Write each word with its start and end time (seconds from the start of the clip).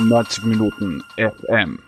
90 0.00 0.44
Minuten 0.44 1.02
FM. 1.16 1.80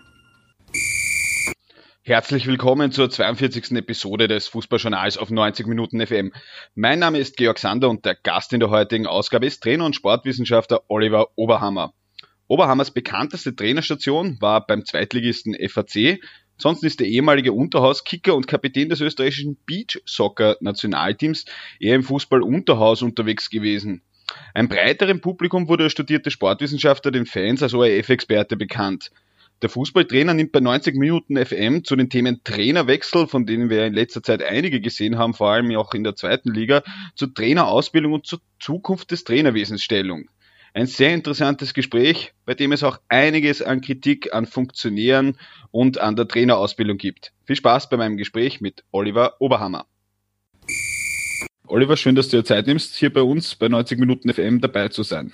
Herzlich 2.03 2.49
willkommen 2.49 2.91
zur 2.91 3.09
42. 3.09 3.71
Episode 3.77 4.27
des 4.27 4.49
Fußballjournals 4.49 5.17
auf 5.17 5.31
90 5.31 5.69
Minuten 5.69 6.05
FM. 6.05 6.33
Mein 6.75 6.99
Name 6.99 7.19
ist 7.19 7.37
Georg 7.37 7.61
Sander 7.61 7.89
und 7.89 8.05
der 8.05 8.17
Gast 8.17 8.53
in 8.53 8.59
der 8.59 8.71
heutigen 8.71 9.07
Ausgabe 9.07 9.47
ist 9.47 9.63
Trainer 9.63 9.85
und 9.85 9.95
Sportwissenschaftler 9.95 10.83
Oliver 10.89 11.29
Oberhammer. 11.37 11.95
Oberhammers 12.49 12.91
bekannteste 12.91 13.55
Trainerstation 13.55 14.39
war 14.41 14.67
beim 14.67 14.85
Zweitligisten 14.85 15.55
FAC. 15.69 16.19
Sonst 16.59 16.83
ist 16.83 16.99
der 16.99 17.07
ehemalige 17.07 17.53
Unterhauskicker 17.53 18.35
und 18.35 18.49
Kapitän 18.49 18.89
des 18.89 19.01
österreichischen 19.01 19.57
Beach 19.67 20.03
Soccer 20.05 20.57
Nationalteams 20.61 21.45
eher 21.79 21.95
im 21.95 22.03
Fußball 22.03 22.43
Unterhaus 22.43 23.03
unterwegs 23.03 23.51
gewesen. 23.51 24.03
Ein 24.55 24.69
breiteren 24.69 25.21
Publikum 25.21 25.69
wurde 25.69 25.85
der 25.85 25.91
studierte 25.91 26.31
Sportwissenschaftler 26.31 27.11
den 27.11 27.27
Fans 27.27 27.63
als 27.63 27.75
ORF-Experte 27.75 28.57
bekannt. 28.57 29.11
Der 29.63 29.69
Fußballtrainer 29.69 30.33
nimmt 30.33 30.53
bei 30.53 30.61
90 30.61 30.97
Minuten 30.97 31.37
FM 31.37 31.85
zu 31.85 31.95
den 31.95 32.09
Themen 32.09 32.43
Trainerwechsel, 32.45 33.27
von 33.27 33.45
denen 33.45 33.69
wir 33.69 33.85
in 33.85 33.93
letzter 33.93 34.23
Zeit 34.23 34.43
einige 34.43 34.81
gesehen 34.81 35.19
haben, 35.19 35.35
vor 35.35 35.51
allem 35.51 35.75
auch 35.77 35.93
in 35.93 36.03
der 36.03 36.17
zweiten 36.17 36.55
Liga, 36.55 36.83
zur 37.15 37.35
Trainerausbildung 37.35 38.15
und 38.15 38.27
zur 38.27 38.41
Zukunft 38.59 39.11
des 39.11 39.25
Trainerwesens 39.25 39.83
Stellung. 39.83 40.31
Ein 40.73 40.87
sehr 40.87 41.13
interessantes 41.13 41.75
Gespräch, 41.75 42.33
bei 42.47 42.55
dem 42.55 42.73
es 42.73 42.85
auch 42.85 43.01
einiges 43.09 43.61
an 43.61 43.81
Kritik 43.83 44.33
an 44.33 44.47
Funktionären 44.47 45.37
und 45.73 45.99
an 45.99 46.17
der 46.17 46.29
Trainerausbildung 46.29 46.97
gibt. 46.97 47.33
Viel 47.45 47.57
Spaß 47.57 47.91
bei 47.91 47.97
meinem 47.97 48.17
Gespräch 48.17 48.61
mit 48.61 48.85
Oliver 48.93 49.35
Oberhammer. 49.41 49.85
Oliver, 51.71 51.97
schön, 51.97 52.17
dass 52.17 52.29
du 52.29 52.39
dir 52.39 52.45
Zeit 52.45 52.67
nimmst, 52.67 52.97
hier 52.97 53.13
bei 53.13 53.23
uns 53.23 53.55
bei 53.55 53.69
90 53.69 53.99
Minuten 53.99 54.33
FM 54.33 54.61
dabei 54.61 54.89
zu 54.89 55.05
sein. 55.05 55.33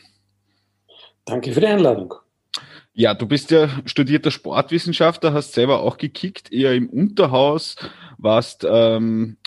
Danke 1.25 1.53
für 1.53 1.61
die 1.61 1.67
Einladung. 1.67 2.15
Ja, 2.93 3.15
du 3.15 3.27
bist 3.27 3.51
ja 3.51 3.69
studierter 3.87 4.31
Sportwissenschaftler, 4.31 5.33
hast 5.33 5.55
selber 5.55 5.81
auch 5.81 5.97
gekickt, 5.97 6.53
eher 6.53 6.75
im 6.75 6.91
Unterhaus, 6.91 7.77
warst 8.19 8.67
ähm, 8.69 9.39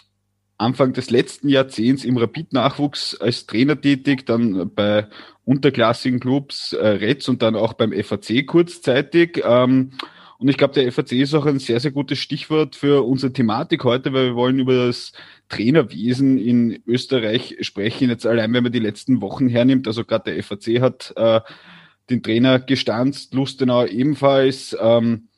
Anfang 0.57 0.93
des 0.93 1.11
letzten 1.11 1.47
Jahrzehnts 1.47 2.03
im 2.03 2.17
Rapid-Nachwuchs 2.17 3.15
als 3.21 3.45
Trainer 3.45 3.79
tätig, 3.79 4.25
dann 4.25 4.71
bei 4.73 5.07
unterklassigen 5.45 6.19
Clubs 6.19 6.73
äh, 6.73 6.87
Retz 6.87 7.27
und 7.27 7.43
dann 7.43 7.55
auch 7.55 7.73
beim 7.73 7.93
FAC 7.93 8.45
kurzzeitig. 8.47 9.41
Ähm, 9.45 9.91
und 10.39 10.47
ich 10.47 10.57
glaube, 10.57 10.73
der 10.73 10.91
FAC 10.91 11.11
ist 11.13 11.33
auch 11.33 11.45
ein 11.45 11.59
sehr, 11.59 11.79
sehr 11.79 11.91
gutes 11.91 12.17
Stichwort 12.17 12.75
für 12.75 13.05
unsere 13.05 13.33
Thematik 13.33 13.83
heute, 13.83 14.13
weil 14.13 14.27
wir 14.27 14.35
wollen 14.35 14.59
über 14.59 14.87
das 14.87 15.11
Trainerwesen 15.49 16.37
in 16.37 16.81
Österreich 16.85 17.57
sprechen. 17.61 18.09
Jetzt 18.09 18.25
allein, 18.25 18.53
wenn 18.53 18.63
man 18.63 18.71
die 18.71 18.79
letzten 18.79 19.21
Wochen 19.21 19.49
hernimmt, 19.49 19.87
also 19.87 20.05
gerade 20.05 20.31
der 20.33 20.43
FAC 20.43 20.79
hat 20.79 21.13
äh, 21.15 21.41
den 22.09 22.23
Trainer 22.23 22.59
gestanzt, 22.59 23.33
Lustenau 23.33 23.85
ebenfalls. 23.85 24.75
Ähm, 24.79 25.29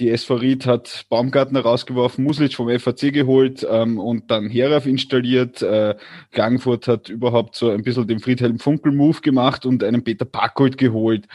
die 0.00 0.08
SV 0.08 0.36
Ried 0.36 0.66
hat 0.66 1.04
Baumgartner 1.10 1.60
rausgeworfen, 1.60 2.24
Muslic 2.24 2.54
vom 2.54 2.70
FAC 2.78 3.12
geholt 3.12 3.66
ähm, 3.70 3.98
und 3.98 4.30
dann 4.30 4.48
Herauf 4.48 4.86
installiert. 4.86 5.60
Äh, 5.60 5.94
Klagenfurt 6.32 6.88
hat 6.88 7.10
überhaupt 7.10 7.54
so 7.54 7.70
ein 7.70 7.82
bisschen 7.82 8.08
den 8.08 8.18
Friedhelm 8.18 8.58
Funkel-Move 8.58 9.20
gemacht 9.20 9.66
und 9.66 9.84
einen 9.84 10.02
Peter 10.02 10.24
Packold 10.24 10.78
geholt. 10.78 11.28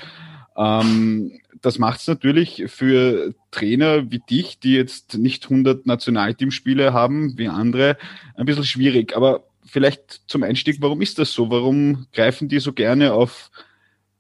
Ähm, 0.58 1.39
das 1.61 1.80
macht 1.80 2.00
es 2.00 2.08
natürlich 2.08 2.64
für 2.67 3.34
Trainer 3.52 4.11
wie 4.11 4.20
dich, 4.20 4.59
die 4.59 4.73
jetzt 4.73 5.17
nicht 5.17 5.45
100 5.45 5.86
Nationalteamspiele 5.86 6.94
haben 6.94 7.38
wie 7.38 7.48
andere, 7.48 7.98
ein 8.36 8.45
bisschen 8.45 8.66
schwierig. 8.66 9.16
Aber 9.16 9.48
vielleicht 9.66 10.22
zum 10.28 10.44
Einstieg, 10.44 10.78
warum 10.81 11.02
ist 11.02 11.17
das 11.20 11.33
so? 11.33 11.50
Warum 11.50 12.08
greifen 12.14 12.48
die 12.50 12.59
so 12.59 12.73
gerne 12.73 13.14
auf 13.14 13.52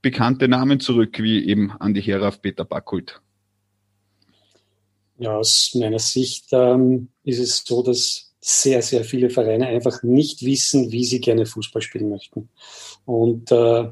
bekannte 0.01 0.47
Namen 0.47 0.79
zurück, 0.79 1.19
wie 1.19 1.47
eben 1.47 1.71
Andi 1.71 2.01
Heraf, 2.01 2.41
Peter 2.41 2.65
Backholt? 2.65 3.21
Ja, 5.17 5.37
aus 5.37 5.71
meiner 5.75 5.99
Sicht 5.99 6.47
ähm, 6.51 7.09
ist 7.23 7.39
es 7.39 7.63
so, 7.65 7.81
dass 7.81 8.33
sehr, 8.41 8.81
sehr 8.81 9.03
viele 9.03 9.29
Vereine 9.29 9.67
einfach 9.67 10.03
nicht 10.03 10.43
wissen, 10.43 10.91
wie 10.91 11.05
sie 11.05 11.21
gerne 11.21 11.45
Fußball 11.45 11.81
spielen 11.81 12.09
möchten. 12.09 12.49
Und 13.05 13.51
äh, 13.51 13.87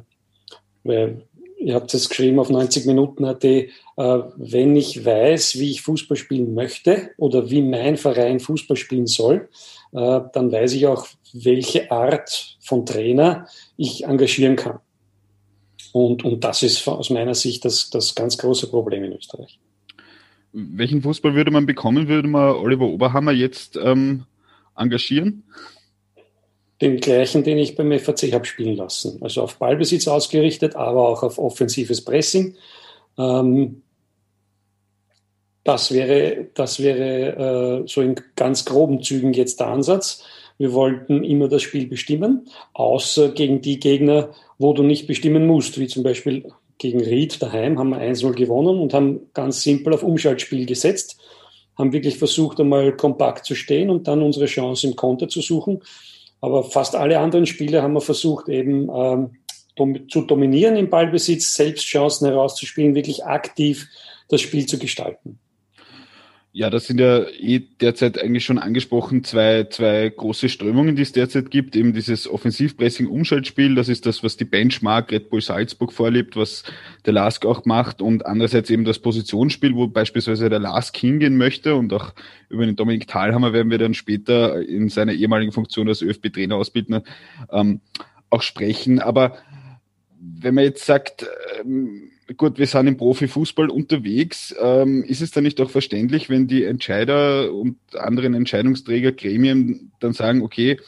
ihr 1.63 1.75
habt 1.75 1.94
es 1.94 2.09
geschrieben 2.09 2.40
auf 2.40 2.50
90 2.50 2.85
Minuten 2.85 3.25
AT, 3.25 3.44
äh, 3.44 3.68
wenn 3.96 4.75
ich 4.75 5.06
weiß, 5.06 5.59
wie 5.59 5.72
ich 5.72 5.81
Fußball 5.81 6.18
spielen 6.18 6.53
möchte 6.53 7.12
oder 7.18 7.50
wie 7.50 7.62
mein 7.62 7.97
Verein 7.97 8.40
Fußball 8.40 8.78
spielen 8.78 9.07
soll, 9.07 9.50
äh, 9.94 10.22
dann 10.34 10.51
weiß 10.51 10.74
ich 10.74 10.88
auch, 10.88 11.07
welche 11.34 11.90
Art 11.91 12.57
von 12.59 12.85
Trainer 12.85 13.47
ich 13.78 14.03
engagieren 14.03 14.56
kann. 14.56 14.79
Und, 15.94 16.25
und 16.25 16.44
das 16.44 16.63
ist 16.63 16.88
aus 16.88 17.09
meiner 17.09 17.35
Sicht 17.35 17.66
das, 17.66 17.90
das 17.90 18.16
ganz 18.16 18.38
große 18.38 18.68
Problem 18.69 19.03
in 19.03 19.13
Österreich. 19.13 19.59
Welchen 20.51 21.01
Fußball 21.01 21.34
würde 21.34 21.51
man 21.51 21.66
bekommen, 21.66 22.07
würde 22.07 22.28
man 22.28 22.56
Oliver 22.56 22.85
Oberhammer 22.85 23.31
jetzt 23.31 23.78
ähm, 23.81 24.25
engagieren? 24.75 25.44
Den 26.84 26.98
gleichen, 27.00 27.44
den 27.44 27.58
ich 27.58 27.76
beim 27.76 27.98
FAC 27.98 28.34
habe 28.34 28.46
spielen 28.46 28.76
lassen. 28.76 29.18
Also 29.22 29.42
auf 29.42 29.58
Ballbesitz 29.58 30.08
ausgerichtet, 30.08 30.76
aber 30.76 31.08
auch 31.08 31.24
auf 31.24 31.40
offensives 31.40 32.04
Pressing. 32.04 32.56
Ähm, 33.18 33.82
das 35.64 35.94
wäre, 35.94 36.48
das 36.54 36.82
wäre 36.82 37.84
äh, 37.84 37.88
so 37.88 38.02
in 38.02 38.16
ganz 38.36 38.66
groben 38.66 39.02
Zügen 39.02 39.34
jetzt 39.34 39.62
der 39.62 39.68
Ansatz. 39.68 40.24
Wir 40.58 40.74
wollten 40.74 41.24
immer 41.24 41.48
das 41.48 41.62
Spiel 41.62 41.88
bestimmen, 41.88 42.48
außer 42.74 43.30
gegen 43.30 43.62
die 43.62 43.80
Gegner, 43.80 44.30
wo 44.58 44.74
du 44.74 44.84
nicht 44.84 45.08
bestimmen 45.08 45.48
musst, 45.48 45.80
wie 45.80 45.88
zum 45.88 46.04
Beispiel 46.04 46.52
gegen 46.78 47.02
Ried 47.02 47.42
daheim 47.42 47.80
haben 47.80 47.90
wir 47.92 48.02
1-0 48.02 48.34
gewonnen 48.34 48.80
und 48.80 48.94
haben 48.94 49.22
ganz 49.34 49.64
simpel 49.64 49.94
auf 49.94 50.04
Umschaltspiel 50.04 50.66
gesetzt, 50.66 51.18
haben 51.78 51.94
wirklich 51.94 52.18
versucht, 52.18 52.60
einmal 52.60 52.96
kompakt 52.96 53.46
zu 53.46 53.56
stehen 53.56 53.90
und 53.90 54.08
dann 54.08 54.22
unsere 54.22 54.48
Chance 54.48 54.88
im 54.88 54.96
Konter 54.96 55.30
zu 55.30 55.42
suchen. 55.42 55.82
Aber 56.44 56.66
fast 56.66 56.94
alle 56.94 57.20
anderen 57.20 57.46
Spiele 57.46 57.81
haben 57.81 57.94
wir 57.94 58.02
versucht, 58.02 58.50
eben 58.50 58.90
ähm, 58.94 59.30
dom 59.78 60.09
zu 60.09 60.24
dominieren 60.24 60.76
im 60.76 60.90
Ballbesitz, 60.90 61.56
selbst 61.56 61.86
Chancen 61.86 62.28
herauszuspielen, 62.28 62.96
wirklich 62.96 63.24
aktiv 63.24 63.88
das 64.28 64.42
Spiel 64.42 64.66
zu 64.66 64.78
gestalten. 64.78 65.40
Ja, 66.56 66.69
das 66.69 66.86
sind 66.86 67.00
ja 67.00 67.24
eh 67.40 67.62
derzeit 67.81 68.22
eigentlich 68.22 68.46
schon 68.46 68.59
angesprochen 68.59 69.24
zwei, 69.24 69.64
zwei 69.64 70.08
große 70.16 70.50
Strömungen, 70.50 70.96
die 70.96 71.02
es 71.02 71.12
derzeit 71.12 71.50
gibt. 71.50 71.75
Eben 71.75 71.94
dieses 71.94 72.30
Offensivpressing-Umschaltspiel, 72.30 73.74
das 73.74 73.90
ist 73.90 74.06
das, 74.06 74.24
was 74.24 74.38
die 74.38 74.46
Benchmark 74.46 75.12
Red 75.12 75.31
Bull 75.31 75.42
Salzburg 75.42 75.92
vorlebt, 75.92 76.36
was 76.36 76.62
der 77.08 77.13
Lask 77.13 77.44
auch 77.47 77.66
macht. 77.66 78.03
Und 78.03 78.28
andererseits 78.28 78.69
eben 78.69 78.86
das 78.86 79.00
Positionsspiel, 79.00 79.74
wo 79.74 79.88
beispielsweise 79.88 80.47
der 80.47 80.59
Lask 80.59 80.96
hingehen 80.96 81.38
möchte. 81.38 81.74
Und 81.74 81.92
auch 81.92 82.13
über 82.50 82.68
den 82.68 82.75
Dominik 82.75 83.08
Thalhammer 83.08 83.52
werden 83.52 83.72
wir 83.72 83.80
dann 83.80 83.96
später 83.96 84.62
in 84.62 84.90
seiner 84.90 85.13
ehemaligen 85.13 85.53
Funktion 85.53 85.88
als 85.88 86.03
ÖFB-Trainer 86.03 86.56
ausbildner 86.56 87.02
ähm, 87.52 87.81
auch 88.30 88.44
sprechen. 88.44 89.00
Aber 89.00 89.40
wenn 90.24 90.56
man 90.56 90.64
jetzt 90.64 90.86
sagt, 90.86 91.28
ähm, 91.60 92.12
gut, 92.38 92.58
wir 92.58 92.68
sind 92.68 92.88
im 92.88 92.98
Profifußball 92.98 93.70
unterwegs. 93.70 94.56
Ähm, 94.62 95.04
ist 95.04 95.22
es 95.22 95.32
dann 95.32 95.44
nicht 95.44 95.60
auch 95.60 95.70
verständlich, 95.70 96.30
wenn 96.30 96.48
die 96.48 96.64
Entscheider 96.64 97.54
und 97.54 97.78
anderen 97.96 98.34
Entscheidungsträger, 98.34 99.12
Gremien 99.12 99.92
dann 100.00 100.14
sagen, 100.14 100.42
okay, 100.42 100.80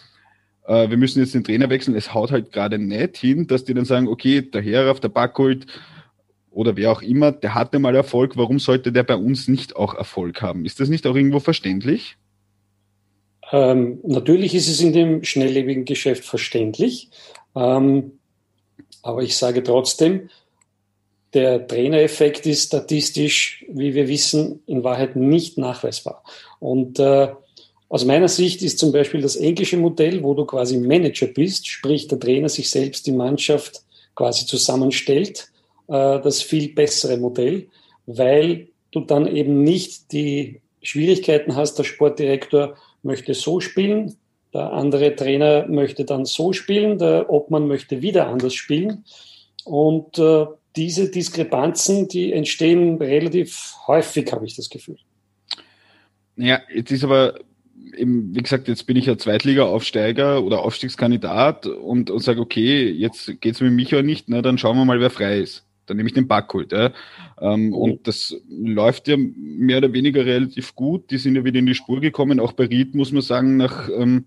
äh, 0.67 0.89
wir 0.89 0.97
müssen 0.97 1.19
jetzt 1.19 1.33
den 1.33 1.43
Trainer 1.43 1.69
wechseln, 1.69 1.95
es 1.95 2.13
haut 2.13 2.31
halt 2.31 2.51
gerade 2.51 2.79
nicht 2.79 3.17
hin, 3.17 3.47
dass 3.47 3.65
die 3.65 3.73
dann 3.73 3.85
sagen, 3.85 4.07
okay, 4.07 4.41
der 4.41 4.61
Herauf, 4.61 4.99
der 4.99 5.09
Backholt 5.09 5.67
oder 6.51 6.77
wer 6.77 6.91
auch 6.91 7.01
immer, 7.01 7.31
der 7.31 7.53
hatte 7.53 7.79
mal 7.79 7.95
Erfolg, 7.95 8.37
warum 8.37 8.59
sollte 8.59 8.91
der 8.91 9.03
bei 9.03 9.15
uns 9.15 9.47
nicht 9.47 9.75
auch 9.75 9.93
Erfolg 9.93 10.41
haben? 10.41 10.65
Ist 10.65 10.79
das 10.79 10.89
nicht 10.89 11.05
auch 11.05 11.15
irgendwo 11.15 11.39
verständlich? 11.39 12.17
Ähm, 13.51 13.99
natürlich 14.03 14.55
ist 14.55 14.69
es 14.69 14.81
in 14.81 14.93
dem 14.93 15.23
schnelllebigen 15.23 15.85
Geschäft 15.85 16.23
verständlich, 16.23 17.09
ähm, 17.55 18.13
aber 19.05 19.21
ich 19.21 19.37
sage 19.37 19.61
trotzdem, 19.61 20.29
der 21.35 21.67
Trainereffekt 21.67 22.47
ist 22.47 22.67
statistisch, 22.67 23.63
wie 23.69 23.93
wir 23.93 24.07
wissen, 24.07 24.63
in 24.65 24.83
Wahrheit 24.83 25.15
nicht 25.15 25.59
nachweisbar. 25.59 26.23
Und 26.59 26.97
äh, 26.97 27.27
aus 27.87 28.03
meiner 28.03 28.27
Sicht 28.27 28.63
ist 28.63 28.79
zum 28.79 28.91
Beispiel 28.91 29.21
das 29.21 29.35
englische 29.35 29.77
Modell, 29.77 30.23
wo 30.23 30.33
du 30.33 30.45
quasi 30.45 30.77
Manager 30.77 31.27
bist, 31.27 31.67
sprich 31.67 32.07
der 32.07 32.19
Trainer 32.19 32.49
sich 32.49 32.71
selbst 32.71 33.05
die 33.05 33.11
Mannschaft 33.11 33.83
quasi 34.15 34.47
zusammenstellt, 34.47 35.49
äh, 35.87 36.19
das 36.19 36.41
viel 36.41 36.73
bessere 36.73 37.17
Modell, 37.17 37.67
weil 38.07 38.69
du 38.89 39.01
dann 39.01 39.27
eben 39.27 39.63
nicht 39.63 40.11
die 40.13 40.61
Schwierigkeiten 40.81 41.55
hast, 41.55 41.75
der 41.75 41.83
Sportdirektor 41.83 42.75
möchte 43.03 43.35
so 43.35 43.59
spielen, 43.59 44.15
der 44.55 44.71
andere 44.71 45.15
Trainer 45.15 45.67
möchte 45.67 46.05
dann 46.05 46.25
so 46.25 46.53
spielen, 46.53 46.97
der 46.97 47.29
Obmann 47.29 47.67
möchte 47.67 48.01
wieder 48.01 48.27
anders 48.27 48.53
spielen. 48.53 49.03
Und 49.65 50.17
äh, 50.17 50.45
diese 50.75 51.11
Diskrepanzen, 51.11 52.07
die 52.07 52.31
entstehen 52.31 52.97
relativ 52.97 53.75
häufig, 53.85 54.31
habe 54.31 54.45
ich 54.45 54.55
das 54.55 54.69
Gefühl. 54.69 54.97
Ja, 56.37 56.61
jetzt 56.73 56.91
ist 56.91 57.03
aber 57.03 57.35
wie 57.97 58.41
gesagt, 58.41 58.67
jetzt 58.67 58.87
bin 58.87 58.97
ich 58.97 59.05
ja 59.05 59.17
Zweitliga-Aufsteiger 59.17 60.43
oder 60.43 60.59
Aufstiegskandidat 60.59 61.65
und, 61.67 62.09
und 62.09 62.19
sage, 62.19 62.41
okay, 62.41 62.89
jetzt 62.89 63.39
geht's 63.41 63.61
mit 63.61 63.71
Micha 63.73 64.01
nicht, 64.01 64.25
na, 64.27 64.41
dann 64.41 64.57
schauen 64.57 64.77
wir 64.77 64.85
mal, 64.85 64.99
wer 64.99 65.09
frei 65.09 65.39
ist. 65.39 65.65
Dann 65.85 65.97
nehme 65.97 66.07
ich 66.07 66.13
den 66.13 66.27
Backholt. 66.27 66.71
Ja. 66.71 66.91
Ähm, 67.39 67.67
mhm. 67.67 67.73
Und 67.73 68.07
das 68.07 68.35
läuft 68.49 69.07
ja 69.07 69.17
mehr 69.17 69.77
oder 69.77 69.93
weniger 69.93 70.25
relativ 70.25 70.75
gut. 70.75 71.11
Die 71.11 71.17
sind 71.17 71.35
ja 71.35 71.43
wieder 71.43 71.59
in 71.59 71.65
die 71.65 71.75
Spur 71.75 72.01
gekommen. 72.01 72.39
Auch 72.39 72.53
bei 72.53 72.65
Ried 72.65 72.95
muss 72.95 73.11
man 73.11 73.21
sagen, 73.21 73.57
nach 73.57 73.89
ähm, 73.89 74.25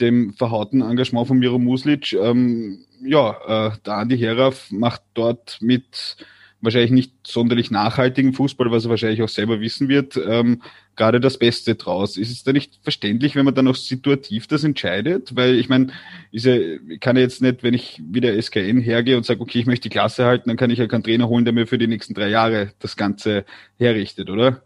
dem 0.00 0.32
verhauten 0.32 0.80
Engagement 0.80 1.28
von 1.28 1.38
Miro 1.38 1.58
Muslic, 1.58 2.12
ähm, 2.14 2.84
ja, 3.02 3.68
äh, 3.68 3.70
der 3.84 3.94
Andi 3.94 4.18
Heraf 4.18 4.70
macht 4.70 5.02
dort 5.14 5.58
mit 5.60 6.16
wahrscheinlich 6.62 6.90
nicht 6.90 7.12
sonderlich 7.26 7.70
nachhaltigen 7.70 8.32
Fußball, 8.32 8.70
was 8.70 8.84
er 8.84 8.90
wahrscheinlich 8.90 9.22
auch 9.22 9.28
selber 9.28 9.60
wissen 9.60 9.88
wird, 9.88 10.16
ähm, 10.16 10.62
gerade 10.96 11.20
das 11.20 11.38
Beste 11.38 11.74
draus. 11.74 12.16
Ist 12.16 12.30
es 12.30 12.44
da 12.44 12.52
nicht 12.52 12.78
verständlich, 12.82 13.36
wenn 13.36 13.44
man 13.44 13.54
dann 13.54 13.68
auch 13.68 13.74
situativ 13.74 14.46
das 14.46 14.64
entscheidet? 14.64 15.34
Weil 15.36 15.54
ich 15.58 15.68
meine, 15.68 15.88
ist 16.32 16.44
ja, 16.44 16.56
ich 16.56 17.00
kann 17.00 17.16
ja 17.16 17.22
jetzt 17.22 17.40
nicht, 17.40 17.62
wenn 17.62 17.74
ich 17.74 18.00
wieder 18.04 18.40
SKN 18.40 18.80
hergehe 18.80 19.16
und 19.16 19.24
sage, 19.24 19.40
okay, 19.40 19.60
ich 19.60 19.66
möchte 19.66 19.88
die 19.88 19.92
Klasse 19.92 20.24
halten, 20.24 20.48
dann 20.48 20.56
kann 20.56 20.70
ich 20.70 20.78
ja 20.78 20.86
keinen 20.86 21.04
Trainer 21.04 21.28
holen, 21.28 21.44
der 21.44 21.54
mir 21.54 21.66
für 21.66 21.78
die 21.78 21.86
nächsten 21.86 22.14
drei 22.14 22.28
Jahre 22.28 22.72
das 22.78 22.96
Ganze 22.96 23.44
herrichtet, 23.78 24.28
oder? 24.28 24.62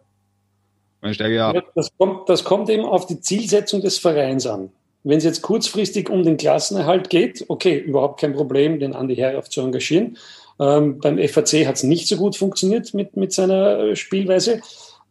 Man 1.00 1.12
steige 1.12 1.35
ja 1.35 1.50
ab. 1.50 1.64
Das 1.75 1.91
kommt, 1.99 2.29
das 2.29 2.44
kommt 2.44 2.70
eben 2.70 2.85
auf 2.85 3.06
die 3.06 3.20
Zielsetzung 3.20 3.82
des 3.82 3.99
Vereins 3.99 4.46
an. 4.46 4.70
Wenn 5.02 5.19
es 5.19 5.25
jetzt 5.25 5.43
kurzfristig 5.43 6.08
um 6.08 6.23
den 6.23 6.38
Klassenerhalt 6.38 7.11
geht, 7.11 7.44
okay, 7.49 7.79
überhaupt 7.79 8.20
kein 8.20 8.32
Problem, 8.32 8.81
den 8.81 8.94
Andi 8.94 9.14
Herrauf 9.14 9.50
zu 9.50 9.61
engagieren. 9.61 10.17
Ähm, 10.61 10.99
beim 10.99 11.19
FAC 11.19 11.67
hat 11.67 11.77
es 11.77 11.83
nicht 11.83 12.09
so 12.09 12.17
gut 12.17 12.37
funktioniert 12.37 12.95
mit, 12.95 13.17
mit 13.17 13.33
seiner 13.33 13.79
äh, 13.79 13.97
Spielweise. 13.97 14.61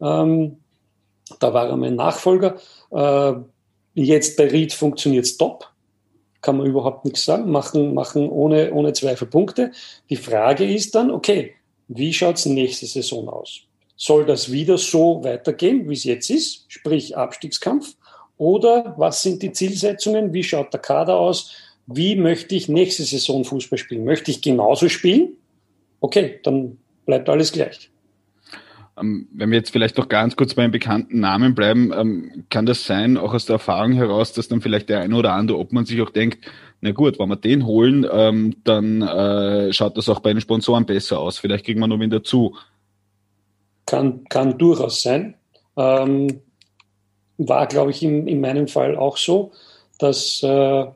Ähm, 0.00 0.58
da 1.40 1.54
war 1.54 1.68
er 1.68 1.76
mein 1.76 1.96
Nachfolger. 1.96 2.56
Äh, 2.90 3.32
jetzt 3.94 4.36
bei 4.36 4.48
Ried 4.48 4.72
funktioniert 4.72 5.24
es 5.24 5.36
top. 5.36 5.70
Kann 6.40 6.58
man 6.58 6.66
überhaupt 6.66 7.04
nichts 7.04 7.24
sagen. 7.24 7.50
Machen, 7.50 7.94
machen 7.94 8.28
ohne, 8.28 8.72
ohne 8.72 8.92
Zweifel 8.92 9.26
Punkte. 9.26 9.72
Die 10.10 10.16
Frage 10.16 10.64
ist 10.70 10.94
dann, 10.94 11.10
okay, 11.10 11.54
wie 11.88 12.12
schaut 12.12 12.36
es 12.36 12.46
nächste 12.46 12.86
Saison 12.86 13.28
aus? 13.28 13.60
Soll 13.96 14.26
das 14.26 14.50
wieder 14.50 14.76
so 14.76 15.22
weitergehen, 15.22 15.88
wie 15.88 15.94
es 15.94 16.04
jetzt 16.04 16.28
ist, 16.28 16.64
sprich 16.68 17.16
Abstiegskampf? 17.16 17.94
Oder 18.36 18.94
was 18.98 19.22
sind 19.22 19.42
die 19.42 19.52
Zielsetzungen? 19.52 20.32
Wie 20.32 20.42
schaut 20.42 20.72
der 20.72 20.80
Kader 20.80 21.16
aus? 21.16 21.52
Wie 21.86 22.16
möchte 22.16 22.54
ich 22.54 22.68
nächste 22.68 23.04
Saison 23.04 23.44
Fußball 23.44 23.78
spielen? 23.78 24.04
Möchte 24.04 24.30
ich 24.30 24.40
genauso 24.40 24.88
spielen? 24.88 25.36
Okay, 26.00 26.40
dann 26.42 26.78
bleibt 27.06 27.28
alles 27.28 27.52
gleich. 27.52 27.90
Ähm, 28.98 29.28
wenn 29.32 29.50
wir 29.50 29.58
jetzt 29.58 29.70
vielleicht 29.70 29.98
noch 29.98 30.08
ganz 30.08 30.36
kurz 30.36 30.54
bei 30.54 30.62
einem 30.62 30.72
bekannten 30.72 31.18
Namen 31.18 31.54
bleiben, 31.54 31.92
ähm, 31.92 32.44
kann 32.48 32.64
das 32.64 32.84
sein, 32.84 33.16
auch 33.16 33.34
aus 33.34 33.46
der 33.46 33.54
Erfahrung 33.54 33.92
heraus, 33.92 34.32
dass 34.32 34.48
dann 34.48 34.60
vielleicht 34.60 34.88
der 34.88 35.00
eine 35.00 35.16
oder 35.16 35.32
andere, 35.32 35.58
ob 35.58 35.72
man 35.72 35.84
sich 35.84 36.00
auch 36.00 36.10
denkt, 36.10 36.46
na 36.80 36.92
gut, 36.92 37.18
wenn 37.18 37.28
wir 37.28 37.36
den 37.36 37.66
holen, 37.66 38.06
ähm, 38.10 38.56
dann 38.62 39.02
äh, 39.02 39.72
schaut 39.72 39.96
das 39.96 40.08
auch 40.08 40.20
bei 40.20 40.32
den 40.32 40.40
Sponsoren 40.40 40.86
besser 40.86 41.18
aus. 41.18 41.38
Vielleicht 41.38 41.64
kriegen 41.64 41.80
wir 41.80 41.86
noch 41.86 41.98
wen 41.98 42.10
dazu. 42.10 42.56
Kann, 43.86 44.24
kann 44.28 44.58
durchaus 44.58 45.02
sein. 45.02 45.34
Ähm, 45.76 46.40
war, 47.38 47.66
glaube 47.66 47.90
ich, 47.90 48.02
in, 48.02 48.28
in 48.28 48.40
meinem 48.40 48.68
Fall 48.68 48.96
auch 48.96 49.16
so, 49.16 49.52
dass 49.98 50.42
äh, 50.42 50.86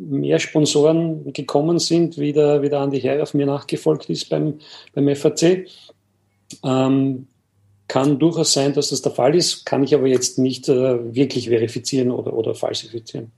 mehr 0.00 0.38
Sponsoren 0.38 1.32
gekommen 1.32 1.78
sind, 1.78 2.18
wie 2.18 2.32
der, 2.32 2.62
wie 2.62 2.68
der 2.68 2.80
Andi 2.80 3.00
Herr 3.00 3.22
auf 3.22 3.34
mir 3.34 3.46
nachgefolgt 3.46 4.08
ist 4.08 4.28
beim, 4.28 4.54
beim 4.94 5.14
FAC. 5.14 5.66
Ähm, 6.64 7.26
kann 7.86 8.18
durchaus 8.18 8.52
sein, 8.52 8.72
dass 8.72 8.90
das 8.90 9.02
der 9.02 9.12
Fall 9.12 9.34
ist, 9.34 9.66
kann 9.66 9.82
ich 9.82 9.94
aber 9.94 10.06
jetzt 10.06 10.38
nicht 10.38 10.68
äh, 10.68 11.14
wirklich 11.14 11.48
verifizieren 11.48 12.12
oder, 12.12 12.32
oder 12.32 12.54
falsifizieren. 12.54 13.32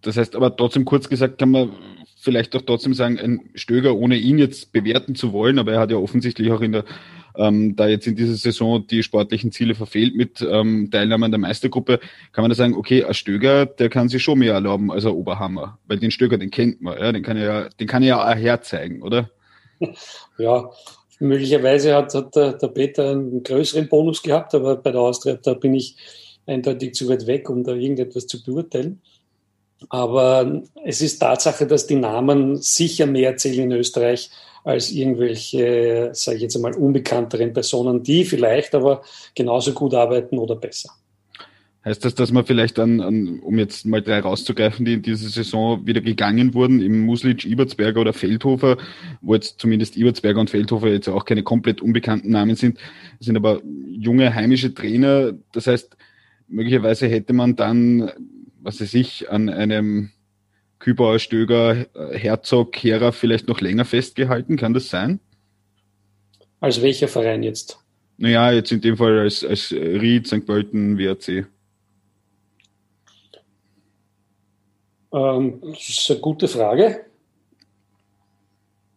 Das 0.00 0.16
heißt 0.16 0.34
aber 0.34 0.56
trotzdem 0.56 0.84
kurz 0.84 1.08
gesagt, 1.08 1.38
kann 1.38 1.50
man 1.50 1.72
vielleicht 2.18 2.56
auch 2.56 2.62
trotzdem 2.62 2.94
sagen, 2.94 3.18
ein 3.18 3.50
Stöger, 3.54 3.96
ohne 3.96 4.16
ihn 4.16 4.38
jetzt 4.38 4.72
bewerten 4.72 5.14
zu 5.14 5.32
wollen, 5.32 5.58
aber 5.58 5.72
er 5.72 5.80
hat 5.80 5.90
ja 5.90 5.98
offensichtlich 5.98 6.50
auch 6.50 6.62
in 6.62 6.72
der 6.72 6.84
ähm, 7.36 7.76
da 7.76 7.88
jetzt 7.88 8.06
in 8.06 8.16
dieser 8.16 8.34
Saison 8.34 8.86
die 8.86 9.02
sportlichen 9.02 9.52
Ziele 9.52 9.74
verfehlt 9.74 10.14
mit 10.14 10.46
ähm, 10.48 10.90
Teilnahme 10.90 11.26
an 11.26 11.32
der 11.32 11.40
Meistergruppe, 11.40 12.00
kann 12.32 12.42
man 12.42 12.50
da 12.50 12.54
sagen, 12.54 12.74
okay, 12.74 13.04
ein 13.04 13.14
Stöger, 13.14 13.66
der 13.66 13.88
kann 13.88 14.08
sich 14.08 14.22
schon 14.22 14.38
mehr 14.38 14.54
erlauben 14.54 14.90
als 14.90 15.04
ein 15.04 15.12
Oberhammer, 15.12 15.78
weil 15.86 15.98
den 15.98 16.10
Stöger, 16.10 16.38
den 16.38 16.50
kennt 16.50 16.80
man, 16.80 16.98
ja, 16.98 17.12
den 17.12 17.22
kann 17.22 17.36
er 17.36 17.44
ja, 17.44 17.68
den 17.68 17.86
kann 17.86 18.02
ja 18.02 18.22
auch 18.22 18.36
herzeigen, 18.36 19.02
oder? 19.02 19.30
Ja, 20.38 20.70
möglicherweise 21.18 21.94
hat, 21.94 22.14
hat 22.14 22.34
der, 22.34 22.52
der 22.54 22.68
Peter 22.68 23.10
einen 23.10 23.42
größeren 23.42 23.88
Bonus 23.88 24.22
gehabt, 24.22 24.54
aber 24.54 24.76
bei 24.76 24.90
der 24.90 25.00
Austria, 25.00 25.38
da 25.42 25.54
bin 25.54 25.74
ich 25.74 25.96
eindeutig 26.46 26.94
zu 26.94 27.08
weit 27.08 27.26
weg, 27.26 27.48
um 27.48 27.64
da 27.64 27.74
irgendetwas 27.74 28.26
zu 28.26 28.42
beurteilen. 28.42 29.00
Aber 29.88 30.62
es 30.84 31.00
ist 31.00 31.18
Tatsache, 31.18 31.66
dass 31.66 31.86
die 31.86 31.96
Namen 31.96 32.56
sicher 32.58 33.06
mehr 33.06 33.36
zählen 33.36 33.70
in 33.70 33.72
Österreich 33.72 34.30
als 34.64 34.90
irgendwelche, 34.90 36.10
sage 36.12 36.36
ich 36.36 36.42
jetzt 36.42 36.56
einmal, 36.56 36.74
unbekannteren 36.74 37.52
Personen, 37.52 38.02
die 38.02 38.24
vielleicht 38.24 38.74
aber 38.74 39.02
genauso 39.34 39.72
gut 39.72 39.94
arbeiten 39.94 40.38
oder 40.38 40.56
besser. 40.56 40.90
Heißt 41.84 42.04
das, 42.04 42.14
dass 42.14 42.30
man 42.30 42.44
vielleicht 42.44 42.78
an, 42.78 43.00
an 43.00 43.40
um 43.40 43.58
jetzt 43.58 43.86
mal 43.86 44.00
drei 44.00 44.20
rauszugreifen, 44.20 44.84
die 44.84 44.94
in 44.94 45.02
dieser 45.02 45.28
Saison 45.28 45.84
wieder 45.84 46.00
gegangen 46.00 46.54
wurden, 46.54 46.80
im 46.80 47.00
Muslic, 47.00 47.44
Ibertsberger 47.44 48.00
oder 48.00 48.12
Feldhofer, 48.12 48.76
wo 49.20 49.34
jetzt 49.34 49.60
zumindest 49.60 49.96
Ibertsberger 49.96 50.38
und 50.38 50.50
Feldhofer 50.50 50.88
jetzt 50.88 51.08
auch 51.08 51.24
keine 51.24 51.42
komplett 51.42 51.80
unbekannten 51.80 52.30
Namen 52.30 52.54
sind, 52.54 52.78
sind 53.18 53.36
aber 53.36 53.62
junge 53.88 54.32
heimische 54.32 54.72
Trainer. 54.74 55.32
Das 55.50 55.66
heißt, 55.66 55.96
möglicherweise 56.46 57.08
hätte 57.08 57.32
man 57.32 57.56
dann, 57.56 58.12
was 58.60 58.80
weiß 58.80 58.94
ich, 58.94 59.28
an 59.28 59.48
einem 59.48 60.10
Kübauer, 60.82 61.20
Stöger, 61.20 61.86
Herzog, 62.10 62.72
Kehrer 62.72 63.12
vielleicht 63.12 63.46
noch 63.46 63.60
länger 63.60 63.84
festgehalten? 63.84 64.56
Kann 64.56 64.74
das 64.74 64.88
sein? 64.88 65.20
Als 66.58 66.82
welcher 66.82 67.06
Verein 67.06 67.44
jetzt? 67.44 67.78
Naja, 68.16 68.50
jetzt 68.50 68.72
in 68.72 68.80
dem 68.80 68.96
Fall 68.96 69.20
als, 69.20 69.44
als 69.44 69.70
Ried, 69.70 70.26
St. 70.26 70.44
Pölten, 70.44 70.98
WRC. 70.98 71.46
Ähm, 75.12 75.60
das 75.62 75.88
ist 75.88 76.10
eine 76.10 76.18
gute 76.18 76.48
Frage. 76.48 77.04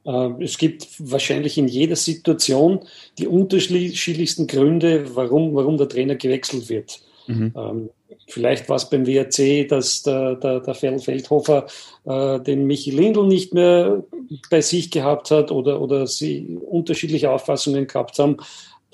Ähm, 0.05 0.41
es 0.41 0.57
gibt 0.57 0.87
wahrscheinlich 0.97 1.59
in 1.59 1.67
jeder 1.67 1.95
Situation 1.95 2.79
die 3.19 3.27
unterschiedlichsten 3.27 4.47
Gründe, 4.47 5.15
warum, 5.15 5.53
warum 5.53 5.77
der 5.77 5.87
Trainer 5.87 6.15
gewechselt 6.15 6.67
wird. 6.67 6.99
Mhm. 7.27 7.91
Vielleicht 8.27 8.67
war 8.69 8.77
es 8.77 8.89
beim 8.89 9.05
WRC, 9.05 9.67
dass 9.67 10.01
der, 10.01 10.35
der, 10.35 10.59
der 10.59 10.73
Feldhofer 10.73 11.67
äh, 12.05 12.39
den 12.39 12.65
Michi 12.65 12.89
Lindl 12.89 13.27
nicht 13.27 13.53
mehr 13.53 14.03
bei 14.49 14.61
sich 14.61 14.89
gehabt 14.89 15.29
hat 15.29 15.51
oder, 15.51 15.79
oder 15.79 16.07
sie 16.07 16.57
unterschiedliche 16.69 17.29
Auffassungen 17.29 17.85
gehabt 17.85 18.17
haben. 18.17 18.37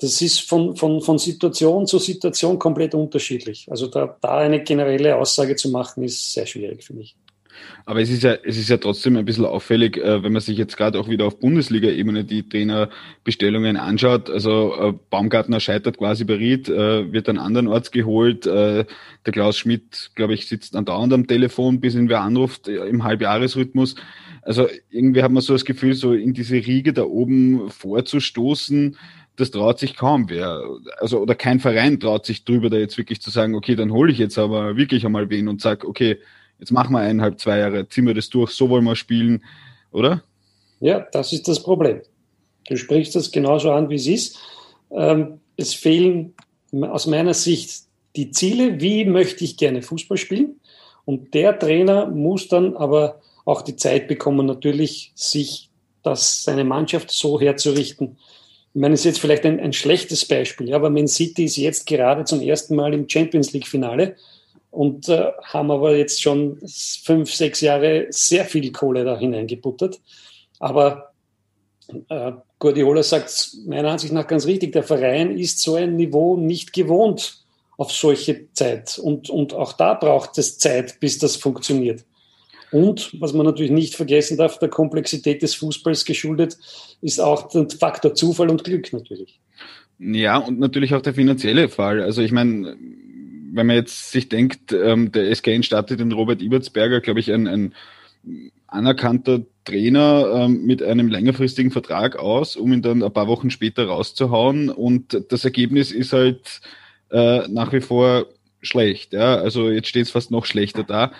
Das 0.00 0.20
ist 0.20 0.40
von, 0.40 0.76
von, 0.76 1.00
von 1.00 1.18
Situation 1.18 1.86
zu 1.86 1.98
Situation 1.98 2.58
komplett 2.58 2.94
unterschiedlich. 2.94 3.68
Also 3.70 3.86
da, 3.86 4.16
da 4.20 4.38
eine 4.38 4.62
generelle 4.62 5.16
Aussage 5.16 5.56
zu 5.56 5.70
machen, 5.70 6.02
ist 6.02 6.32
sehr 6.32 6.44
schwierig 6.44 6.82
für 6.82 6.94
mich. 6.94 7.16
Aber 7.86 8.00
es 8.00 8.10
ist 8.10 8.22
ja, 8.22 8.34
es 8.44 8.58
ist 8.58 8.68
ja 8.68 8.76
trotzdem 8.76 9.16
ein 9.16 9.24
bisschen 9.24 9.44
auffällig, 9.44 9.96
äh, 9.96 10.22
wenn 10.22 10.32
man 10.32 10.42
sich 10.42 10.56
jetzt 10.58 10.76
gerade 10.76 10.98
auch 10.98 11.08
wieder 11.08 11.26
auf 11.26 11.38
Bundesliga-Ebene 11.40 12.24
die 12.24 12.48
Trainerbestellungen 12.48 13.76
anschaut. 13.76 14.30
Also 14.30 14.74
äh, 14.78 14.92
Baumgartner 15.10 15.60
scheitert 15.60 15.98
quasi 15.98 16.24
bei 16.24 16.34
Ried, 16.34 16.68
äh, 16.68 17.12
wird 17.12 17.28
dann 17.28 17.38
andernorts 17.38 17.90
geholt. 17.90 18.46
Äh, 18.46 18.84
der 19.26 19.32
Klaus 19.32 19.58
Schmidt, 19.58 20.10
glaube 20.14 20.34
ich, 20.34 20.48
sitzt 20.48 20.76
andauernd 20.76 21.12
am 21.12 21.26
Telefon, 21.26 21.80
bis 21.80 21.94
ihn 21.94 22.08
wer 22.08 22.20
anruft 22.20 22.68
äh, 22.68 22.86
im 22.86 23.04
Halbjahresrhythmus. 23.04 23.96
Also 24.42 24.68
irgendwie 24.90 25.22
hat 25.22 25.30
man 25.30 25.42
so 25.42 25.52
das 25.52 25.64
Gefühl, 25.64 25.94
so 25.94 26.12
in 26.12 26.34
diese 26.34 26.56
Riege 26.56 26.92
da 26.92 27.04
oben 27.04 27.70
vorzustoßen, 27.70 28.96
das 29.36 29.50
traut 29.50 29.78
sich 29.78 29.96
kaum 29.96 30.28
wer. 30.28 30.62
Also, 30.98 31.20
oder 31.20 31.34
kein 31.34 31.60
Verein 31.60 32.00
traut 32.00 32.26
sich 32.26 32.44
drüber, 32.44 32.68
da 32.68 32.76
jetzt 32.76 32.98
wirklich 32.98 33.22
zu 33.22 33.30
sagen, 33.30 33.54
okay, 33.54 33.76
dann 33.76 33.92
hole 33.92 34.12
ich 34.12 34.18
jetzt 34.18 34.38
aber 34.38 34.76
wirklich 34.76 35.06
einmal 35.06 35.30
wen 35.30 35.48
und 35.48 35.60
sag, 35.60 35.84
okay, 35.84 36.18
jetzt 36.58 36.72
machen 36.72 36.92
wir 36.92 37.00
eineinhalb, 37.00 37.40
zwei 37.40 37.58
Jahre, 37.58 37.88
ziehen 37.88 38.06
wir 38.06 38.14
das 38.14 38.30
durch, 38.30 38.50
so 38.52 38.68
wollen 38.70 38.84
wir 38.84 38.96
spielen, 38.96 39.44
oder? 39.90 40.22
Ja, 40.80 41.06
das 41.12 41.32
ist 41.32 41.48
das 41.48 41.62
Problem. 41.62 42.00
Du 42.68 42.76
sprichst 42.76 43.14
das 43.14 43.30
genauso 43.30 43.70
an, 43.72 43.88
wie 43.90 43.96
es 43.96 44.06
ist. 44.06 44.38
Ähm, 44.90 45.40
es 45.56 45.74
fehlen 45.74 46.34
aus 46.72 47.06
meiner 47.06 47.34
Sicht 47.34 47.84
die 48.16 48.30
Ziele, 48.30 48.80
wie 48.80 49.04
möchte 49.04 49.44
ich 49.44 49.56
gerne 49.56 49.82
Fußball 49.82 50.16
spielen. 50.16 50.60
Und 51.04 51.34
der 51.34 51.58
Trainer 51.58 52.06
muss 52.06 52.48
dann 52.48 52.76
aber 52.76 53.20
auch 53.44 53.62
die 53.62 53.76
Zeit 53.76 54.08
bekommen, 54.08 54.46
natürlich 54.46 55.12
sich 55.14 55.70
das, 56.02 56.44
seine 56.44 56.64
Mannschaft 56.64 57.10
so 57.10 57.40
herzurichten. 57.40 58.16
Ich 58.74 58.80
meine, 58.80 58.94
es 58.94 59.00
ist 59.00 59.06
jetzt 59.06 59.20
vielleicht 59.20 59.44
ein, 59.44 59.60
ein 59.60 59.72
schlechtes 59.72 60.24
Beispiel, 60.24 60.72
aber 60.72 60.90
Man 60.90 61.08
City 61.08 61.44
ist 61.44 61.56
jetzt 61.56 61.86
gerade 61.86 62.24
zum 62.24 62.40
ersten 62.40 62.74
Mal 62.74 62.94
im 62.94 63.08
Champions 63.08 63.52
League 63.52 63.66
Finale 63.66 64.16
und 64.72 65.08
äh, 65.08 65.30
haben 65.44 65.70
aber 65.70 65.96
jetzt 65.96 66.20
schon 66.20 66.58
fünf, 67.04 67.32
sechs 67.32 67.60
Jahre 67.60 68.06
sehr 68.10 68.46
viel 68.46 68.72
Kohle 68.72 69.04
da 69.04 69.18
hineingebuttert. 69.18 70.00
Aber 70.58 71.12
äh, 72.08 72.32
Guardiola 72.58 73.02
sagt 73.02 73.56
meiner 73.66 73.90
Ansicht 73.90 74.12
nach 74.12 74.26
ganz 74.26 74.46
richtig, 74.46 74.72
der 74.72 74.82
Verein 74.82 75.36
ist 75.36 75.60
so 75.60 75.74
ein 75.74 75.96
Niveau 75.96 76.36
nicht 76.36 76.72
gewohnt 76.72 77.44
auf 77.76 77.92
solche 77.92 78.50
Zeit. 78.54 78.98
Und, 78.98 79.28
und 79.28 79.52
auch 79.52 79.74
da 79.74 79.94
braucht 79.94 80.38
es 80.38 80.58
Zeit, 80.58 80.98
bis 81.00 81.18
das 81.18 81.36
funktioniert. 81.36 82.04
Und 82.70 83.14
was 83.20 83.34
man 83.34 83.44
natürlich 83.44 83.72
nicht 83.72 83.94
vergessen 83.94 84.38
darf, 84.38 84.58
der 84.58 84.70
Komplexität 84.70 85.42
des 85.42 85.54
Fußballs 85.56 86.06
geschuldet, 86.06 86.56
ist 87.02 87.20
auch 87.20 87.48
der 87.50 87.68
Faktor 87.68 88.14
Zufall 88.14 88.48
und 88.48 88.64
Glück 88.64 88.90
natürlich. 88.94 89.38
Ja, 89.98 90.38
und 90.38 90.58
natürlich 90.58 90.94
auch 90.94 91.02
der 91.02 91.12
finanzielle 91.12 91.68
Fall. 91.68 92.00
Also 92.00 92.22
ich 92.22 92.32
meine, 92.32 92.76
wenn 93.52 93.66
man 93.66 93.76
jetzt 93.76 94.10
sich 94.10 94.28
denkt, 94.28 94.72
ähm, 94.72 95.12
der 95.12 95.34
SKN 95.34 95.62
startet 95.62 96.00
den 96.00 96.12
Robert 96.12 96.42
Ibertsberger, 96.42 97.00
glaube 97.00 97.20
ich, 97.20 97.32
ein, 97.32 97.46
ein 97.46 97.74
anerkannter 98.66 99.42
Trainer 99.64 100.44
ähm, 100.46 100.64
mit 100.64 100.82
einem 100.82 101.08
längerfristigen 101.08 101.70
Vertrag 101.70 102.16
aus, 102.16 102.56
um 102.56 102.72
ihn 102.72 102.82
dann 102.82 103.02
ein 103.02 103.12
paar 103.12 103.28
Wochen 103.28 103.50
später 103.50 103.86
rauszuhauen. 103.86 104.70
Und 104.70 105.24
das 105.30 105.44
Ergebnis 105.44 105.92
ist 105.92 106.12
halt 106.12 106.60
äh, 107.10 107.46
nach 107.48 107.72
wie 107.72 107.80
vor 107.80 108.26
schlecht. 108.62 109.12
Ja? 109.12 109.36
Also 109.36 109.68
jetzt 109.70 109.88
steht 109.88 110.06
es 110.06 110.10
fast 110.10 110.30
noch 110.30 110.46
schlechter 110.46 110.84
da. 110.84 111.12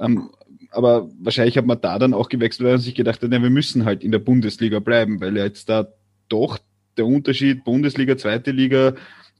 Ähm, 0.00 0.30
aber 0.70 1.08
wahrscheinlich 1.20 1.56
hat 1.56 1.66
man 1.66 1.80
da 1.80 1.98
dann 1.98 2.14
auch 2.14 2.28
gewechselt, 2.28 2.66
weil 2.66 2.74
man 2.74 2.80
sich 2.80 2.94
gedacht 2.94 3.22
hat, 3.22 3.32
ja, 3.32 3.42
wir 3.42 3.50
müssen 3.50 3.84
halt 3.84 4.02
in 4.02 4.10
der 4.10 4.18
Bundesliga 4.18 4.80
bleiben, 4.80 5.20
weil 5.20 5.36
ja 5.36 5.44
jetzt 5.44 5.68
da 5.68 5.86
doch 6.28 6.58
der 6.96 7.06
Unterschied 7.06 7.64
Bundesliga, 7.64 8.16
zweite 8.16 8.50
Liga, 8.50 8.94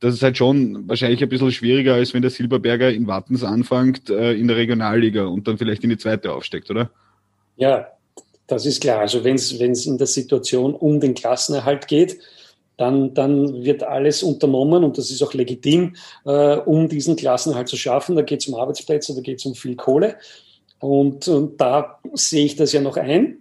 das 0.05 0.17
ist 0.17 0.23
halt 0.23 0.37
schon 0.37 0.87
wahrscheinlich 0.87 1.23
ein 1.23 1.31
bisschen 1.31 1.51
schwieriger, 1.51 1.95
als 1.95 2.13
wenn 2.13 2.21
der 2.21 2.31
Silberberger 2.31 2.91
in 2.91 3.07
Wattens 3.07 3.43
anfängt 3.43 4.11
äh, 4.11 4.35
in 4.35 4.49
der 4.49 4.59
Regionalliga 4.59 5.25
und 5.25 5.49
dann 5.49 5.57
vielleicht 5.57 5.83
in 5.83 5.89
die 5.89 5.97
zweite 5.97 6.31
aufsteckt, 6.31 6.71
oder? 6.71 6.91
Ja, 7.57 7.87
das 8.47 8.67
ist 8.67 8.83
klar. 8.83 9.01
Also 9.01 9.25
wenn 9.25 9.37
es 9.37 9.87
in 9.87 9.97
der 9.97 10.07
Situation 10.07 10.75
um 10.75 11.01
den 11.01 11.15
Klassenerhalt 11.15 11.89
geht, 11.89 12.19
dann, 12.77 13.15
dann 13.15 13.65
wird 13.65 13.83
alles 13.83 14.23
unternommen 14.23 14.85
und 14.85 14.99
das 14.99 15.11
ist 15.11 15.23
auch 15.23 15.33
legitim, 15.33 15.97
äh, 16.27 16.57
um 16.57 16.91
diesen 16.91 17.17
Klassenerhalt 17.17 17.69
zu 17.69 17.79
schaffen. 17.79 18.15
Da 18.15 18.21
geht 18.21 18.43
es 18.43 18.49
um 18.49 18.57
Arbeitsplätze, 18.57 19.15
da 19.15 19.23
geht 19.23 19.39
es 19.39 19.47
um 19.47 19.55
viel 19.55 19.75
Kohle. 19.75 20.17
Und, 20.81 21.27
und 21.29 21.59
da 21.59 21.99
sehe 22.13 22.45
ich 22.45 22.57
das 22.57 22.73
ja 22.73 22.83
noch 22.83 22.99
ein. 22.99 23.39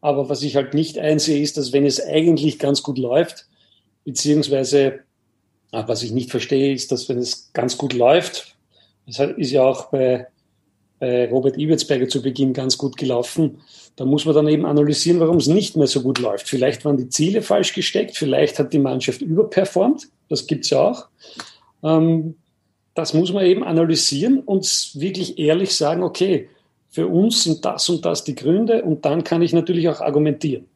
Aber 0.00 0.30
was 0.30 0.42
ich 0.42 0.56
halt 0.56 0.72
nicht 0.72 0.96
einsehe, 0.96 1.42
ist, 1.42 1.58
dass 1.58 1.74
wenn 1.74 1.84
es 1.84 2.02
eigentlich 2.02 2.58
ganz 2.58 2.82
gut 2.82 2.96
läuft, 2.96 3.48
beziehungsweise 4.06 5.00
ah, 5.72 5.84
was 5.86 6.02
ich 6.02 6.12
nicht 6.12 6.30
verstehe, 6.30 6.72
ist, 6.72 6.92
dass 6.92 7.08
wenn 7.08 7.18
es 7.18 7.50
ganz 7.52 7.76
gut 7.78 7.92
läuft, 7.92 8.56
das 9.06 9.18
ist 9.36 9.52
ja 9.52 9.62
auch 9.62 9.90
bei, 9.90 10.26
bei 10.98 11.28
Robert 11.28 11.56
Ibertsberger 11.56 12.08
zu 12.08 12.22
Beginn 12.22 12.52
ganz 12.52 12.76
gut 12.76 12.96
gelaufen, 12.96 13.58
da 13.96 14.04
muss 14.04 14.26
man 14.26 14.34
dann 14.34 14.48
eben 14.48 14.66
analysieren, 14.66 15.20
warum 15.20 15.38
es 15.38 15.46
nicht 15.46 15.76
mehr 15.76 15.86
so 15.86 16.02
gut 16.02 16.18
läuft. 16.18 16.48
Vielleicht 16.48 16.84
waren 16.84 16.98
die 16.98 17.08
Ziele 17.08 17.40
falsch 17.40 17.72
gesteckt, 17.72 18.16
vielleicht 18.16 18.58
hat 18.58 18.72
die 18.72 18.78
Mannschaft 18.78 19.22
überperformt, 19.22 20.08
das 20.28 20.46
gibt 20.46 20.64
es 20.64 20.70
ja 20.70 20.80
auch. 20.80 21.06
Ähm, 21.82 22.36
das 22.94 23.14
muss 23.14 23.32
man 23.32 23.44
eben 23.44 23.62
analysieren 23.62 24.40
und 24.40 24.90
wirklich 24.94 25.38
ehrlich 25.38 25.74
sagen, 25.74 26.02
okay, 26.02 26.48
für 26.88 27.06
uns 27.06 27.44
sind 27.44 27.64
das 27.64 27.88
und 27.90 28.04
das 28.04 28.24
die 28.24 28.34
Gründe 28.34 28.82
und 28.82 29.04
dann 29.04 29.22
kann 29.22 29.42
ich 29.42 29.52
natürlich 29.52 29.88
auch 29.88 30.00
argumentieren. 30.00 30.66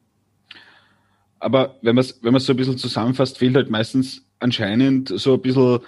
Aber 1.39 1.77
wenn 1.81 1.95
man 1.95 2.03
es 2.03 2.19
wenn 2.21 2.37
so 2.37 2.53
ein 2.53 2.57
bisschen 2.57 2.77
zusammenfasst, 2.77 3.39
fehlt 3.39 3.55
halt 3.55 3.71
meistens 3.71 4.23
anscheinend 4.41 5.09
so 5.09 5.35
ein 5.35 5.41
bisschen 5.41 5.79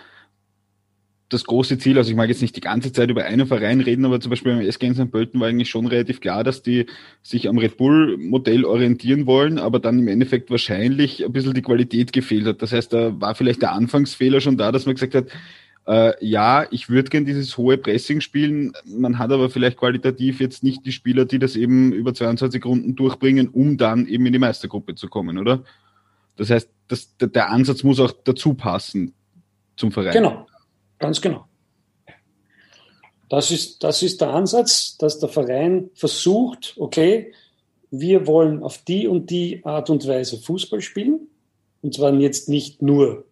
das 1.33 1.43
große 1.45 1.77
Ziel, 1.79 1.97
also 1.97 2.11
ich 2.11 2.15
mag 2.15 2.29
jetzt 2.29 2.41
nicht 2.41 2.55
die 2.55 2.61
ganze 2.61 2.93
Zeit 2.93 3.09
über 3.09 3.23
einen 3.23 3.47
Verein 3.47 3.81
reden, 3.81 4.05
aber 4.05 4.19
zum 4.19 4.29
Beispiel 4.29 4.55
beim 4.55 4.65
SG 4.65 4.93
St. 4.93 5.11
Pölten 5.11 5.39
war 5.39 5.47
eigentlich 5.47 5.69
schon 5.69 5.87
relativ 5.87 6.21
klar, 6.21 6.43
dass 6.43 6.61
die 6.61 6.85
sich 7.23 7.49
am 7.49 7.57
Red 7.57 7.77
Bull-Modell 7.77 8.65
orientieren 8.65 9.25
wollen, 9.25 9.57
aber 9.57 9.79
dann 9.79 9.99
im 9.99 10.07
Endeffekt 10.07 10.51
wahrscheinlich 10.51 11.25
ein 11.25 11.33
bisschen 11.33 11.53
die 11.53 11.61
Qualität 11.61 12.13
gefehlt 12.13 12.45
hat. 12.45 12.61
Das 12.61 12.71
heißt, 12.71 12.93
da 12.93 13.19
war 13.19 13.35
vielleicht 13.35 13.61
der 13.61 13.73
Anfangsfehler 13.73 14.41
schon 14.41 14.57
da, 14.57 14.71
dass 14.71 14.85
man 14.85 14.95
gesagt 14.95 15.15
hat, 15.15 15.27
äh, 15.85 16.13
ja, 16.25 16.65
ich 16.71 16.89
würde 16.89 17.09
gern 17.09 17.25
dieses 17.25 17.57
hohe 17.57 17.77
Pressing 17.77 18.21
spielen. 18.21 18.71
Man 18.85 19.17
hat 19.19 19.31
aber 19.31 19.49
vielleicht 19.49 19.77
qualitativ 19.77 20.39
jetzt 20.39 20.63
nicht 20.63 20.85
die 20.85 20.93
Spieler, 20.93 21.25
die 21.25 21.39
das 21.39 21.55
eben 21.55 21.91
über 21.91 22.13
22 22.13 22.63
Runden 22.63 22.95
durchbringen, 22.95 23.49
um 23.49 23.77
dann 23.77 24.07
eben 24.07 24.25
in 24.25 24.33
die 24.33 24.39
Meistergruppe 24.39 24.95
zu 24.95 25.07
kommen, 25.07 25.37
oder? 25.37 25.63
Das 26.35 26.49
heißt, 26.49 26.69
das, 26.93 27.17
der 27.17 27.49
Ansatz 27.49 27.83
muss 27.83 27.99
auch 27.99 28.11
dazu 28.23 28.53
passen 28.53 29.13
zum 29.75 29.91
Verein. 29.91 30.13
Genau, 30.13 30.45
ganz 30.99 31.19
genau. 31.19 31.45
Das 33.29 33.49
ist, 33.49 33.83
das 33.83 34.03
ist 34.03 34.21
der 34.21 34.29
Ansatz, 34.29 34.95
dass 34.97 35.17
der 35.17 35.29
Verein 35.29 35.89
versucht, 35.95 36.75
okay, 36.77 37.33
wir 37.89 38.27
wollen 38.27 38.61
auf 38.61 38.77
die 38.77 39.07
und 39.07 39.31
die 39.31 39.65
Art 39.65 39.89
und 39.89 40.07
Weise 40.07 40.37
Fußball 40.37 40.81
spielen. 40.81 41.27
Und 41.81 41.95
zwar 41.95 42.13
jetzt 42.13 42.47
nicht 42.47 42.83
nur 42.83 43.25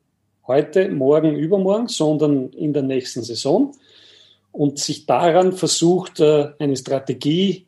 heute, 0.47 0.89
morgen, 0.89 1.35
übermorgen, 1.35 1.87
sondern 1.87 2.49
in 2.49 2.73
der 2.73 2.81
nächsten 2.81 3.21
Saison 3.21 3.75
und 4.51 4.79
sich 4.79 5.05
daran 5.05 5.53
versucht, 5.53 6.19
äh, 6.19 6.49
eine 6.57 6.75
Strategie 6.75 7.67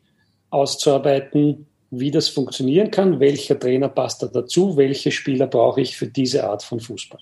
auszuarbeiten, 0.50 1.67
wie 2.00 2.12
das 2.12 2.29
funktionieren 2.29 2.91
kann, 2.91 3.19
welcher 3.19 3.59
Trainer 3.59 3.89
passt 3.89 4.23
da 4.23 4.27
dazu, 4.27 4.77
welche 4.77 5.12
Spieler 5.12 5.47
brauche 5.47 5.81
ich 5.81 5.95
für 5.95 6.07
diese 6.07 6.43
Art 6.47 6.63
von 6.63 6.79
Fußball. 6.79 7.19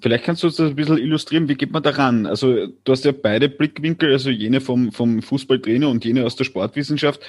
Vielleicht 0.00 0.24
kannst 0.24 0.42
du 0.42 0.46
uns 0.46 0.56
das 0.56 0.70
ein 0.70 0.76
bisschen 0.76 0.96
illustrieren, 0.96 1.48
wie 1.48 1.56
geht 1.56 1.70
man 1.70 1.82
daran? 1.82 2.24
Also 2.24 2.68
du 2.68 2.92
hast 2.92 3.04
ja 3.04 3.12
beide 3.12 3.50
Blickwinkel, 3.50 4.12
also 4.12 4.30
jene 4.30 4.62
vom, 4.62 4.92
vom 4.92 5.20
Fußballtrainer 5.20 5.90
und 5.90 6.04
jene 6.04 6.24
aus 6.24 6.36
der 6.36 6.44
Sportwissenschaft. 6.44 7.20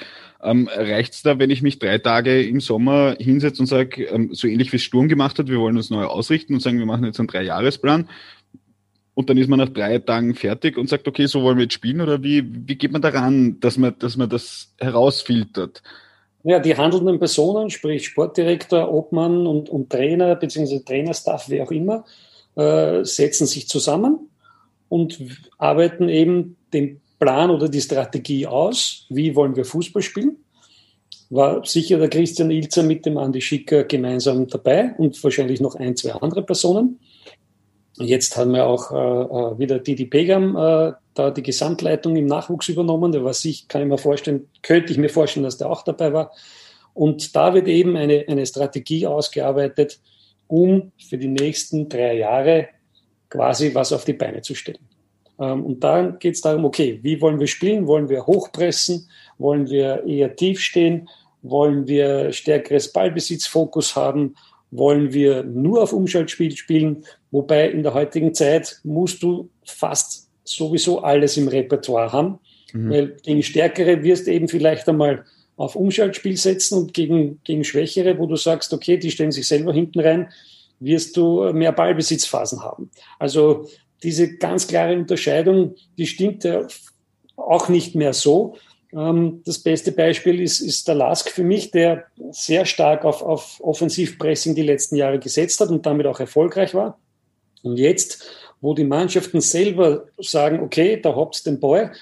Ähm, 0.42 0.68
Reicht 0.74 1.12
es 1.12 1.22
da, 1.22 1.38
wenn 1.38 1.50
ich 1.50 1.60
mich 1.60 1.78
drei 1.78 1.98
Tage 1.98 2.42
im 2.42 2.60
Sommer 2.60 3.16
hinsetze 3.18 3.60
und 3.60 3.66
sage, 3.66 4.04
ähm, 4.04 4.30
so 4.32 4.48
ähnlich 4.48 4.72
wie 4.72 4.76
es 4.76 4.82
Sturm 4.82 5.08
gemacht 5.08 5.38
hat, 5.38 5.48
wir 5.48 5.58
wollen 5.58 5.76
uns 5.76 5.90
neu 5.90 6.04
ausrichten 6.04 6.54
und 6.54 6.60
sagen, 6.60 6.78
wir 6.78 6.86
machen 6.86 7.04
jetzt 7.04 7.18
einen 7.18 7.28
Dreijahresplan 7.28 8.08
und 9.16 9.30
dann 9.30 9.38
ist 9.38 9.48
man 9.48 9.58
nach 9.58 9.70
drei 9.70 9.98
Tagen 9.98 10.34
fertig 10.34 10.76
und 10.76 10.90
sagt, 10.90 11.08
okay, 11.08 11.24
so 11.24 11.42
wollen 11.42 11.56
wir 11.56 11.62
jetzt 11.64 11.72
spielen 11.72 12.02
oder 12.02 12.22
wie, 12.22 12.44
wie 12.68 12.76
geht 12.76 12.92
man 12.92 13.00
daran, 13.00 13.58
dass 13.60 13.78
man, 13.78 13.98
dass 13.98 14.18
man 14.18 14.28
das 14.28 14.74
herausfiltert? 14.76 15.82
Ja, 16.44 16.60
die 16.60 16.76
handelnden 16.76 17.18
Personen, 17.18 17.70
sprich 17.70 18.06
Sportdirektor, 18.06 18.92
Obmann 18.92 19.46
und, 19.46 19.70
und 19.70 19.88
Trainer 19.88 20.36
beziehungsweise 20.36 20.84
Trainerstaff, 20.84 21.48
wer 21.48 21.64
auch 21.64 21.70
immer, 21.70 22.04
äh, 22.56 23.04
setzen 23.04 23.46
sich 23.46 23.68
zusammen 23.68 24.28
und 24.90 25.18
arbeiten 25.56 26.10
eben 26.10 26.58
den 26.74 27.00
Plan 27.18 27.50
oder 27.50 27.70
die 27.70 27.80
Strategie 27.80 28.46
aus, 28.46 29.06
wie 29.08 29.34
wollen 29.34 29.56
wir 29.56 29.64
Fußball 29.64 30.02
spielen. 30.02 30.36
War 31.30 31.64
sicher 31.64 31.98
der 31.98 32.10
Christian 32.10 32.50
Ilzer 32.50 32.82
mit 32.82 33.06
dem 33.06 33.16
Andi 33.16 33.40
Schicker 33.40 33.84
gemeinsam 33.84 34.46
dabei 34.46 34.94
und 34.98 35.24
wahrscheinlich 35.24 35.62
noch 35.62 35.74
ein, 35.74 35.96
zwei 35.96 36.12
andere 36.12 36.42
Personen. 36.42 37.00
Jetzt 37.98 38.36
haben 38.36 38.52
wir 38.52 38.66
auch 38.66 38.90
äh, 38.90 38.94
äh, 38.94 39.58
wieder 39.58 39.78
Didi 39.78 40.04
Pegam 40.04 40.56
äh, 40.56 40.92
da 41.14 41.30
die 41.30 41.42
Gesamtleitung 41.42 42.14
im 42.16 42.26
Nachwuchs 42.26 42.68
übernommen. 42.68 43.12
Der 43.12 43.24
war 43.24 43.32
sich, 43.32 43.68
kann 43.68 43.82
ich 43.82 43.88
mir 43.88 43.98
vorstellen, 43.98 44.48
könnte 44.62 44.92
ich 44.92 44.98
mir 44.98 45.08
vorstellen, 45.08 45.44
dass 45.44 45.56
der 45.56 45.70
auch 45.70 45.82
dabei 45.82 46.12
war. 46.12 46.32
Und 46.92 47.34
da 47.34 47.54
wird 47.54 47.68
eben 47.68 47.96
eine, 47.96 48.24
eine 48.28 48.44
Strategie 48.44 49.06
ausgearbeitet, 49.06 49.98
um 50.46 50.92
für 51.08 51.16
die 51.16 51.28
nächsten 51.28 51.88
drei 51.88 52.18
Jahre 52.18 52.68
quasi 53.30 53.74
was 53.74 53.92
auf 53.92 54.04
die 54.04 54.12
Beine 54.12 54.42
zu 54.42 54.54
stellen. 54.54 54.86
Ähm, 55.38 55.64
und 55.64 55.82
dann 55.82 56.18
geht 56.18 56.34
es 56.34 56.42
darum, 56.42 56.64
okay, 56.66 56.98
wie 57.02 57.20
wollen 57.20 57.40
wir 57.40 57.46
spielen? 57.46 57.86
Wollen 57.86 58.08
wir 58.08 58.26
hochpressen? 58.26 59.08
Wollen 59.38 59.68
wir 59.68 60.04
eher 60.04 60.36
tief 60.36 60.60
stehen? 60.60 61.08
Wollen 61.42 61.86
wir 61.86 62.32
stärkeres 62.32 62.92
Ballbesitzfokus 62.92 63.96
haben? 63.96 64.34
Wollen 64.76 65.12
wir 65.12 65.42
nur 65.42 65.82
auf 65.82 65.92
Umschaltspiel 65.92 66.56
spielen? 66.56 67.04
Wobei 67.30 67.70
in 67.70 67.82
der 67.82 67.94
heutigen 67.94 68.34
Zeit 68.34 68.80
musst 68.84 69.22
du 69.22 69.48
fast 69.64 70.28
sowieso 70.44 71.00
alles 71.00 71.36
im 71.36 71.48
Repertoire 71.48 72.12
haben, 72.12 72.38
mhm. 72.72 72.90
weil 72.90 73.16
gegen 73.22 73.42
Stärkere 73.42 74.02
wirst 74.02 74.26
du 74.26 74.32
eben 74.32 74.48
vielleicht 74.48 74.88
einmal 74.88 75.24
auf 75.56 75.74
Umschaltspiel 75.74 76.36
setzen 76.36 76.78
und 76.78 76.94
gegen, 76.94 77.40
gegen 77.44 77.64
Schwächere, 77.64 78.18
wo 78.18 78.26
du 78.26 78.36
sagst, 78.36 78.72
okay, 78.72 78.98
die 78.98 79.10
stellen 79.10 79.32
sich 79.32 79.48
selber 79.48 79.72
hinten 79.72 80.00
rein, 80.00 80.28
wirst 80.80 81.16
du 81.16 81.52
mehr 81.52 81.72
Ballbesitzphasen 81.72 82.62
haben. 82.62 82.90
Also 83.18 83.66
diese 84.02 84.36
ganz 84.36 84.66
klare 84.66 84.94
Unterscheidung, 84.94 85.74
die 85.96 86.06
stimmt 86.06 86.44
ja 86.44 86.66
auch 87.36 87.68
nicht 87.68 87.94
mehr 87.94 88.12
so. 88.12 88.56
Ähm, 88.92 89.42
das 89.44 89.58
beste 89.58 89.92
Beispiel 89.92 90.40
ist, 90.40 90.60
ist 90.60 90.88
der 90.88 90.94
Lask 90.94 91.30
für 91.30 91.44
mich, 91.44 91.70
der 91.70 92.04
sehr 92.30 92.64
stark 92.64 93.04
auf, 93.04 93.22
auf 93.22 93.60
Offensivpressing 93.60 94.54
die 94.54 94.62
letzten 94.62 94.96
Jahre 94.96 95.18
gesetzt 95.18 95.60
hat 95.60 95.70
und 95.70 95.84
damit 95.86 96.06
auch 96.06 96.20
erfolgreich 96.20 96.74
war. 96.74 96.98
Und 97.62 97.78
jetzt, 97.78 98.24
wo 98.60 98.74
die 98.74 98.84
Mannschaften 98.84 99.40
selber 99.40 100.06
sagen, 100.18 100.60
okay, 100.60 101.00
da 101.00 101.14
habt 101.14 101.44
den 101.46 101.60
Ball, 101.60 101.92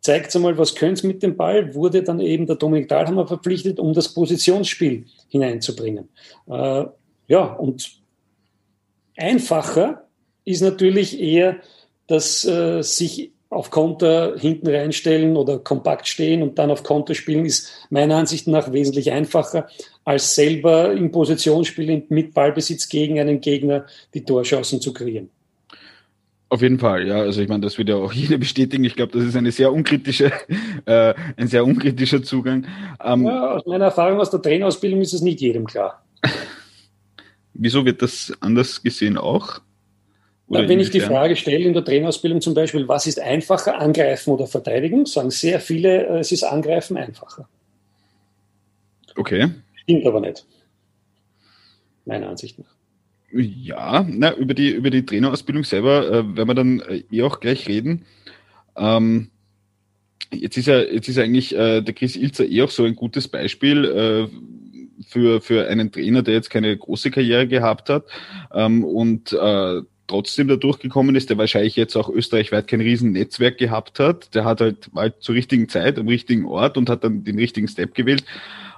zeigt 0.00 0.34
mal, 0.36 0.56
was 0.56 0.74
könnt 0.74 1.02
mit 1.04 1.22
dem 1.22 1.36
Ball, 1.36 1.74
wurde 1.74 2.02
dann 2.02 2.20
eben 2.20 2.46
der 2.46 2.56
Dominik 2.56 2.88
Dahlhammer 2.88 3.26
verpflichtet, 3.26 3.80
um 3.80 3.92
das 3.92 4.14
Positionsspiel 4.14 5.06
hineinzubringen. 5.28 6.08
Äh, 6.48 6.84
ja, 7.26 7.44
und 7.54 8.00
einfacher 9.16 10.06
ist 10.44 10.62
natürlich 10.62 11.20
eher, 11.20 11.60
dass 12.06 12.44
äh, 12.44 12.82
sich 12.82 13.32
auf 13.50 13.70
Konter 13.70 14.34
hinten 14.38 14.68
reinstellen 14.68 15.36
oder 15.36 15.58
kompakt 15.58 16.06
stehen 16.06 16.42
und 16.42 16.58
dann 16.58 16.70
auf 16.70 16.82
Konter 16.82 17.14
spielen, 17.14 17.46
ist 17.46 17.86
meiner 17.88 18.16
Ansicht 18.16 18.46
nach 18.46 18.72
wesentlich 18.72 19.10
einfacher, 19.10 19.68
als 20.04 20.34
selber 20.34 20.92
im 20.92 21.10
Positionsspiel 21.10 22.04
mit 22.08 22.34
Ballbesitz 22.34 22.88
gegen 22.88 23.18
einen 23.18 23.40
Gegner 23.40 23.86
die 24.12 24.24
Torchancen 24.24 24.80
zu 24.80 24.92
kreieren. 24.92 25.30
Auf 26.50 26.62
jeden 26.62 26.78
Fall, 26.78 27.06
ja. 27.06 27.16
Also 27.16 27.42
ich 27.42 27.48
meine, 27.48 27.60
das 27.60 27.76
wird 27.76 27.88
ja 27.88 27.96
auch 27.96 28.12
jeder 28.14 28.38
bestätigen. 28.38 28.84
Ich 28.84 28.96
glaube, 28.96 29.12
das 29.12 29.24
ist 29.24 29.36
eine 29.36 29.52
sehr 29.52 29.72
unkritische, 29.72 30.32
äh, 30.84 31.14
ein 31.36 31.48
sehr 31.48 31.64
unkritischer 31.64 32.22
Zugang. 32.22 32.66
Ähm, 33.02 33.24
ja, 33.24 33.56
aus 33.56 33.66
meiner 33.66 33.86
Erfahrung 33.86 34.20
aus 34.20 34.30
der 34.30 34.42
Trainerausbildung 34.42 35.00
ist 35.00 35.14
es 35.14 35.22
nicht 35.22 35.40
jedem 35.40 35.66
klar. 35.66 36.04
Wieso 37.54 37.84
wird 37.84 38.02
das 38.02 38.32
anders 38.40 38.82
gesehen 38.82 39.18
auch? 39.18 39.60
Oder 40.48 40.68
wenn 40.68 40.80
ich 40.80 40.90
die 40.90 41.00
Frage 41.00 41.36
stelle 41.36 41.64
in 41.64 41.74
der 41.74 41.84
Trainerausbildung 41.84 42.40
zum 42.40 42.54
Beispiel, 42.54 42.88
was 42.88 43.06
ist 43.06 43.20
einfacher, 43.20 43.78
angreifen 43.78 44.30
oder 44.30 44.46
verteidigen, 44.46 45.04
sagen 45.04 45.30
sehr 45.30 45.60
viele, 45.60 46.06
äh, 46.06 46.18
es 46.20 46.32
ist 46.32 46.42
angreifen 46.42 46.96
einfacher. 46.96 47.48
Okay. 49.14 49.50
Stimmt 49.74 50.06
aber 50.06 50.20
nicht. 50.20 50.46
Meiner 52.06 52.30
Ansicht 52.30 52.58
nach. 52.58 52.66
Ja, 53.30 54.06
na, 54.08 54.34
über, 54.34 54.54
die, 54.54 54.70
über 54.70 54.88
die 54.88 55.04
Trainerausbildung 55.04 55.64
selber 55.64 56.08
äh, 56.08 56.36
werden 56.36 56.48
wir 56.48 56.54
dann 56.54 56.80
äh, 56.80 57.02
eh 57.10 57.22
auch 57.22 57.40
gleich 57.40 57.68
reden. 57.68 58.06
Ähm, 58.74 59.30
jetzt, 60.32 60.56
ist 60.56 60.66
ja, 60.66 60.78
jetzt 60.78 61.10
ist 61.10 61.18
eigentlich 61.18 61.54
äh, 61.54 61.82
der 61.82 61.92
Chris 61.92 62.16
Ilzer 62.16 62.46
eh 62.46 62.62
auch 62.62 62.70
so 62.70 62.84
ein 62.84 62.96
gutes 62.96 63.28
Beispiel 63.28 63.84
äh, 63.84 65.04
für, 65.06 65.42
für 65.42 65.68
einen 65.68 65.92
Trainer, 65.92 66.22
der 66.22 66.34
jetzt 66.34 66.48
keine 66.48 66.74
große 66.74 67.10
Karriere 67.10 67.46
gehabt 67.46 67.90
hat 67.90 68.04
ähm, 68.54 68.82
und 68.82 69.36
trotzdem 70.08 70.48
da 70.48 70.56
durchgekommen 70.56 71.14
ist, 71.14 71.30
der 71.30 71.38
wahrscheinlich 71.38 71.76
jetzt 71.76 71.94
auch 71.96 72.08
österreichweit 72.08 72.66
kein 72.66 72.80
Riesennetzwerk 72.80 73.58
gehabt 73.58 74.00
hat. 74.00 74.34
Der 74.34 74.44
hat 74.44 74.60
halt, 74.60 74.90
halt 74.96 75.22
zur 75.22 75.36
richtigen 75.36 75.68
Zeit 75.68 75.98
am 75.98 76.08
richtigen 76.08 76.46
Ort 76.46 76.76
und 76.76 76.90
hat 76.90 77.04
dann 77.04 77.22
den 77.22 77.38
richtigen 77.38 77.68
Step 77.68 77.94
gewählt 77.94 78.24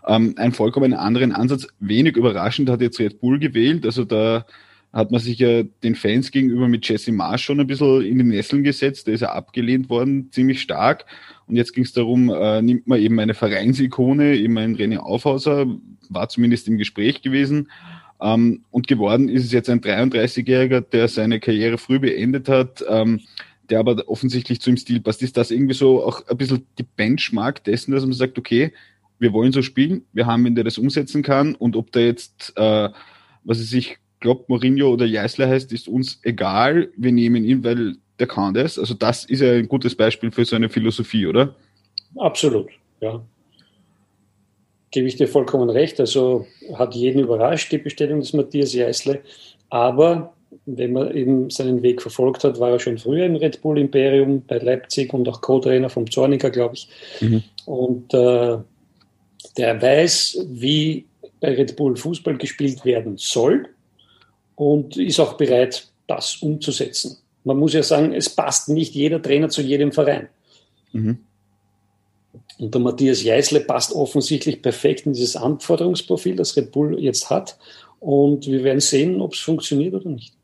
ähm, 0.07 0.35
einen 0.37 0.53
vollkommen 0.53 0.93
anderen 0.93 1.33
Ansatz. 1.33 1.67
Wenig 1.79 2.17
überraschend 2.17 2.69
hat 2.69 2.81
jetzt 2.81 2.99
Red 2.99 3.21
Bull 3.21 3.39
gewählt. 3.39 3.87
Also 3.87 4.05
da 4.05 4.45
hat 4.93 5.11
man 5.13 5.21
sich 5.21 5.39
ja 5.39 5.63
den 5.63 5.95
Fans 5.95 6.31
gegenüber 6.33 6.67
mit 6.67 6.89
Jesse 6.89 7.13
Marsch 7.13 7.45
schon 7.45 7.61
ein 7.61 7.67
bisschen 7.67 8.03
in 8.03 8.19
die 8.19 8.25
Nesseln 8.25 8.65
gesetzt. 8.65 9.07
Da 9.07 9.13
ist 9.13 9.23
er 9.23 9.35
abgelehnt 9.35 9.89
worden, 9.89 10.31
ziemlich 10.33 10.61
stark. 10.61 11.07
Und 11.47 11.57
jetzt 11.57 11.73
ging 11.75 11.85
es 11.85 11.93
darum, 11.93 12.29
äh, 12.29 12.61
nimmt 12.61 12.87
man 12.87 13.01
eben 13.01 13.19
eine 13.21 13.35
Vereinsikone, 13.35 14.37
eben 14.37 14.59
ein 14.59 14.77
René 14.77 14.99
Aufhauser, 14.99 15.67
war 16.09 16.29
zumindest 16.29 16.67
im 16.67 16.77
Gespräch 16.77 17.23
gewesen. 17.23 17.71
Ähm, 18.21 18.65
und 18.71 18.87
geworden 18.87 19.29
ist 19.29 19.45
es 19.45 19.53
jetzt 19.53 19.71
ein 19.71 19.81
33-Jähriger, 19.81 20.81
der 20.81 21.09
seine 21.09 21.41
Karriere 21.41 21.79
früh 21.79 21.99
beendet 21.99 22.49
hat, 22.49 22.85
ähm, 22.89 23.21
der 23.71 23.79
aber 23.79 24.09
offensichtlich 24.09 24.61
zu 24.61 24.71
ihm 24.71 24.77
Stil 24.77 25.01
passt. 25.01 25.23
Ist 25.23 25.37
das 25.37 25.51
irgendwie 25.51 25.75
so 25.75 26.05
auch 26.05 26.27
ein 26.27 26.37
bisschen 26.37 26.67
die 26.79 26.83
Benchmark 26.83 27.65
dessen, 27.65 27.93
dass 27.93 28.05
man 28.05 28.13
sagt, 28.13 28.39
okay, 28.39 28.73
wir 29.19 29.33
wollen 29.33 29.53
so 29.53 29.63
spielen, 29.63 30.05
wir 30.13 30.27
haben 30.27 30.45
wen, 30.45 30.55
der 30.55 30.65
das 30.65 30.79
umsetzen 30.79 31.23
kann 31.23 31.55
und 31.55 31.77
ob 31.77 31.93
der 31.93 32.07
jetzt, 32.07 32.55
äh, 32.57 32.89
was 33.45 33.59
es 33.59 33.71
sich 33.71 33.99
glaubt, 34.19 34.49
Mourinho 34.49 34.91
oder 34.91 35.07
Jeißler 35.07 35.49
heißt, 35.49 35.73
ist 35.73 35.89
uns 35.89 36.21
egal, 36.23 36.91
wir 36.97 37.13
nehmen 37.13 37.45
ihn, 37.45 37.63
weil 37.65 37.97
der 38.19 38.27
kann 38.27 38.55
das. 38.55 38.79
Also 38.79 38.95
das 38.95 39.25
ist 39.25 39.41
ja 39.41 39.53
ein 39.53 39.69
gutes 39.69 39.95
Beispiel 39.95 40.31
für 40.31 40.45
so 40.45 40.57
eine 40.57 40.69
Philosophie, 40.69 41.27
oder? 41.27 41.55
Absolut, 42.17 42.69
ja. 43.01 43.23
Gebe 44.91 45.07
ich 45.07 45.17
dir 45.17 45.29
vollkommen 45.29 45.71
recht. 45.71 46.01
Also 46.01 46.47
hat 46.75 46.95
jeden 46.95 47.21
überrascht, 47.21 47.71
die 47.73 47.79
Bestellung 47.79 48.21
des 48.21 48.33
Matthias 48.33 48.73
Jeißle. 48.73 49.21
Aber 49.69 50.35
wenn 50.67 50.93
man 50.93 51.15
eben 51.15 51.51
seinen 51.51 51.83
Weg 51.83 52.03
verfolgt 52.03 52.45
hat, 52.45 52.59
war 52.59 52.71
er 52.71 52.79
schon 52.81 52.99
früher 52.99 53.25
im 53.25 53.37
Red 53.37 53.63
Bull 53.63 53.79
Imperium 53.79 54.43
bei 54.47 54.59
Leipzig 54.59 55.13
und 55.15 55.29
auch 55.29 55.41
Co-Trainer 55.41 55.89
vom 55.89 56.11
Zorniger, 56.11 56.51
glaube 56.51 56.75
ich. 56.75 56.89
Mhm. 57.21 57.43
Und 57.67 58.15
äh, 58.15 58.59
der 59.57 59.83
weiß, 59.83 60.47
wie 60.49 61.07
bei 61.41 61.55
Red 61.55 61.77
Bull 61.77 61.97
Fußball 61.97 62.37
gespielt 62.37 62.85
werden 62.85 63.17
soll 63.17 63.69
und 64.57 64.97
ist 64.97 65.21
auch 65.21 65.35
bereit, 65.35 65.89
das 66.07 66.37
umzusetzen. 66.37 67.19
Man 67.45 67.57
muss 67.57 67.73
ja 67.73 67.83
sagen, 67.83 68.13
es 68.13 68.29
passt 68.29 68.69
nicht 68.69 68.95
jeder 68.95 69.23
Trainer 69.23 69.49
zu 69.49 69.63
jedem 69.63 69.93
Verein. 69.93 70.29
Mhm. 70.93 71.21
Und 72.59 72.75
der 72.75 72.81
Matthias 72.81 73.23
Jeißle 73.23 73.61
passt 73.61 73.93
offensichtlich 73.93 74.63
perfekt 74.63 75.07
in 75.07 75.13
dieses 75.13 75.37
Anforderungsprofil, 75.37 76.37
das 76.37 76.57
Red 76.57 76.73
Bull 76.73 76.99
jetzt 77.01 77.31
hat. 77.31 77.59
Und 77.99 78.47
wir 78.47 78.65
werden 78.65 78.81
sehen, 78.81 79.21
ob 79.21 79.35
es 79.35 79.41
funktioniert 79.41 79.95
oder 79.95 80.11
nicht. 80.11 80.35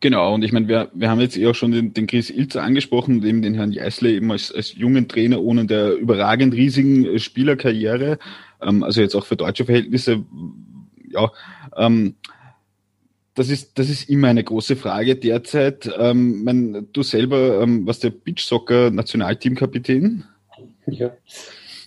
Genau, 0.00 0.34
und 0.34 0.42
ich 0.42 0.52
meine, 0.52 0.68
wir, 0.68 0.90
wir 0.92 1.08
haben 1.08 1.20
jetzt 1.20 1.36
eh 1.36 1.46
auch 1.46 1.54
schon 1.54 1.72
den, 1.72 1.94
den 1.94 2.06
Chris 2.06 2.28
Ilzer 2.30 2.62
angesprochen, 2.62 3.24
eben 3.24 3.40
den 3.40 3.54
Herrn 3.54 3.72
Jeißle 3.72 4.12
eben 4.12 4.30
als, 4.30 4.52
als 4.52 4.74
jungen 4.74 5.08
Trainer 5.08 5.40
ohne 5.40 5.64
der 5.64 5.94
überragend 5.94 6.54
riesigen 6.54 7.06
äh, 7.06 7.18
Spielerkarriere, 7.18 8.18
ähm, 8.60 8.82
also 8.82 9.00
jetzt 9.00 9.14
auch 9.14 9.24
für 9.24 9.36
deutsche 9.36 9.64
Verhältnisse, 9.64 10.24
ja, 11.10 11.32
ähm, 11.76 12.14
das 13.34 13.48
ist, 13.48 13.78
das 13.78 13.88
ist 13.88 14.08
immer 14.08 14.28
eine 14.28 14.44
große 14.44 14.76
Frage 14.76 15.16
derzeit. 15.16 15.90
Ähm, 15.98 16.44
mein, 16.44 16.88
du 16.92 17.02
selber 17.02 17.60
ähm, 17.62 17.86
warst 17.86 18.02
der 18.02 18.10
Beachsoccer 18.10 18.90
Nationalteamkapitän. 18.90 20.24
Ja, 20.86 21.10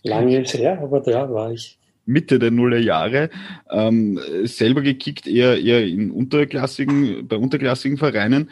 lange 0.04 0.42
ist 0.42 0.54
her, 0.54 0.80
aber 0.82 1.00
da 1.00 1.30
war 1.32 1.52
ich. 1.52 1.78
Mitte 2.06 2.40
der 2.40 2.50
Nullerjahre, 2.50 3.30
ähm, 3.70 4.20
selber 4.44 4.82
gekickt, 4.82 5.28
eher, 5.28 5.62
eher 5.62 5.86
in 5.86 6.10
unterklassigen, 6.10 7.28
bei 7.28 7.38
unterklassigen 7.38 7.98
Vereinen. 7.98 8.50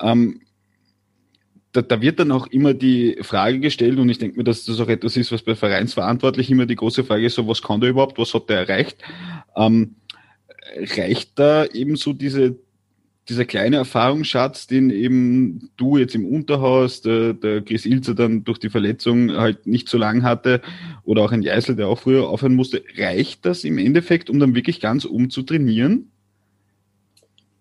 Ähm, 0.00 0.42
da, 1.72 1.82
da 1.82 2.00
wird 2.00 2.20
dann 2.20 2.32
auch 2.32 2.46
immer 2.48 2.74
die 2.74 3.16
Frage 3.22 3.60
gestellt, 3.60 3.98
und 3.98 4.08
ich 4.10 4.18
denke 4.18 4.36
mir, 4.36 4.44
dass 4.44 4.64
das 4.66 4.78
auch 4.80 4.88
etwas 4.88 5.16
ist, 5.16 5.32
was 5.32 5.42
bei 5.42 5.54
Vereinsverantwortlichen 5.54 6.52
immer 6.52 6.66
die 6.66 6.76
große 6.76 7.04
Frage 7.04 7.26
ist, 7.26 7.34
so 7.34 7.48
was 7.48 7.62
kann 7.62 7.80
der 7.80 7.90
überhaupt, 7.90 8.18
was 8.18 8.34
hat 8.34 8.50
der 8.50 8.68
erreicht? 8.68 8.98
Ähm, 9.56 9.96
reicht 10.76 11.38
da 11.38 11.64
eben 11.64 11.96
so 11.96 12.12
diese 12.12 12.56
dieser 13.28 13.44
kleine 13.44 13.76
Erfahrungsschatz, 13.76 14.66
den 14.66 14.90
eben 14.90 15.70
du 15.76 15.98
jetzt 15.98 16.14
im 16.14 16.24
Unterhaus, 16.24 17.02
der, 17.02 17.34
der 17.34 17.60
Chris 17.60 17.84
Ilzer 17.84 18.14
dann 18.14 18.44
durch 18.44 18.58
die 18.58 18.70
Verletzung 18.70 19.32
halt 19.32 19.66
nicht 19.66 19.88
so 19.88 19.98
lang 19.98 20.22
hatte 20.22 20.62
oder 21.04 21.22
auch 21.22 21.32
ein 21.32 21.42
Jeißel, 21.42 21.76
der 21.76 21.88
auch 21.88 21.98
früher 21.98 22.28
aufhören 22.28 22.54
musste, 22.54 22.82
reicht 22.96 23.44
das 23.44 23.64
im 23.64 23.78
Endeffekt, 23.78 24.30
um 24.30 24.38
dann 24.38 24.54
wirklich 24.54 24.80
ganz 24.80 25.04
umzutrainieren? 25.04 26.10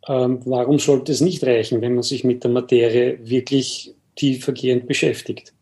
Ähm, 0.08 0.40
warum 0.46 0.80
sollte 0.80 1.12
es 1.12 1.20
nicht 1.20 1.44
reichen, 1.44 1.82
wenn 1.82 1.96
man 1.96 2.04
sich 2.04 2.24
mit 2.24 2.44
der 2.44 2.52
Materie 2.52 3.20
wirklich 3.24 3.94
tiefergehend 4.16 4.88
beschäftigt? 4.88 5.54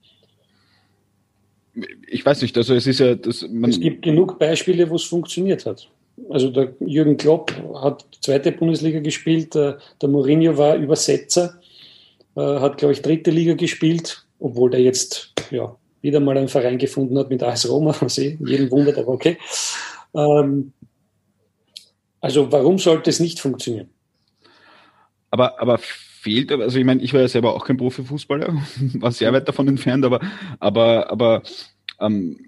Ich 2.08 2.24
weiß 2.26 2.44
nicht, 2.44 2.56
also 2.58 2.76
es 2.76 2.86
ist 2.86 3.00
ja, 3.00 3.16
das, 3.16 3.46
man 3.52 3.72
es 3.72 3.80
gibt 3.80 4.04
genug 4.04 4.38
Beispiele, 4.38 4.90
wo 4.90 4.96
es 4.96 5.04
funktioniert 5.04 5.66
hat 5.66 5.90
also 6.30 6.50
der 6.50 6.74
Jürgen 6.80 7.18
Klopp 7.18 7.52
hat 7.82 8.06
zweite 8.22 8.52
Bundesliga 8.52 9.00
gespielt, 9.00 9.56
der, 9.56 9.80
der 10.02 10.10
Mourinho 10.10 10.58
war 10.58 10.76
Übersetzer, 10.76 11.60
äh, 12.36 12.42
hat, 12.42 12.78
glaube 12.78 12.94
ich, 12.94 13.02
dritte 13.02 13.32
Liga 13.32 13.54
gespielt, 13.54 14.26
obwohl 14.40 14.70
der 14.70 14.82
jetzt 14.82 15.34
ja, 15.52 15.76
wieder 16.02 16.20
mal 16.20 16.38
einen 16.38 16.48
Verein 16.48 16.78
gefunden 16.78 17.18
hat 17.18 17.30
mit 17.30 17.44
AS 17.44 17.70
Roma, 17.70 17.96
was 18.02 18.18
eh 18.18 18.38
jeden 18.46 18.72
wundert, 18.72 18.98
aber 18.98 19.10
okay. 19.10 19.38
Ähm, 20.14 20.74
also 22.22 22.52
warum 22.52 22.80
sollte 22.80 23.10
es 23.10 23.20
nicht 23.20 23.40
funktionieren? 23.40 23.90
Aber, 25.30 25.60
aber 25.60 25.78
fehlt, 25.78 26.52
also 26.52 26.80
ich 26.80 26.86
meine, 26.86 27.04
ich 27.04 27.14
war 27.14 27.22
ja 27.22 27.28
selber 27.28 27.54
auch 27.54 27.66
kein 27.66 27.78
Profifußballer, 27.78 28.54
war 28.96 29.12
sehr 29.12 29.32
weit 29.34 29.48
davon 29.48 29.68
entfernt, 29.68 30.06
aber, 30.06 30.22
aber, 30.60 31.12
aber 31.12 31.44
ähm, 32.00 32.48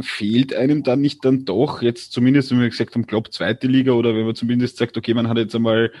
fehlt 0.00 0.54
einem 0.54 0.82
dann 0.82 1.00
nicht 1.00 1.24
dann 1.24 1.44
doch, 1.44 1.82
jetzt 1.82 2.12
zumindest, 2.12 2.50
wenn 2.50 2.60
wir 2.60 2.68
gesagt 2.68 2.94
haben, 2.94 3.06
Klopp 3.06 3.32
zweite 3.32 3.66
Liga 3.66 3.92
oder 3.92 4.14
wenn 4.14 4.26
man 4.26 4.34
zumindest 4.34 4.76
sagt, 4.76 4.96
okay, 4.96 5.14
man 5.14 5.28
hat 5.28 5.38
jetzt 5.38 5.54
einmal 5.54 5.92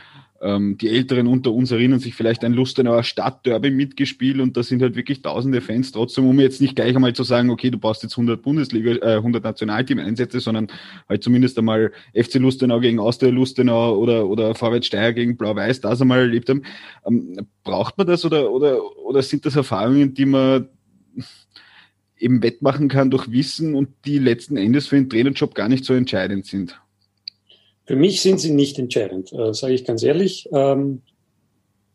ähm, 0.42 0.76
die 0.78 0.88
Älteren 0.88 1.26
unter 1.26 1.52
uns 1.52 1.70
erinnern 1.70 1.98
sich 1.98 2.14
vielleicht 2.14 2.44
ein 2.44 2.52
Lustenauer 2.52 3.02
Stadtderby 3.02 3.70
mitgespielt 3.70 4.40
und 4.40 4.56
da 4.56 4.62
sind 4.62 4.82
halt 4.82 4.96
wirklich 4.96 5.22
tausende 5.22 5.60
Fans 5.60 5.92
trotzdem, 5.92 6.26
um 6.26 6.38
jetzt 6.40 6.60
nicht 6.60 6.76
gleich 6.76 6.94
einmal 6.94 7.14
zu 7.14 7.22
sagen, 7.22 7.50
okay, 7.50 7.70
du 7.70 7.78
brauchst 7.78 8.02
jetzt 8.02 8.14
100 8.14 8.42
Bundesliga, 8.42 8.92
äh, 8.92 9.16
100 9.16 9.42
Nationalteam-Einsätze, 9.42 10.40
sondern 10.40 10.68
halt 11.08 11.22
zumindest 11.22 11.58
einmal 11.58 11.92
FC 12.14 12.34
Lustenau 12.34 12.80
gegen 12.80 12.98
Austria 12.98 13.30
Lustenau 13.30 13.96
oder, 13.96 14.26
oder 14.28 14.54
Vorwärts 14.54 14.86
Steyr 14.86 15.12
gegen 15.12 15.36
Blau-Weiß 15.36 15.80
das 15.80 16.02
einmal 16.02 16.20
erlebt 16.20 16.48
haben. 16.48 16.62
Ähm, 17.06 17.46
braucht 17.64 17.96
man 17.98 18.06
das 18.06 18.24
oder, 18.24 18.50
oder, 18.50 18.78
oder 18.98 19.22
sind 19.22 19.46
das 19.46 19.56
Erfahrungen, 19.56 20.14
die 20.14 20.26
man 20.26 20.68
eben 22.18 22.42
wettmachen 22.42 22.88
kann 22.88 23.10
durch 23.10 23.30
Wissen 23.30 23.74
und 23.74 23.88
die 24.04 24.18
letzten 24.18 24.56
Endes 24.56 24.86
für 24.86 24.96
den 24.96 25.10
Trainerjob 25.10 25.54
gar 25.54 25.68
nicht 25.68 25.84
so 25.84 25.94
entscheidend 25.94 26.46
sind? 26.46 26.80
Für 27.84 27.96
mich 27.96 28.20
sind 28.20 28.40
sie 28.40 28.50
nicht 28.50 28.78
entscheidend, 28.78 29.32
äh, 29.32 29.54
sage 29.54 29.74
ich 29.74 29.84
ganz 29.84 30.02
ehrlich. 30.02 30.48
Ähm, 30.52 31.02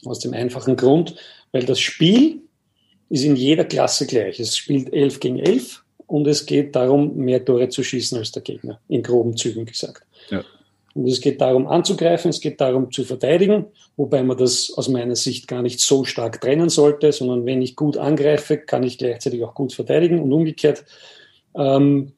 aus 0.05 0.19
dem 0.19 0.33
einfachen 0.33 0.75
Grund, 0.75 1.15
weil 1.51 1.63
das 1.65 1.79
Spiel 1.79 2.41
ist 3.09 3.23
in 3.23 3.35
jeder 3.35 3.65
Klasse 3.65 4.07
gleich. 4.07 4.39
Es 4.39 4.57
spielt 4.57 4.91
11 4.93 5.19
gegen 5.19 5.39
11 5.39 5.83
und 6.07 6.27
es 6.27 6.45
geht 6.45 6.75
darum, 6.75 7.17
mehr 7.17 7.43
Tore 7.43 7.69
zu 7.69 7.83
schießen 7.83 8.17
als 8.17 8.31
der 8.31 8.41
Gegner, 8.41 8.79
in 8.87 9.03
groben 9.03 9.35
Zügen 9.35 9.65
gesagt. 9.65 10.03
Ja. 10.29 10.43
Und 10.93 11.07
es 11.07 11.21
geht 11.21 11.39
darum 11.39 11.67
anzugreifen, 11.67 12.29
es 12.29 12.41
geht 12.41 12.59
darum 12.59 12.91
zu 12.91 13.03
verteidigen, 13.03 13.67
wobei 13.95 14.23
man 14.23 14.37
das 14.37 14.73
aus 14.75 14.89
meiner 14.89 15.15
Sicht 15.15 15.47
gar 15.47 15.61
nicht 15.61 15.79
so 15.79 16.03
stark 16.03 16.41
trennen 16.41 16.69
sollte, 16.69 17.11
sondern 17.11 17.45
wenn 17.45 17.61
ich 17.61 17.75
gut 17.75 17.97
angreife, 17.97 18.57
kann 18.57 18.83
ich 18.83 18.97
gleichzeitig 18.97 19.43
auch 19.43 19.53
gut 19.53 19.73
verteidigen 19.73 20.19
und 20.21 20.33
umgekehrt. 20.33 20.83
Ähm, 21.55 22.13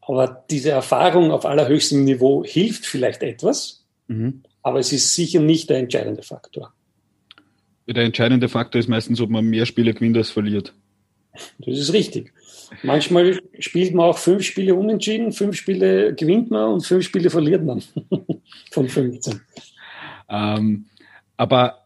aber 0.00 0.44
diese 0.50 0.70
Erfahrung 0.70 1.30
auf 1.30 1.44
allerhöchstem 1.44 2.04
Niveau 2.04 2.42
hilft 2.44 2.86
vielleicht 2.86 3.22
etwas, 3.22 3.84
mhm. 4.08 4.42
aber 4.62 4.80
es 4.80 4.92
ist 4.92 5.14
sicher 5.14 5.40
nicht 5.40 5.70
der 5.70 5.78
entscheidende 5.78 6.22
Faktor. 6.22 6.72
Der 7.86 8.04
entscheidende 8.04 8.48
Faktor 8.48 8.80
ist 8.80 8.88
meistens, 8.88 9.20
ob 9.20 9.30
man 9.30 9.44
mehr 9.44 9.66
Spiele 9.66 9.94
gewinnt 9.94 10.16
als 10.16 10.30
verliert. 10.30 10.74
Das 11.58 11.78
ist 11.78 11.92
richtig. 11.92 12.32
Manchmal 12.82 13.40
spielt 13.58 13.94
man 13.94 14.06
auch 14.06 14.18
fünf 14.18 14.42
Spiele 14.42 14.74
unentschieden, 14.74 15.32
fünf 15.32 15.56
Spiele 15.56 16.14
gewinnt 16.14 16.50
man 16.50 16.72
und 16.72 16.86
fünf 16.86 17.04
Spiele 17.04 17.30
verliert 17.30 17.64
man 17.64 17.82
von 18.70 18.88
15. 18.88 19.40
Ähm, 20.28 20.86
aber 21.36 21.84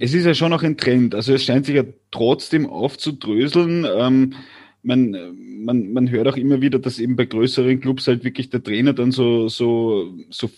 es 0.00 0.14
ist 0.14 0.24
ja 0.24 0.34
schon 0.34 0.50
noch 0.50 0.62
ein 0.62 0.76
Trend. 0.76 1.14
Also 1.14 1.34
es 1.34 1.44
scheint 1.44 1.66
sich 1.66 1.76
ja 1.76 1.84
trotzdem 2.10 2.66
aufzudröseln. 2.68 3.86
Ähm, 3.96 4.34
man, 4.82 5.16
man, 5.64 5.92
man 5.92 6.10
hört 6.10 6.28
auch 6.28 6.36
immer 6.36 6.60
wieder, 6.60 6.78
dass 6.78 6.98
eben 6.98 7.16
bei 7.16 7.24
größeren 7.24 7.80
Clubs 7.80 8.06
halt 8.06 8.24
wirklich 8.24 8.50
der 8.50 8.62
Trainer 8.62 8.92
dann 8.92 9.12
so, 9.12 9.48
so, 9.48 10.14
so 10.30 10.50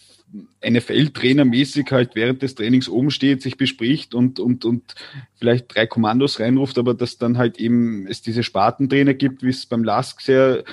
NFL-Trainermäßig 0.65 1.91
halt 1.91 2.15
während 2.15 2.43
des 2.43 2.55
Trainings 2.55 2.89
oben 2.89 3.11
steht, 3.11 3.43
sich 3.43 3.57
bespricht 3.57 4.15
und, 4.15 4.41
und, 4.41 4.65
und 4.65 4.95
vielleicht 5.35 5.75
drei 5.75 5.87
Kommandos 5.87 6.41
reinruft, 6.41 6.79
aber 6.79 6.95
dass 6.95 7.19
dann 7.19 7.39
halt 7.39 7.59
eben 7.59 8.07
es 8.07 8.23
diese 8.23 8.43
Spartentrainer 8.43 9.15
gibt, 9.15 9.43
wie 9.43 9.51
es 9.51 9.67
beim 9.67 9.85
LASK 9.85 10.21
sehr 10.21 10.65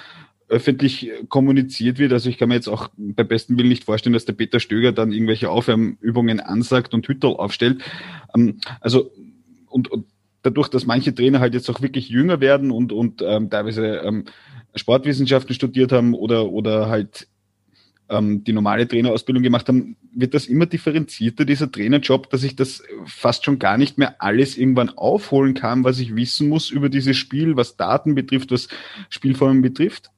öffentlich 0.49 1.11
kommuniziert 1.29 1.97
wird. 1.97 2.13
Also 2.13 2.29
ich 2.29 2.37
kann 2.37 2.49
mir 2.49 2.55
jetzt 2.55 2.67
auch 2.67 2.89
beim 2.97 3.27
besten 3.27 3.57
Willen 3.57 3.69
nicht 3.69 3.85
vorstellen, 3.85 4.13
dass 4.13 4.25
der 4.25 4.33
Peter 4.33 4.59
Stöger 4.59 4.91
dann 4.91 5.11
irgendwelche 5.11 5.49
Aufwärmübungen 5.49 6.39
ansagt 6.39 6.93
und 6.93 7.07
Hüttel 7.07 7.31
aufstellt. 7.31 7.81
Ähm, 8.35 8.59
also 8.79 9.11
und, 9.67 9.89
und 9.91 10.05
dadurch, 10.43 10.67
dass 10.67 10.85
manche 10.85 11.15
Trainer 11.15 11.39
halt 11.39 11.53
jetzt 11.53 11.69
auch 11.69 11.81
wirklich 11.81 12.09
jünger 12.09 12.39
werden 12.41 12.71
und, 12.71 12.91
und 12.91 13.23
ähm, 13.25 13.49
teilweise 13.49 13.97
ähm, 13.97 14.25
Sportwissenschaften 14.75 15.55
studiert 15.55 15.91
haben 15.91 16.13
oder, 16.13 16.49
oder 16.49 16.89
halt 16.89 17.27
ähm, 18.09 18.43
die 18.43 18.53
normale 18.53 18.87
Trainerausbildung 18.87 19.43
gemacht 19.43 19.67
haben, 19.67 19.95
wird 20.13 20.33
das 20.33 20.45
immer 20.45 20.65
differenzierter, 20.65 21.45
dieser 21.45 21.71
Trainerjob, 21.71 22.29
dass 22.29 22.43
ich 22.43 22.55
das 22.55 22.83
fast 23.05 23.45
schon 23.45 23.59
gar 23.59 23.77
nicht 23.77 23.97
mehr 23.97 24.21
alles 24.21 24.57
irgendwann 24.57 24.89
aufholen 24.89 25.53
kann, 25.53 25.83
was 25.83 25.99
ich 25.99 26.15
wissen 26.15 26.49
muss 26.49 26.69
über 26.69 26.89
dieses 26.89 27.17
Spiel, 27.17 27.55
was 27.55 27.77
Daten 27.77 28.15
betrifft, 28.15 28.51
was 28.51 28.67
Spielformen 29.09 29.61
betrifft? 29.61 30.11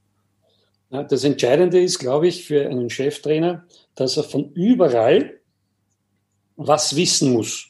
Das 0.89 1.23
Entscheidende 1.23 1.81
ist, 1.81 1.99
glaube 1.99 2.27
ich, 2.27 2.45
für 2.45 2.69
einen 2.69 2.89
Cheftrainer, 2.89 3.65
dass 3.95 4.17
er 4.17 4.23
von 4.23 4.51
überall 4.53 5.39
was 6.55 6.95
wissen 6.95 7.33
muss. 7.33 7.67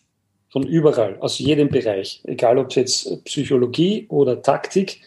Von 0.50 0.64
überall, 0.64 1.18
aus 1.20 1.40
jedem 1.40 1.68
Bereich. 1.70 2.22
Egal, 2.24 2.58
ob 2.58 2.70
es 2.70 2.76
jetzt 2.76 3.24
Psychologie 3.26 4.06
oder 4.08 4.42
Taktik. 4.42 5.02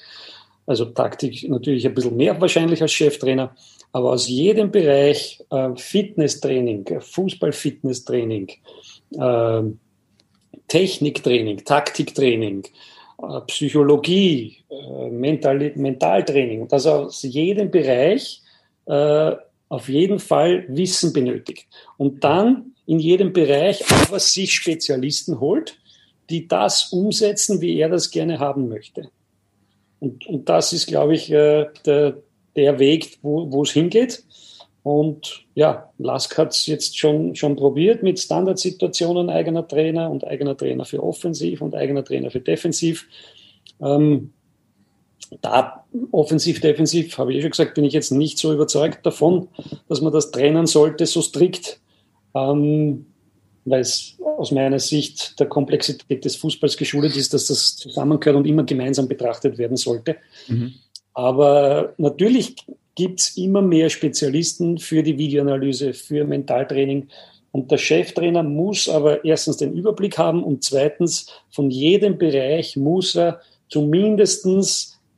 Also 0.69 0.85
Taktik 0.85 1.49
natürlich 1.49 1.87
ein 1.87 1.95
bisschen 1.95 2.17
mehr 2.17 2.41
wahrscheinlich 2.41 2.83
als 2.83 2.93
Cheftrainer 2.93 3.55
aber 3.93 4.11
aus 4.11 4.29
jedem 4.29 4.71
Bereich 4.71 5.43
äh, 5.51 5.71
Fitnesstraining, 5.77 7.01
Fußball-Fitnesstraining, 7.01 8.51
äh, 9.13 9.63
Techniktraining, 10.69 11.65
Taktiktraining, 11.65 12.65
äh, 13.23 13.41
Psychologie, 13.47 14.59
äh, 14.71 15.11
Mental 15.11 15.73
Mentaltraining, 15.75 16.69
dass 16.69 16.87
aus 16.87 17.23
jedem 17.23 17.71
Bereich 17.71 18.43
äh, 18.87 19.33
auf 19.71 19.89
jeden 19.89 20.19
Fall 20.19 20.65
Wissen 20.69 21.13
benötigt. 21.13 21.67
Und 21.97 22.25
dann 22.25 22.75
in 22.87 22.99
jedem 22.99 23.33
Bereich 23.33 23.85
aber 24.07 24.19
sich 24.19 24.53
Spezialisten 24.53 25.41
holt, 25.41 25.79
die 26.31 26.47
das 26.47 26.93
umsetzen, 26.93 27.61
wie 27.61 27.79
er 27.79 27.89
das 27.89 28.11
gerne 28.11 28.39
haben 28.39 28.69
möchte. 28.69 29.11
Und, 30.01 30.27
und 30.27 30.49
das 30.49 30.73
ist, 30.73 30.87
glaube 30.87 31.15
ich, 31.15 31.31
äh, 31.31 31.67
der, 31.85 32.19
der 32.57 32.79
Weg, 32.79 33.19
wo, 33.23 33.63
es 33.63 33.71
hingeht. 33.71 34.25
Und 34.83 35.45
ja, 35.55 35.91
Lask 35.99 36.39
hat 36.39 36.53
es 36.53 36.67
jetzt 36.67 36.99
schon, 36.99 37.35
schon 37.35 37.57
probiert 37.57 38.03
mit 38.03 38.19
Standardsituationen 38.19 39.29
eigener 39.29 39.67
Trainer 39.67 40.11
und 40.11 40.27
eigener 40.27 40.57
Trainer 40.57 40.85
für 40.85 41.03
Offensiv 41.03 41.61
und 41.61 41.75
eigener 41.75 42.05
Trainer 42.05 42.31
für 42.31 42.41
Defensiv. 42.41 43.07
Ähm, 43.81 44.33
da 45.43 45.85
offensiv, 46.11 46.61
defensiv, 46.61 47.19
habe 47.19 47.33
ich 47.33 47.39
eh 47.39 47.43
schon 47.43 47.51
gesagt, 47.51 47.75
bin 47.75 47.85
ich 47.85 47.93
jetzt 47.93 48.11
nicht 48.11 48.39
so 48.39 48.53
überzeugt 48.53 49.05
davon, 49.05 49.49
dass 49.89 50.01
man 50.01 50.13
das 50.13 50.31
trennen 50.31 50.67
sollte, 50.67 51.07
so 51.07 51.21
strikt, 51.21 51.81
ähm, 52.35 53.07
weil 53.71 53.81
es 53.81 54.17
aus 54.39 54.53
meiner 54.53 54.79
Sicht 54.79 55.39
der 55.41 55.47
Komplexität 55.47 56.25
des 56.25 56.37
Fußballs 56.37 56.77
geschuldet 56.77 57.17
ist, 57.17 57.35
dass 57.35 57.47
das 57.47 57.77
zusammengehört 57.77 58.37
und 58.37 58.47
immer 58.47 58.65
gemeinsam 58.65 59.09
betrachtet 59.09 59.59
werden 59.59 59.77
sollte. 59.77 60.17
Mhm. 60.47 60.75
Aber 61.15 61.95
natürlich 61.99 62.55
gibt 62.95 63.21
es 63.21 63.37
immer 63.37 63.63
mehr 63.63 63.91
Spezialisten 63.91 64.79
für 64.79 65.03
die 65.03 65.19
Videoanalyse, 65.19 65.93
für 65.95 66.25
Mentaltraining. 66.25 67.09
Und 67.51 67.71
der 67.71 67.79
Cheftrainer 67.79 68.43
muss 68.43 68.89
aber 68.89 69.25
erstens 69.25 69.57
den 69.57 69.73
Überblick 69.73 70.19
haben 70.19 70.45
und 70.45 70.63
zweitens 70.63 71.27
von 71.51 71.71
jedem 71.71 72.19
Bereich 72.19 72.77
muss 72.77 73.17
er 73.17 73.41
zumindest 73.69 74.47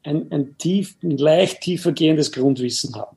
ein, 0.02 0.30
ein, 0.30 0.56
tief, 0.58 0.96
ein 1.02 1.16
leicht 1.18 1.60
tiefer 1.60 1.92
gehendes 1.92 2.32
Grundwissen 2.32 2.94
haben. 2.94 3.16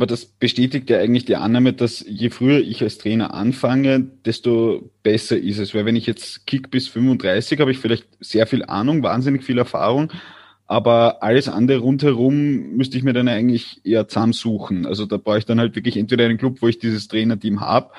Aber 0.00 0.06
das 0.06 0.24
bestätigt 0.24 0.88
ja 0.88 0.96
eigentlich 0.96 1.26
die 1.26 1.36
Annahme, 1.36 1.74
dass 1.74 2.02
je 2.08 2.30
früher 2.30 2.60
ich 2.60 2.82
als 2.82 2.96
Trainer 2.96 3.34
anfange, 3.34 4.06
desto 4.24 4.90
besser 5.02 5.36
ist 5.36 5.58
es. 5.58 5.74
Weil 5.74 5.84
wenn 5.84 5.94
ich 5.94 6.06
jetzt 6.06 6.46
kick 6.46 6.70
bis 6.70 6.88
35, 6.88 7.60
habe 7.60 7.70
ich 7.70 7.76
vielleicht 7.76 8.06
sehr 8.18 8.46
viel 8.46 8.64
Ahnung, 8.64 9.02
wahnsinnig 9.02 9.44
viel 9.44 9.58
Erfahrung, 9.58 10.10
aber 10.66 11.22
alles 11.22 11.50
andere 11.50 11.80
rundherum 11.80 12.76
müsste 12.78 12.96
ich 12.96 13.04
mir 13.04 13.12
dann 13.12 13.28
eigentlich 13.28 13.82
eher 13.84 14.08
zusammensuchen. 14.08 14.86
Also 14.86 15.04
da 15.04 15.18
brauche 15.18 15.36
ich 15.36 15.44
dann 15.44 15.60
halt 15.60 15.76
wirklich 15.76 15.98
entweder 15.98 16.24
einen 16.24 16.38
Club, 16.38 16.62
wo 16.62 16.68
ich 16.68 16.78
dieses 16.78 17.06
Trainerteam 17.06 17.60
habe, 17.60 17.90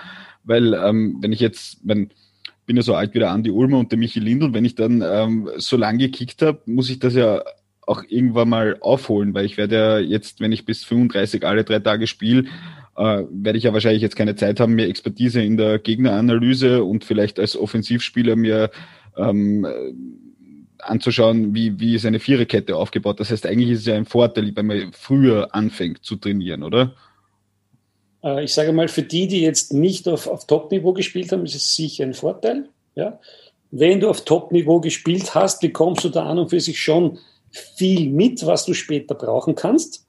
weil 0.43 0.73
ähm, 0.73 1.17
wenn 1.21 1.31
ich 1.31 1.39
jetzt, 1.39 1.81
wenn 1.83 2.09
bin 2.65 2.77
ja 2.77 2.81
so 2.81 2.95
alt 2.95 3.13
wie 3.13 3.19
der 3.19 3.29
Andi 3.29 3.51
Ulmer 3.51 3.77
und 3.77 3.91
der 3.91 3.99
Michi 3.99 4.19
Lindl, 4.19 4.55
wenn 4.55 4.65
ich 4.65 4.73
dann 4.73 5.03
ähm, 5.05 5.51
so 5.57 5.77
lange 5.77 5.99
gekickt 5.99 6.41
habe, 6.41 6.61
muss 6.65 6.89
ich 6.89 6.97
das 6.97 7.13
ja 7.13 7.43
auch 7.87 8.03
irgendwann 8.07 8.49
mal 8.49 8.77
aufholen, 8.79 9.33
weil 9.33 9.45
ich 9.45 9.57
werde 9.57 9.75
ja 9.75 9.99
jetzt, 9.99 10.39
wenn 10.39 10.51
ich 10.51 10.65
bis 10.65 10.83
35 10.83 11.45
alle 11.45 11.63
drei 11.63 11.79
Tage 11.79 12.07
spiele, 12.07 12.45
äh, 12.97 13.23
werde 13.29 13.57
ich 13.57 13.63
ja 13.63 13.73
wahrscheinlich 13.73 14.01
jetzt 14.01 14.15
keine 14.15 14.35
Zeit 14.35 14.59
haben, 14.59 14.73
mir 14.73 14.87
Expertise 14.87 15.41
in 15.41 15.57
der 15.57 15.79
Gegneranalyse 15.79 16.83
und 16.83 17.03
vielleicht 17.05 17.39
als 17.39 17.57
Offensivspieler 17.57 18.35
mir 18.35 18.69
ähm, 19.17 19.65
anzuschauen, 20.79 21.53
wie, 21.53 21.79
wie 21.79 21.95
ist 21.95 22.05
eine 22.05 22.19
Viererkette 22.19 22.75
aufgebaut. 22.75 23.19
Das 23.19 23.31
heißt, 23.31 23.45
eigentlich 23.45 23.71
ist 23.71 23.79
es 23.79 23.85
ja 23.85 23.95
ein 23.95 24.05
Vorteil, 24.05 24.55
wenn 24.55 24.65
man 24.65 24.91
früher 24.93 25.53
anfängt 25.53 26.03
zu 26.03 26.15
trainieren, 26.15 26.63
oder? 26.63 26.93
Äh, 28.23 28.43
ich 28.43 28.53
sage 28.53 28.73
mal, 28.73 28.87
für 28.87 29.03
die, 29.03 29.27
die 29.27 29.41
jetzt 29.41 29.73
nicht 29.73 30.07
auf, 30.07 30.27
auf 30.27 30.47
Top-Niveau 30.47 30.93
gespielt 30.93 31.31
haben, 31.31 31.45
ist 31.45 31.55
es 31.55 31.75
sicher 31.75 32.03
ein 32.03 32.13
Vorteil. 32.13 32.69
Ja? 32.95 33.19
Wenn 33.71 33.99
du 33.99 34.09
auf 34.09 34.25
Top-Niveau 34.25 34.81
gespielt 34.81 35.33
hast, 35.35 35.61
bekommst 35.61 36.03
du 36.03 36.09
da 36.09 36.25
an 36.25 36.39
und 36.39 36.49
für 36.49 36.59
sich 36.59 36.79
schon 36.81 37.19
viel 37.51 38.09
mit, 38.09 38.45
was 38.45 38.65
du 38.65 38.73
später 38.73 39.15
brauchen 39.15 39.55
kannst. 39.55 40.05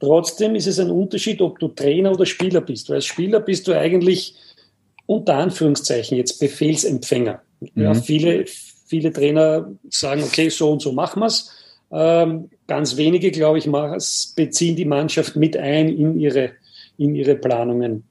Trotzdem 0.00 0.54
ist 0.54 0.66
es 0.66 0.78
ein 0.78 0.90
Unterschied, 0.90 1.40
ob 1.40 1.58
du 1.58 1.68
Trainer 1.68 2.12
oder 2.12 2.26
Spieler 2.26 2.60
bist. 2.60 2.88
Weil 2.88 2.96
als 2.96 3.06
Spieler 3.06 3.40
bist 3.40 3.66
du 3.66 3.72
eigentlich 3.72 4.34
unter 5.06 5.34
Anführungszeichen 5.34 6.16
jetzt 6.16 6.38
Befehlsempfänger. 6.38 7.42
Mhm. 7.60 7.82
Ja, 7.82 7.94
viele, 7.94 8.44
Viele 8.86 9.12
Trainer 9.12 9.68
sagen, 9.90 10.22
okay, 10.22 10.48
so 10.48 10.70
und 10.70 10.80
so 10.80 10.92
machen 10.92 11.20
wir 11.20 11.26
es. 11.26 11.50
Ähm, 11.90 12.50
ganz 12.68 12.96
wenige, 12.96 13.32
glaube 13.32 13.58
ich, 13.58 13.68
beziehen 14.36 14.76
die 14.76 14.84
Mannschaft 14.84 15.34
mit 15.34 15.56
ein 15.56 15.88
in 15.88 16.20
ihre, 16.20 16.52
in 16.96 17.16
ihre 17.16 17.34
Planungen. 17.34 18.04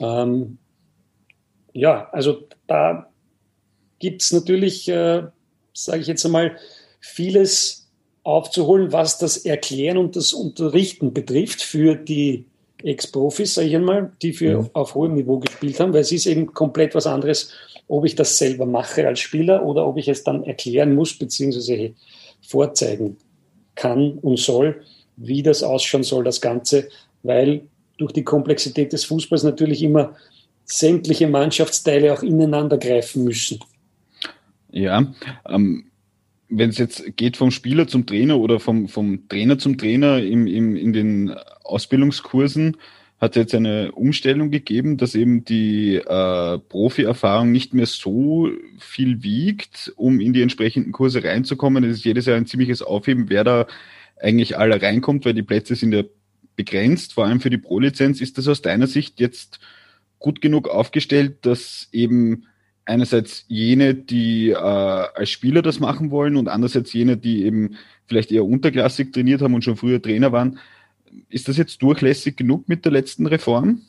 Ähm, 0.00 0.58
ja, 1.74 2.08
also 2.12 2.48
da 2.66 3.10
gibt 3.98 4.22
es 4.22 4.32
natürlich, 4.32 4.88
äh, 4.88 5.24
sage 5.74 6.00
ich 6.00 6.06
jetzt 6.06 6.24
einmal, 6.24 6.56
vieles 7.04 7.86
aufzuholen, 8.22 8.92
was 8.92 9.18
das 9.18 9.36
Erklären 9.36 9.98
und 9.98 10.16
das 10.16 10.32
Unterrichten 10.32 11.12
betrifft 11.12 11.62
für 11.62 11.94
die 11.94 12.46
Ex-Profis, 12.82 13.54
sage 13.54 13.68
ich 13.68 13.76
einmal, 13.76 14.12
die 14.22 14.32
für 14.32 14.50
ja. 14.50 14.70
auf 14.72 14.94
hohem 14.94 15.14
Niveau 15.14 15.38
gespielt 15.38 15.78
haben, 15.78 15.92
weil 15.92 16.00
es 16.00 16.12
ist 16.12 16.26
eben 16.26 16.52
komplett 16.52 16.94
was 16.94 17.06
anderes, 17.06 17.50
ob 17.88 18.06
ich 18.06 18.14
das 18.14 18.38
selber 18.38 18.64
mache 18.64 19.06
als 19.06 19.20
Spieler 19.20 19.64
oder 19.64 19.86
ob 19.86 19.98
ich 19.98 20.08
es 20.08 20.24
dann 20.24 20.44
erklären 20.44 20.94
muss 20.94 21.16
bzw. 21.18 21.92
vorzeigen 22.40 23.18
kann 23.74 24.12
und 24.22 24.38
soll, 24.38 24.82
wie 25.16 25.42
das 25.42 25.62
ausschauen 25.62 26.02
soll, 26.02 26.24
das 26.24 26.40
Ganze, 26.40 26.88
weil 27.22 27.62
durch 27.98 28.12
die 28.12 28.24
Komplexität 28.24 28.92
des 28.94 29.04
Fußballs 29.04 29.42
natürlich 29.42 29.82
immer 29.82 30.16
sämtliche 30.64 31.28
Mannschaftsteile 31.28 32.14
auch 32.14 32.22
ineinander 32.22 32.78
greifen 32.78 33.24
müssen. 33.24 33.60
Ja, 34.72 35.12
ähm, 35.46 35.90
wenn 36.48 36.70
es 36.70 36.78
jetzt 36.78 37.16
geht 37.16 37.36
vom 37.36 37.50
Spieler 37.50 37.86
zum 37.86 38.06
Trainer 38.06 38.38
oder 38.38 38.60
vom, 38.60 38.88
vom 38.88 39.28
Trainer 39.28 39.58
zum 39.58 39.78
Trainer 39.78 40.22
im, 40.22 40.46
im, 40.46 40.76
in 40.76 40.92
den 40.92 41.34
Ausbildungskursen, 41.64 42.76
hat 43.20 43.36
jetzt 43.36 43.54
eine 43.54 43.92
Umstellung 43.92 44.50
gegeben, 44.50 44.96
dass 44.96 45.14
eben 45.14 45.44
die 45.44 45.96
äh, 45.96 46.58
Profi-Erfahrung 46.58 47.50
nicht 47.50 47.72
mehr 47.72 47.86
so 47.86 48.50
viel 48.78 49.22
wiegt, 49.22 49.92
um 49.96 50.20
in 50.20 50.32
die 50.32 50.42
entsprechenden 50.42 50.92
Kurse 50.92 51.24
reinzukommen. 51.24 51.84
Es 51.84 51.98
ist 51.98 52.04
jedes 52.04 52.26
Jahr 52.26 52.36
ein 52.36 52.46
ziemliches 52.46 52.82
Aufheben, 52.82 53.30
wer 53.30 53.44
da 53.44 53.66
eigentlich 54.20 54.58
alle 54.58 54.80
reinkommt, 54.80 55.24
weil 55.24 55.34
die 55.34 55.42
Plätze 55.42 55.74
sind 55.74 55.92
ja 55.92 56.02
begrenzt, 56.56 57.14
vor 57.14 57.24
allem 57.24 57.40
für 57.40 57.50
die 57.50 57.58
Pro-Lizenz. 57.58 58.20
Ist 58.20 58.38
das 58.38 58.48
aus 58.48 58.62
deiner 58.62 58.86
Sicht 58.86 59.20
jetzt 59.20 59.60
gut 60.18 60.40
genug 60.40 60.68
aufgestellt, 60.68 61.38
dass 61.42 61.88
eben 61.92 62.46
einerseits 62.86 63.44
jene, 63.48 63.94
die 63.94 64.50
äh, 64.50 64.54
als 64.56 65.30
Spieler 65.30 65.62
das 65.62 65.80
machen 65.80 66.10
wollen 66.10 66.36
und 66.36 66.48
andererseits 66.48 66.92
jene, 66.92 67.16
die 67.16 67.44
eben 67.44 67.76
vielleicht 68.06 68.30
eher 68.30 68.44
unterklassig 68.44 69.12
trainiert 69.12 69.40
haben 69.42 69.54
und 69.54 69.64
schon 69.64 69.76
früher 69.76 70.00
Trainer 70.00 70.32
waren. 70.32 70.58
Ist 71.28 71.48
das 71.48 71.56
jetzt 71.56 71.80
durchlässig 71.82 72.36
genug 72.36 72.68
mit 72.68 72.84
der 72.84 72.92
letzten 72.92 73.26
Reform? 73.26 73.82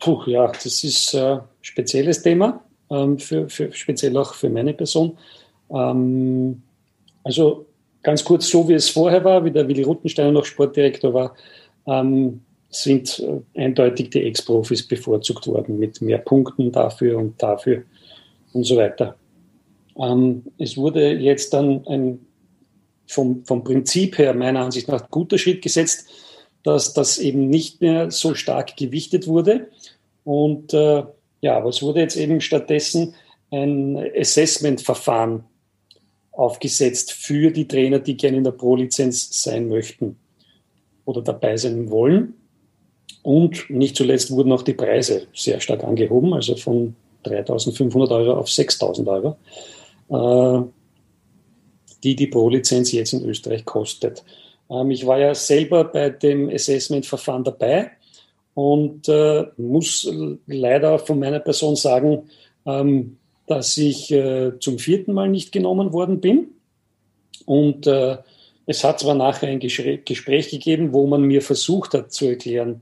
Puh, 0.00 0.22
ja, 0.26 0.48
das 0.48 0.84
ist 0.84 1.14
ein 1.14 1.38
äh, 1.38 1.40
spezielles 1.62 2.22
Thema, 2.22 2.64
ähm, 2.90 3.18
für, 3.18 3.48
für, 3.48 3.72
speziell 3.72 4.16
auch 4.16 4.34
für 4.34 4.50
meine 4.50 4.74
Person. 4.74 5.16
Ähm, 5.70 6.62
also 7.22 7.66
ganz 8.02 8.24
kurz, 8.24 8.48
so 8.48 8.68
wie 8.68 8.74
es 8.74 8.90
vorher 8.90 9.24
war, 9.24 9.44
wie 9.44 9.50
der 9.50 9.66
Willi 9.66 9.82
Ruttensteiner 9.82 10.32
noch 10.32 10.44
Sportdirektor 10.44 11.14
war, 11.14 11.34
ähm, 11.86 12.40
sind 12.74 13.20
äh, 13.20 13.60
eindeutig 13.60 14.10
die 14.10 14.22
Ex-Profis 14.22 14.86
bevorzugt 14.86 15.46
worden 15.46 15.78
mit 15.78 16.00
mehr 16.00 16.18
Punkten 16.18 16.72
dafür 16.72 17.18
und 17.18 17.42
dafür 17.42 17.82
und 18.52 18.64
so 18.64 18.76
weiter. 18.76 19.16
Ähm, 19.96 20.42
es 20.58 20.76
wurde 20.76 21.12
jetzt 21.12 21.54
dann 21.54 21.86
ein 21.86 22.26
vom, 23.06 23.44
vom 23.44 23.64
Prinzip 23.64 24.18
her 24.18 24.34
meiner 24.34 24.60
Ansicht 24.60 24.88
nach 24.88 25.10
guter 25.10 25.38
Schritt 25.38 25.62
gesetzt, 25.62 26.08
dass 26.62 26.94
das 26.94 27.18
eben 27.18 27.48
nicht 27.48 27.80
mehr 27.80 28.10
so 28.10 28.34
stark 28.34 28.76
gewichtet 28.76 29.26
wurde. 29.26 29.68
Und 30.24 30.72
äh, 30.72 31.04
ja, 31.42 31.64
was 31.64 31.82
wurde 31.82 32.00
jetzt 32.00 32.16
eben 32.16 32.40
stattdessen 32.40 33.14
ein 33.50 33.98
Assessment-Verfahren 34.16 35.44
aufgesetzt 36.32 37.12
für 37.12 37.50
die 37.50 37.68
Trainer, 37.68 37.98
die 37.98 38.16
gerne 38.16 38.38
in 38.38 38.44
der 38.44 38.52
Pro-Lizenz 38.52 39.42
sein 39.42 39.68
möchten 39.68 40.16
oder 41.04 41.22
dabei 41.22 41.56
sein 41.56 41.90
wollen. 41.90 42.34
Und 43.24 43.70
nicht 43.70 43.96
zuletzt 43.96 44.30
wurden 44.32 44.52
auch 44.52 44.60
die 44.60 44.74
Preise 44.74 45.26
sehr 45.32 45.58
stark 45.58 45.82
angehoben, 45.82 46.34
also 46.34 46.56
von 46.56 46.94
3.500 47.24 48.10
Euro 48.10 48.38
auf 48.38 48.48
6.000 48.48 49.38
Euro, 50.10 50.60
äh, 50.60 50.66
die 52.02 52.14
die 52.16 52.26
Pro-Lizenz 52.26 52.92
jetzt 52.92 53.14
in 53.14 53.24
Österreich 53.24 53.64
kostet. 53.64 54.22
Ähm, 54.70 54.90
ich 54.90 55.06
war 55.06 55.18
ja 55.18 55.34
selber 55.34 55.84
bei 55.84 56.10
dem 56.10 56.50
Assessment-Verfahren 56.50 57.44
dabei 57.44 57.92
und 58.52 59.08
äh, 59.08 59.46
muss 59.56 60.06
leider 60.46 60.98
von 60.98 61.18
meiner 61.18 61.40
Person 61.40 61.76
sagen, 61.76 62.28
ähm, 62.66 63.16
dass 63.46 63.74
ich 63.78 64.10
äh, 64.12 64.52
zum 64.60 64.78
vierten 64.78 65.14
Mal 65.14 65.30
nicht 65.30 65.50
genommen 65.50 65.94
worden 65.94 66.20
bin. 66.20 66.48
Und 67.46 67.86
es 67.86 68.84
hat 68.84 69.00
zwar 69.00 69.14
nachher 69.14 69.48
ein 69.48 69.60
Gespräch 69.60 70.50
gegeben, 70.50 70.94
wo 70.94 71.06
man 71.06 71.22
mir 71.22 71.42
versucht 71.42 71.92
hat 71.92 72.10
zu 72.10 72.26
erklären, 72.26 72.80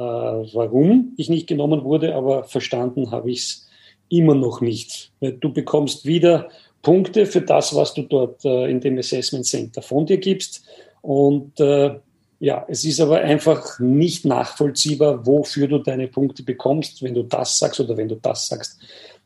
warum 0.00 1.14
ich 1.16 1.28
nicht 1.28 1.46
genommen 1.46 1.84
wurde, 1.84 2.14
aber 2.14 2.44
verstanden 2.44 3.10
habe 3.10 3.30
ich 3.30 3.38
es 3.38 3.68
immer 4.08 4.34
noch 4.34 4.60
nicht. 4.60 5.12
Du 5.20 5.52
bekommst 5.52 6.04
wieder 6.06 6.48
Punkte 6.82 7.26
für 7.26 7.42
das, 7.42 7.74
was 7.74 7.94
du 7.94 8.02
dort 8.02 8.44
äh, 8.44 8.70
in 8.70 8.80
dem 8.80 8.98
Assessment 8.98 9.46
Center 9.46 9.82
von 9.82 10.06
dir 10.06 10.18
gibst. 10.18 10.64
Und 11.02 11.58
äh, 11.60 11.98
ja, 12.38 12.64
es 12.68 12.84
ist 12.84 13.00
aber 13.00 13.20
einfach 13.20 13.78
nicht 13.78 14.24
nachvollziehbar, 14.24 15.26
wofür 15.26 15.68
du 15.68 15.78
deine 15.78 16.08
Punkte 16.08 16.42
bekommst, 16.42 17.02
wenn 17.02 17.14
du 17.14 17.22
das 17.22 17.58
sagst 17.58 17.80
oder 17.80 17.96
wenn 17.96 18.08
du 18.08 18.16
das 18.16 18.48
sagst. 18.48 18.78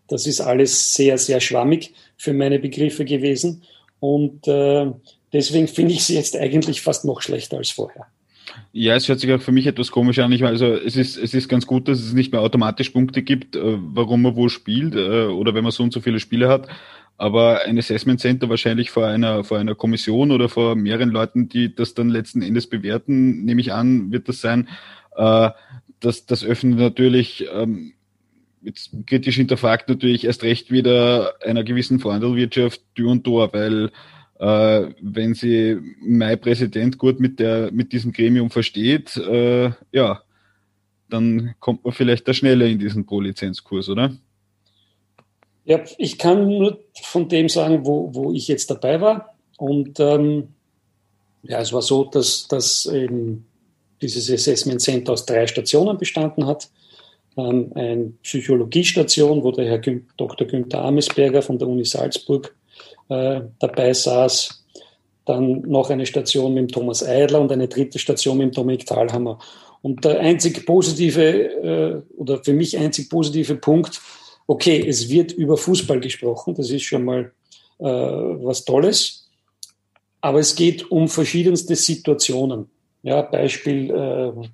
Das 0.08 0.26
ist 0.26 0.40
alles 0.40 0.94
sehr, 0.94 1.16
sehr 1.16 1.40
schwammig 1.40 1.94
für 2.16 2.32
meine 2.32 2.58
Begriffe 2.58 3.04
gewesen. 3.04 3.62
Und 4.00 4.46
äh, 4.48 4.90
deswegen 5.32 5.68
finde 5.68 5.94
ich 5.94 6.04
sie 6.04 6.16
jetzt 6.16 6.37
eigentlich 6.37 6.82
fast 6.82 7.04
noch 7.04 7.22
schlechter 7.22 7.56
als 7.56 7.70
vorher. 7.70 8.06
Ja, 8.72 8.96
es 8.96 9.08
hört 9.08 9.20
sich 9.20 9.32
auch 9.32 9.40
für 9.40 9.52
mich 9.52 9.66
etwas 9.66 9.90
komisch 9.90 10.18
an. 10.18 10.32
Ich 10.32 10.40
meine, 10.40 10.52
also 10.52 10.66
es 10.66 10.96
ist, 10.96 11.16
es 11.16 11.34
ist 11.34 11.48
ganz 11.48 11.66
gut, 11.66 11.88
dass 11.88 12.00
es 12.00 12.12
nicht 12.12 12.32
mehr 12.32 12.40
automatisch 12.40 12.90
Punkte 12.90 13.22
gibt, 13.22 13.56
äh, 13.56 13.60
warum 13.62 14.22
man 14.22 14.36
wo 14.36 14.48
spielt 14.48 14.94
äh, 14.94 15.26
oder 15.26 15.54
wenn 15.54 15.64
man 15.64 15.72
so 15.72 15.82
und 15.82 15.92
so 15.92 16.00
viele 16.00 16.20
Spiele 16.20 16.48
hat. 16.48 16.68
Aber 17.16 17.62
ein 17.64 17.78
Assessment 17.78 18.20
Center 18.20 18.48
wahrscheinlich 18.48 18.90
vor 18.90 19.06
einer, 19.06 19.44
vor 19.44 19.58
einer 19.58 19.76
Kommission 19.76 20.32
oder 20.32 20.48
vor 20.48 20.74
mehreren 20.74 21.10
Leuten, 21.10 21.48
die 21.48 21.74
das 21.74 21.94
dann 21.94 22.08
letzten 22.08 22.42
Endes 22.42 22.66
bewerten, 22.68 23.44
nehme 23.44 23.60
ich 23.60 23.72
an, 23.72 24.10
wird 24.10 24.28
das 24.28 24.40
sein. 24.40 24.68
Äh, 25.16 25.50
das, 26.00 26.26
das 26.26 26.44
öffnet 26.44 26.78
natürlich, 26.78 27.46
ähm, 27.52 27.92
jetzt 28.62 28.90
kritisch 29.06 29.36
hinterfragt 29.36 29.88
natürlich 29.88 30.24
erst 30.24 30.42
recht 30.42 30.70
wieder 30.70 31.34
einer 31.44 31.64
gewissen 31.64 32.00
Verhandelwirtschaft 32.00 32.80
Tür 32.94 33.10
und 33.10 33.24
Tor, 33.24 33.52
weil 33.52 33.90
äh, 34.44 34.94
wenn 35.00 35.33
sie 35.33 35.78
mein 36.02 36.38
Präsident 36.38 36.98
gut 36.98 37.18
mit, 37.18 37.38
der, 37.38 37.72
mit 37.72 37.92
diesem 37.92 38.12
Gremium 38.12 38.50
versteht, 38.50 39.16
äh, 39.16 39.70
ja, 39.90 40.22
dann 41.09 41.54
kommt 41.61 41.83
man 41.83 41.94
vielleicht 41.94 42.28
da 42.28 42.35
schneller 42.35 42.66
in 42.66 42.78
diesen 42.78 43.07
Pro-Lizenzkurs, 43.07 43.88
oder? 43.88 44.14
Ja, 45.64 45.83
ich 45.96 46.18
kann 46.18 46.46
nur 46.46 46.78
von 47.02 47.26
dem 47.26 47.48
sagen, 47.48 47.87
wo, 47.87 48.14
wo 48.14 48.33
ich 48.33 48.48
jetzt 48.48 48.70
dabei 48.70 49.00
war. 49.00 49.35
Und 49.57 49.98
ähm, 49.98 50.48
ja, 51.42 51.61
es 51.61 51.72
war 51.72 51.80
so, 51.80 52.04
dass, 52.04 52.46
dass 52.46 52.85
eben 52.85 53.46
dieses 54.02 54.30
Assessment 54.30 54.83
Center 54.83 55.12
aus 55.14 55.24
drei 55.24 55.46
Stationen 55.46 55.96
bestanden 55.96 56.46
hat. 56.46 56.68
Ähm, 57.38 57.72
eine 57.74 58.12
Psychologiestation, 58.22 59.42
wo 59.42 59.52
der 59.52 59.66
Herr 59.66 59.78
Dr. 60.18 60.46
Günther 60.46 60.85
Amesberger 60.85 61.40
von 61.40 61.59
der 61.59 61.66
Uni 61.66 61.87
Salzburg 61.87 62.54
äh, 63.08 63.40
dabei 63.58 63.92
saß. 63.92 64.64
Dann 65.26 65.62
noch 65.62 65.90
eine 65.90 66.06
Station 66.06 66.54
mit 66.54 66.62
dem 66.62 66.68
Thomas 66.68 67.02
Eidler 67.02 67.40
und 67.40 67.50
eine 67.50 67.68
dritte 67.68 67.98
Station 67.98 68.38
mit 68.38 68.48
dem 68.48 68.52
Dominik 68.52 68.86
Thalhammer. 68.86 69.38
Und 69.82 70.04
der 70.04 70.20
einzig 70.20 70.64
positive 70.66 71.22
äh, 71.22 72.02
oder 72.16 72.42
für 72.42 72.52
mich 72.52 72.76
einzig 72.78 73.10
positive 73.10 73.56
Punkt, 73.56 74.00
okay, 74.46 74.82
es 74.86 75.08
wird 75.08 75.32
über 75.32 75.56
Fußball 75.56 76.00
gesprochen, 76.00 76.54
das 76.54 76.70
ist 76.70 76.84
schon 76.84 77.04
mal 77.04 77.32
äh, 77.78 77.84
was 77.84 78.64
Tolles, 78.64 79.28
aber 80.20 80.38
es 80.38 80.54
geht 80.54 80.90
um 80.90 81.08
verschiedenste 81.08 81.76
Situationen. 81.76 82.70
Ja, 83.02 83.22
Beispiel, 83.22 83.90
äh, 83.90 84.48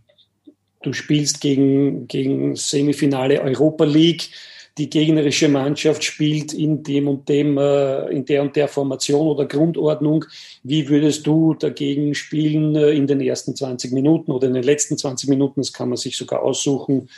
du 0.83 0.93
spielst 0.93 1.41
gegen, 1.41 2.09
gegen 2.09 2.57
Semifinale 2.57 3.41
Europa 3.41 3.85
League, 3.85 4.31
die 4.79 4.89
gegnerische 4.89 5.49
Mannschaft 5.49 6.05
spielt 6.05 6.53
in 6.53 6.83
dem 6.83 7.09
und 7.09 7.29
dem, 7.29 7.59
äh, 7.59 8.07
in 8.09 8.25
der 8.25 8.43
und 8.43 8.57
der 8.57 8.69
Formation 8.69 9.27
oder 9.27 9.47
Grundordnung. 9.47 10.25
Wie 10.63 10.89
würdest 10.89 11.27
du 11.27 11.55
dagegen 11.55 12.15
spielen 12.15 12.77
äh, 12.77 12.91
in 12.91 13.07
den 13.07 13.21
ersten 13.21 13.57
20 13.57 13.93
Minuten 13.93 14.33
oder 14.33 14.47
in 14.47 14.55
den 14.55 14.63
letzten 14.63 14.97
20 14.97 15.29
Minuten? 15.29 15.61
Das 15.61 15.73
kann 15.73 15.89
man 15.89 15.97
sich 15.97 16.17
sogar 16.17 16.43
aussuchen. 16.43 17.09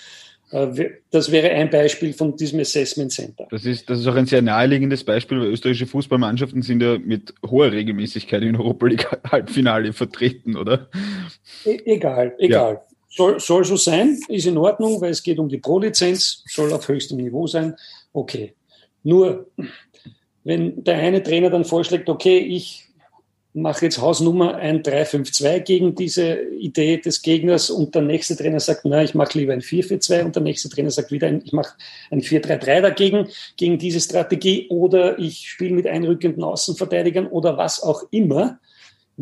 Äh, 0.52 0.90
das 1.10 1.32
wäre 1.32 1.50
ein 1.50 1.70
Beispiel 1.70 2.12
von 2.12 2.36
diesem 2.36 2.60
Assessment 2.60 3.12
Center. 3.12 3.46
Das 3.50 3.64
ist, 3.64 3.88
das 3.88 4.00
ist 4.00 4.06
auch 4.06 4.14
ein 4.14 4.26
sehr 4.26 4.42
naheliegendes 4.42 5.04
Beispiel, 5.04 5.40
weil 5.40 5.48
österreichische 5.48 5.86
Fußballmannschaften 5.86 6.62
sind 6.62 6.82
ja 6.82 6.98
mit 6.98 7.34
hoher 7.48 7.72
Regelmäßigkeit 7.72 8.42
in 8.42 8.56
Europa 8.56 8.86
League 8.86 9.08
Halbfinale 9.30 9.92
vertreten, 9.92 10.56
oder? 10.56 10.88
E 11.64 11.78
egal, 11.84 12.34
egal. 12.38 12.74
Ja. 12.74 12.91
Soll, 13.14 13.38
soll 13.40 13.64
so 13.64 13.76
sein, 13.76 14.18
ist 14.28 14.46
in 14.46 14.56
Ordnung, 14.56 15.00
weil 15.02 15.10
es 15.10 15.22
geht 15.22 15.38
um 15.38 15.48
die 15.48 15.58
Pro-Lizenz, 15.58 16.44
soll 16.48 16.72
auf 16.72 16.88
höchstem 16.88 17.18
Niveau 17.18 17.46
sein. 17.46 17.76
Okay. 18.14 18.54
Nur, 19.02 19.50
wenn 20.44 20.82
der 20.82 20.96
eine 20.96 21.22
Trainer 21.22 21.50
dann 21.50 21.66
vorschlägt, 21.66 22.08
okay, 22.08 22.38
ich 22.38 22.86
mache 23.54 23.84
jetzt 23.84 24.00
Hausnummer 24.00 24.54
ein 24.54 24.82
3-5-2 24.82 25.60
gegen 25.60 25.94
diese 25.94 26.40
Idee 26.42 26.96
des 26.96 27.20
Gegners 27.20 27.68
und 27.68 27.94
der 27.94 28.02
nächste 28.02 28.36
Trainer 28.36 28.60
sagt, 28.60 28.82
na, 28.84 29.02
ich 29.02 29.14
mache 29.14 29.38
lieber 29.38 29.52
ein 29.52 29.60
4-4-2 29.60 30.24
und 30.24 30.34
der 30.34 30.42
nächste 30.42 30.70
Trainer 30.70 30.90
sagt 30.90 31.12
wieder, 31.12 31.30
ich 31.30 31.52
mache 31.52 31.74
ein 32.10 32.22
4-3-3 32.22 32.80
dagegen, 32.80 33.28
gegen 33.56 33.78
diese 33.78 34.00
Strategie 34.00 34.68
oder 34.68 35.18
ich 35.18 35.50
spiele 35.50 35.74
mit 35.74 35.86
einrückenden 35.86 36.42
Außenverteidigern 36.42 37.26
oder 37.26 37.58
was 37.58 37.82
auch 37.82 38.04
immer. 38.10 38.58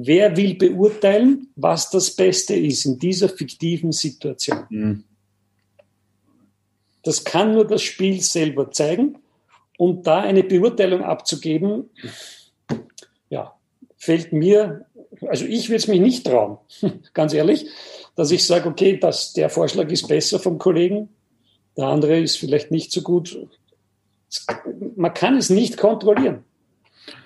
Wer 0.02 0.34
will 0.34 0.54
beurteilen, 0.54 1.48
was 1.56 1.90
das 1.90 2.16
Beste 2.16 2.54
ist 2.54 2.86
in 2.86 2.98
dieser 2.98 3.28
fiktiven 3.28 3.92
Situation? 3.92 4.64
Mhm. 4.70 5.04
Das 7.02 7.22
kann 7.24 7.52
nur 7.52 7.66
das 7.66 7.82
Spiel 7.82 8.22
selber 8.22 8.70
zeigen. 8.70 9.18
Und 9.76 10.06
da 10.06 10.20
eine 10.20 10.42
Beurteilung 10.42 11.02
abzugeben, 11.02 11.90
ja, 13.28 13.54
fällt 13.98 14.32
mir, 14.32 14.86
also 15.26 15.44
ich 15.44 15.68
würde 15.68 15.76
es 15.76 15.88
mich 15.88 16.00
nicht 16.00 16.26
trauen, 16.26 16.56
ganz 17.14 17.34
ehrlich, 17.34 17.66
dass 18.16 18.30
ich 18.30 18.46
sage, 18.46 18.70
okay, 18.70 18.96
das, 18.98 19.34
der 19.34 19.50
Vorschlag 19.50 19.90
ist 19.90 20.08
besser 20.08 20.38
vom 20.38 20.58
Kollegen, 20.58 21.10
der 21.76 21.86
andere 21.86 22.18
ist 22.18 22.36
vielleicht 22.36 22.70
nicht 22.70 22.90
so 22.90 23.02
gut. 23.02 23.46
Man 24.96 25.12
kann 25.12 25.36
es 25.36 25.50
nicht 25.50 25.76
kontrollieren. 25.76 26.44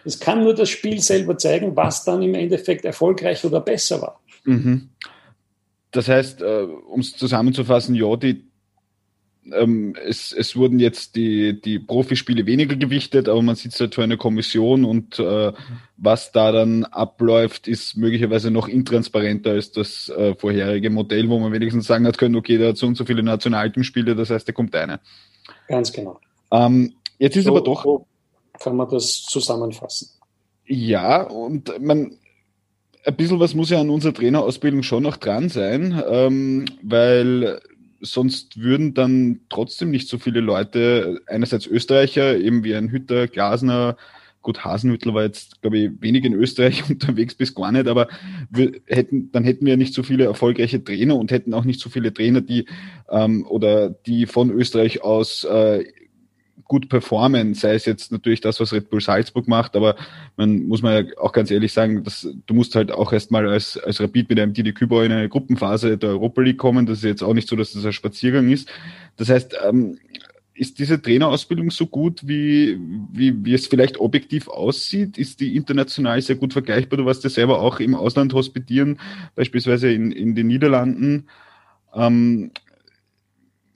Es 0.04 0.20
kann 0.20 0.44
nur 0.44 0.54
das 0.54 0.68
Spiel 0.68 1.00
selber 1.00 1.38
zeigen, 1.38 1.76
was 1.76 2.04
dann 2.04 2.22
im 2.22 2.34
Endeffekt 2.34 2.84
erfolgreich 2.84 3.44
oder 3.44 3.60
besser 3.60 4.02
war. 4.02 4.20
Mhm. 4.44 4.90
Das 5.90 6.08
heißt, 6.08 6.42
äh, 6.42 6.66
um 6.88 7.00
es 7.00 7.16
zusammenzufassen, 7.16 7.94
ja, 7.94 8.16
die, 8.16 8.44
ähm, 9.52 9.94
es, 10.04 10.32
es 10.32 10.56
wurden 10.56 10.78
jetzt 10.78 11.16
die, 11.16 11.60
die 11.60 11.78
Profispiele 11.78 12.46
weniger 12.46 12.76
gewichtet, 12.76 13.28
aber 13.28 13.42
man 13.42 13.54
sitzt 13.54 13.78
halt 13.80 13.94
vor 13.94 14.04
einer 14.04 14.16
Kommission 14.16 14.84
und 14.84 15.18
äh, 15.18 15.52
was 15.96 16.32
da 16.32 16.50
dann 16.50 16.84
abläuft, 16.84 17.68
ist 17.68 17.96
möglicherweise 17.96 18.50
noch 18.50 18.68
intransparenter 18.68 19.50
als 19.50 19.70
das 19.70 20.08
äh, 20.08 20.34
vorherige 20.34 20.90
Modell, 20.90 21.28
wo 21.28 21.38
man 21.38 21.52
wenigstens 21.52 21.86
sagen 21.86 22.06
hat 22.06 22.18
können, 22.18 22.36
okay, 22.36 22.58
der 22.58 22.70
hat 22.70 22.76
so 22.76 22.86
und 22.86 22.96
so 22.96 23.04
viele 23.04 23.22
Nationalteamspiele, 23.22 24.16
das 24.16 24.30
heißt, 24.30 24.48
da 24.48 24.52
kommt 24.52 24.74
eine. 24.74 25.00
Ganz 25.68 25.92
genau. 25.92 26.18
Ähm, 26.50 26.94
jetzt 27.18 27.36
ist 27.36 27.44
so, 27.44 27.50
aber 27.50 27.62
doch. 27.62 27.84
So 27.84 28.06
kann 28.60 28.76
man 28.76 28.88
das 28.88 29.24
zusammenfassen. 29.24 30.10
Ja, 30.66 31.22
und 31.22 31.72
man, 31.80 32.16
ein 33.04 33.16
bisschen 33.16 33.40
was 33.40 33.54
muss 33.54 33.70
ja 33.70 33.80
an 33.80 33.90
unserer 33.90 34.14
Trainerausbildung 34.14 34.82
schon 34.82 35.02
noch 35.02 35.16
dran 35.16 35.48
sein, 35.48 36.02
ähm, 36.08 36.64
weil 36.82 37.60
sonst 38.00 38.60
würden 38.60 38.94
dann 38.94 39.40
trotzdem 39.48 39.90
nicht 39.90 40.08
so 40.08 40.18
viele 40.18 40.40
Leute, 40.40 41.20
einerseits 41.26 41.66
Österreicher, 41.66 42.36
eben 42.38 42.64
wie 42.64 42.74
ein 42.74 42.90
Hütter, 42.90 43.26
Glasner, 43.28 43.96
gut, 44.44 44.64
Hasenhüttl 44.64 45.14
war 45.14 45.24
jetzt, 45.24 45.60
glaube 45.62 45.78
ich, 45.78 45.90
wenig 46.00 46.24
in 46.24 46.34
Österreich 46.34 46.84
unterwegs 46.90 47.34
bis 47.34 47.54
gar 47.54 47.72
nicht, 47.72 47.88
aber 47.88 48.08
wir 48.50 48.72
hätten, 48.86 49.32
dann 49.32 49.42
hätten 49.42 49.66
wir 49.66 49.76
nicht 49.76 49.94
so 49.94 50.04
viele 50.04 50.24
erfolgreiche 50.24 50.84
Trainer 50.84 51.16
und 51.16 51.32
hätten 51.32 51.54
auch 51.54 51.64
nicht 51.64 51.80
so 51.80 51.90
viele 51.90 52.12
Trainer, 52.14 52.42
die 52.42 52.66
ähm, 53.10 53.46
oder 53.48 53.90
die 53.90 54.26
von 54.26 54.50
Österreich 54.50 55.02
aus 55.02 55.44
äh, 55.44 55.84
gut 56.64 56.88
performen, 56.88 57.54
sei 57.54 57.74
es 57.74 57.84
jetzt 57.84 58.12
natürlich 58.12 58.40
das, 58.40 58.60
was 58.60 58.72
Red 58.72 58.90
Bull 58.90 59.00
Salzburg 59.00 59.48
macht, 59.48 59.76
aber 59.76 59.96
man 60.36 60.64
muss 60.64 60.82
ja 60.82 61.02
auch 61.18 61.32
ganz 61.32 61.50
ehrlich 61.50 61.72
sagen, 61.72 62.04
dass 62.04 62.26
du 62.46 62.54
musst 62.54 62.74
halt 62.74 62.90
auch 62.90 63.12
erstmal 63.12 63.46
als, 63.48 63.76
als 63.76 64.00
Rapid 64.00 64.30
mit 64.30 64.40
einem 64.40 64.54
Didi 64.54 64.72
Kübauer 64.72 65.04
in 65.04 65.12
eine 65.12 65.28
Gruppenphase 65.28 65.98
der 65.98 66.10
Europa 66.10 66.40
League 66.42 66.58
kommen. 66.58 66.86
Das 66.86 66.98
ist 66.98 67.04
jetzt 67.04 67.22
auch 67.22 67.34
nicht 67.34 67.48
so, 67.48 67.56
dass 67.56 67.72
das 67.72 67.84
ein 67.84 67.92
Spaziergang 67.92 68.50
ist. 68.50 68.70
Das 69.16 69.28
heißt, 69.28 69.56
ähm, 69.66 69.98
ist 70.54 70.78
diese 70.78 71.02
Trainerausbildung 71.02 71.70
so 71.70 71.86
gut, 71.86 72.26
wie, 72.26 72.78
wie, 73.12 73.44
wie 73.44 73.54
es 73.54 73.66
vielleicht 73.66 73.98
objektiv 73.98 74.48
aussieht? 74.48 75.18
Ist 75.18 75.40
die 75.40 75.56
international 75.56 76.22
sehr 76.22 76.36
gut 76.36 76.52
vergleichbar? 76.52 76.96
Du 76.96 77.04
warst 77.04 77.24
ja 77.24 77.30
selber 77.30 77.60
auch 77.60 77.80
im 77.80 77.94
Ausland 77.94 78.32
hospitieren, 78.32 79.00
beispielsweise 79.34 79.90
in, 79.90 80.12
in 80.12 80.34
den 80.36 80.46
Niederlanden. 80.46 81.26
Ähm, 81.92 82.52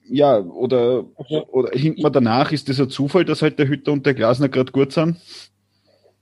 ja, 0.09 0.39
oder, 0.39 1.05
okay. 1.15 1.43
oder 1.51 1.71
hinkt 1.77 2.01
man 2.01 2.11
danach? 2.11 2.51
Ist 2.51 2.69
das 2.69 2.79
ein 2.79 2.89
Zufall, 2.89 3.25
dass 3.25 3.41
halt 3.41 3.59
der 3.59 3.67
Hütter 3.67 3.91
und 3.91 4.05
der 4.05 4.13
Glasner 4.13 4.49
gerade 4.49 4.71
gut 4.71 4.91
sind? 4.93 5.17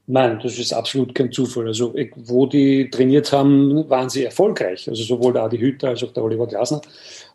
Nein, 0.10 0.40
das 0.42 0.58
ist 0.58 0.72
absolut 0.72 1.14
kein 1.14 1.32
Zufall. 1.32 1.68
Also, 1.68 1.94
wo 2.16 2.46
die 2.46 2.90
trainiert 2.90 3.32
haben, 3.34 3.90
waren 3.90 4.10
sie 4.10 4.24
erfolgreich. 4.24 4.88
Also, 4.88 5.04
sowohl 5.04 5.34
der 5.34 5.44
Adi 5.44 5.58
Hütter 5.58 5.90
als 5.90 6.04
auch 6.04 6.14
der 6.14 6.24
Oliver 6.24 6.48
Glasner. 6.48 6.82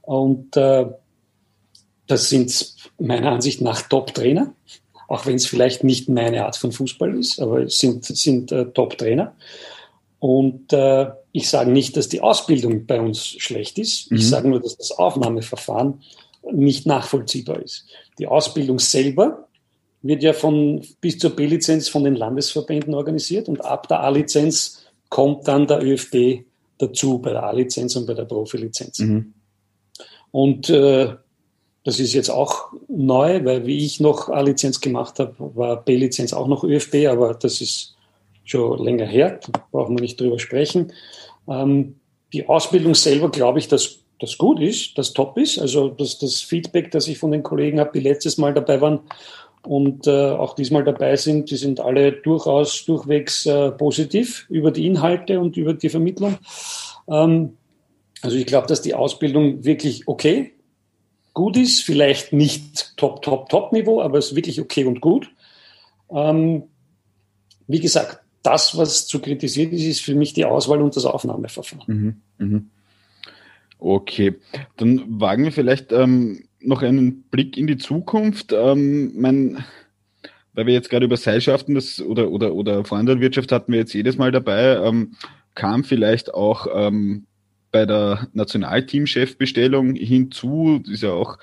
Und 0.03 0.57
äh, 0.57 0.87
das 2.07 2.29
sind 2.31 2.75
meiner 2.99 3.33
Ansicht 3.33 3.61
nach 3.61 3.83
Top-Trainer. 3.83 4.55
Auch 5.09 5.27
wenn 5.27 5.37
es 5.37 5.47
vielleicht 5.47 5.85
nicht 5.85 6.09
meine 6.09 6.47
Art 6.47 6.57
von 6.57 6.73
Fußball 6.73 7.19
ist, 7.19 7.41
aber 7.41 7.61
es 7.65 7.79
sind, 7.79 8.05
sind 8.07 8.51
äh, 8.53 8.65
Top-Trainer. 8.67 9.35
Und 10.19 10.73
äh, 10.73 11.11
ich 11.33 11.51
sage 11.51 11.71
nicht, 11.71 11.97
dass 11.97 12.09
die 12.09 12.21
Ausbildung 12.21 12.87
bei 12.87 13.01
uns 13.01 13.27
schlecht 13.27 13.79
ist. 13.79 14.11
Mhm. 14.11 14.17
Ich 14.17 14.29
sage 14.29 14.49
nur, 14.49 14.61
dass 14.61 14.77
das 14.77 14.93
Aufnahmeverfahren 14.93 16.01
nicht 16.51 16.87
nachvollziehbar 16.87 17.63
ist. 17.63 17.87
Die 18.19 18.27
Ausbildung 18.27 18.79
selber 18.79 19.49
wird 20.03 20.23
ja 20.23 20.33
von, 20.33 20.85
bis 21.01 21.19
zur 21.19 21.31
B-Lizenz 21.31 21.89
von 21.89 22.05
den 22.05 22.17
Landesverbänden 22.17 22.95
organisiert 22.95 23.49
und 23.49 23.65
ab 23.65 23.89
der 23.89 24.01
A-Lizenz 24.01 24.85
kommt 25.09 25.47
dann 25.47 25.67
der 25.67 25.85
ÖFB 25.85 26.45
dazu 26.79 27.19
bei 27.19 27.31
der 27.31 27.45
A-Lizenz 27.45 27.95
und 27.97 28.07
bei 28.07 28.15
der 28.15 28.25
Profilizenz. 28.25 28.99
Mhm. 28.99 29.35
Und 30.33 30.71
äh, 30.71 31.15
das 31.85 32.01
ist 32.01 32.13
jetzt 32.13 32.31
auch 32.31 32.73
neu, 32.89 33.45
weil 33.45 33.67
wie 33.67 33.85
ich 33.85 34.01
noch 34.01 34.29
A-Lizenz 34.29 34.81
gemacht 34.81 35.19
habe, 35.19 35.35
war 35.39 35.85
B-Lizenz 35.85 36.33
auch 36.33 36.49
noch 36.49 36.65
ÖFB, 36.65 37.07
aber 37.09 37.35
das 37.35 37.61
ist 37.61 37.97
schon 38.45 38.83
länger 38.83 39.07
her, 39.07 39.41
da 39.53 39.65
brauchen 39.71 39.97
wir 39.97 40.03
nicht 40.03 40.21
drüber 40.21 40.39
sprechen. 40.39 40.93
Ähm, 41.49 41.97
die 42.33 42.49
Ausbildung 42.49 42.95
selber 42.95 43.31
glaube 43.31 43.59
ich, 43.59 43.69
dass 43.69 44.02
das 44.23 44.39
gut 44.39 44.61
ist, 44.61 44.97
das 44.97 45.13
top 45.13 45.37
ist. 45.37 45.59
Also 45.59 45.89
das, 45.89 46.19
das 46.19 46.41
Feedback, 46.41 46.93
das 46.93 47.09
ich 47.09 47.19
von 47.19 47.33
den 47.33 47.43
Kollegen 47.43 47.81
habe, 47.81 47.91
die 47.93 48.01
letztes 48.01 48.39
Mal 48.39 48.55
dabei 48.55 48.81
waren 48.81 49.01
und 49.67 50.07
äh, 50.07 50.31
auch 50.31 50.55
diesmal 50.55 50.85
dabei 50.85 51.17
sind, 51.17 51.51
die 51.51 51.57
sind 51.57 51.81
alle 51.81 52.13
durchaus 52.13 52.85
durchwegs 52.85 53.47
äh, 53.47 53.73
positiv 53.73 54.47
über 54.49 54.71
die 54.71 54.87
Inhalte 54.87 55.41
und 55.41 55.57
über 55.57 55.75
die 55.75 55.89
Vermittlung. 55.89 56.39
Ähm, 57.09 57.57
also 58.23 58.37
ich 58.37 58.47
glaube, 58.47 58.69
dass 58.69 58.81
die 58.81 58.95
Ausbildung 58.95 59.65
wirklich 59.65 60.07
okay, 60.07 60.55
gut 61.35 61.57
ist, 61.57 61.83
vielleicht 61.83 62.33
nicht 62.33 62.97
top, 62.97 63.23
top, 63.23 63.49
top 63.49 63.73
Niveau, 63.73 64.01
aber 64.01 64.19
es 64.19 64.29
ist 64.29 64.37
wirklich 64.37 64.61
okay 64.61 64.85
und 64.85 65.01
gut. 65.01 65.31
Ähm, 66.11 66.65
wie 67.67 67.81
gesagt, 67.81 68.21
das, 68.45 68.77
was 68.77 69.09
zu 69.09 69.21
kritisieren 69.21 69.73
ist, 69.73 69.85
ist 69.85 70.01
für 70.01 70.15
mich 70.15 70.33
die 70.33 70.45
Auswahl 70.45 70.81
und 70.81 70.95
das 70.95 71.07
Aufnahmeverfahren. 71.07 72.21
Mhm, 72.39 72.47
mh. 72.47 72.63
Okay, 73.85 74.37
dann 74.77 75.21
wagen 75.21 75.43
wir 75.43 75.51
vielleicht 75.51 75.91
ähm, 75.91 76.45
noch 76.61 76.83
einen 76.83 77.23
Blick 77.25 77.57
in 77.57 77.67
die 77.67 77.79
Zukunft. 77.79 78.53
Ähm, 78.53 79.11
mein, 79.17 79.65
weil 80.53 80.67
wir 80.67 80.73
jetzt 80.73 80.89
gerade 80.89 81.05
über 81.07 81.17
Seilschaften 81.17 81.75
das, 81.75 82.01
oder, 82.01 82.31
oder, 82.31 82.55
oder 82.55 82.85
Vorhandelwirtschaft 82.85 83.51
hatten 83.51 83.73
wir 83.73 83.81
jetzt 83.81 83.93
jedes 83.93 84.17
Mal 84.17 84.31
dabei, 84.31 84.77
ähm, 84.77 85.17
kam 85.57 85.83
vielleicht 85.83 86.33
auch 86.33 86.69
ähm, 86.73 87.27
bei 87.73 87.85
der 87.85 88.29
Nationalteamchefbestellung 88.35 89.97
hinzu, 89.97 90.85
ist 90.89 91.03
ja 91.03 91.11
auch 91.11 91.39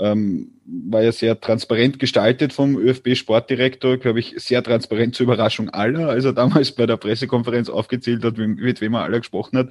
ähm, 0.00 0.52
war 0.66 1.02
ja 1.02 1.12
sehr 1.12 1.40
transparent 1.40 1.98
gestaltet 1.98 2.52
vom 2.52 2.76
ÖFB-Sportdirektor, 2.76 3.98
glaube 3.98 4.20
ich, 4.20 4.34
sehr 4.38 4.62
transparent 4.62 5.14
zur 5.14 5.24
Überraschung 5.24 5.70
aller, 5.70 6.08
als 6.08 6.24
er 6.24 6.32
damals 6.32 6.72
bei 6.72 6.86
der 6.86 6.96
Pressekonferenz 6.96 7.68
aufgezählt 7.68 8.24
hat, 8.24 8.36
mit 8.36 8.80
wem 8.80 8.94
er 8.94 9.02
aller 9.02 9.18
gesprochen 9.18 9.58
hat. 9.58 9.68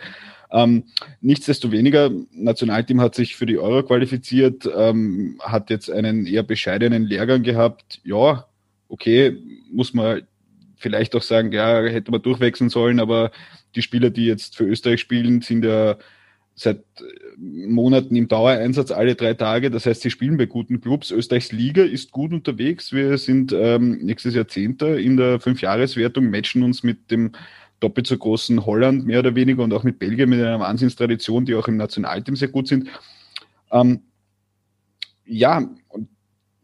Ähm, 0.51 0.83
nichtsdestoweniger, 1.21 2.11
Nationalteam 2.31 3.01
hat 3.01 3.15
sich 3.15 3.35
für 3.35 3.47
die 3.47 3.57
Euro 3.57 3.83
qualifiziert, 3.83 4.69
ähm, 4.75 5.39
hat 5.41 5.69
jetzt 5.69 5.89
einen 5.89 6.27
eher 6.27 6.43
bescheidenen 6.43 7.03
Lehrgang 7.03 7.41
gehabt. 7.41 7.99
Ja, 8.03 8.45
okay, 8.87 9.35
muss 9.71 9.93
man 9.93 10.21
vielleicht 10.77 11.15
auch 11.15 11.23
sagen, 11.23 11.51
ja, 11.51 11.81
hätte 11.81 12.11
man 12.11 12.21
durchwechseln 12.21 12.69
sollen, 12.69 12.99
aber 12.99 13.31
die 13.75 13.81
Spieler, 13.81 14.11
die 14.11 14.25
jetzt 14.25 14.55
für 14.55 14.65
Österreich 14.65 14.99
spielen, 14.99 15.41
sind 15.41 15.65
ja 15.65 15.97
seit 16.55 16.79
äh, 16.99 17.37
Monaten 17.37 18.15
im 18.15 18.27
Dauereinsatz 18.27 18.91
alle 18.91 19.15
drei 19.15 19.33
Tage. 19.33 19.71
Das 19.71 19.85
heißt, 19.85 20.01
sie 20.01 20.11
spielen 20.11 20.37
bei 20.37 20.45
guten 20.45 20.81
Clubs. 20.81 21.11
Österreichs 21.11 21.51
Liga 21.51 21.83
ist 21.83 22.11
gut 22.11 22.33
unterwegs. 22.33 22.93
Wir 22.93 23.17
sind 23.17 23.53
ähm, 23.53 23.97
nächstes 24.01 24.35
Jahr 24.35 24.47
Zehnter 24.47 24.97
in 24.97 25.17
der 25.17 25.39
Fünfjahreswertung, 25.39 26.29
matchen 26.29 26.63
uns 26.63 26.83
mit 26.83 27.09
dem 27.11 27.31
doppelt 27.79 28.07
so 28.07 28.17
großen 28.17 28.65
Holland 28.65 29.05
mehr 29.05 29.19
oder 29.19 29.35
weniger 29.35 29.63
und 29.63 29.73
auch 29.73 29.83
mit 29.83 29.99
Belgien 29.99 30.29
mit 30.29 30.39
einer 30.39 30.59
Wahnsinnstradition, 30.59 31.45
die 31.45 31.55
auch 31.55 31.67
im 31.67 31.77
Nationalteam 31.77 32.35
sehr 32.35 32.47
gut 32.47 32.67
sind. 32.67 32.87
Ähm, 33.71 34.01
ja, 35.25 35.69
und 35.89 36.07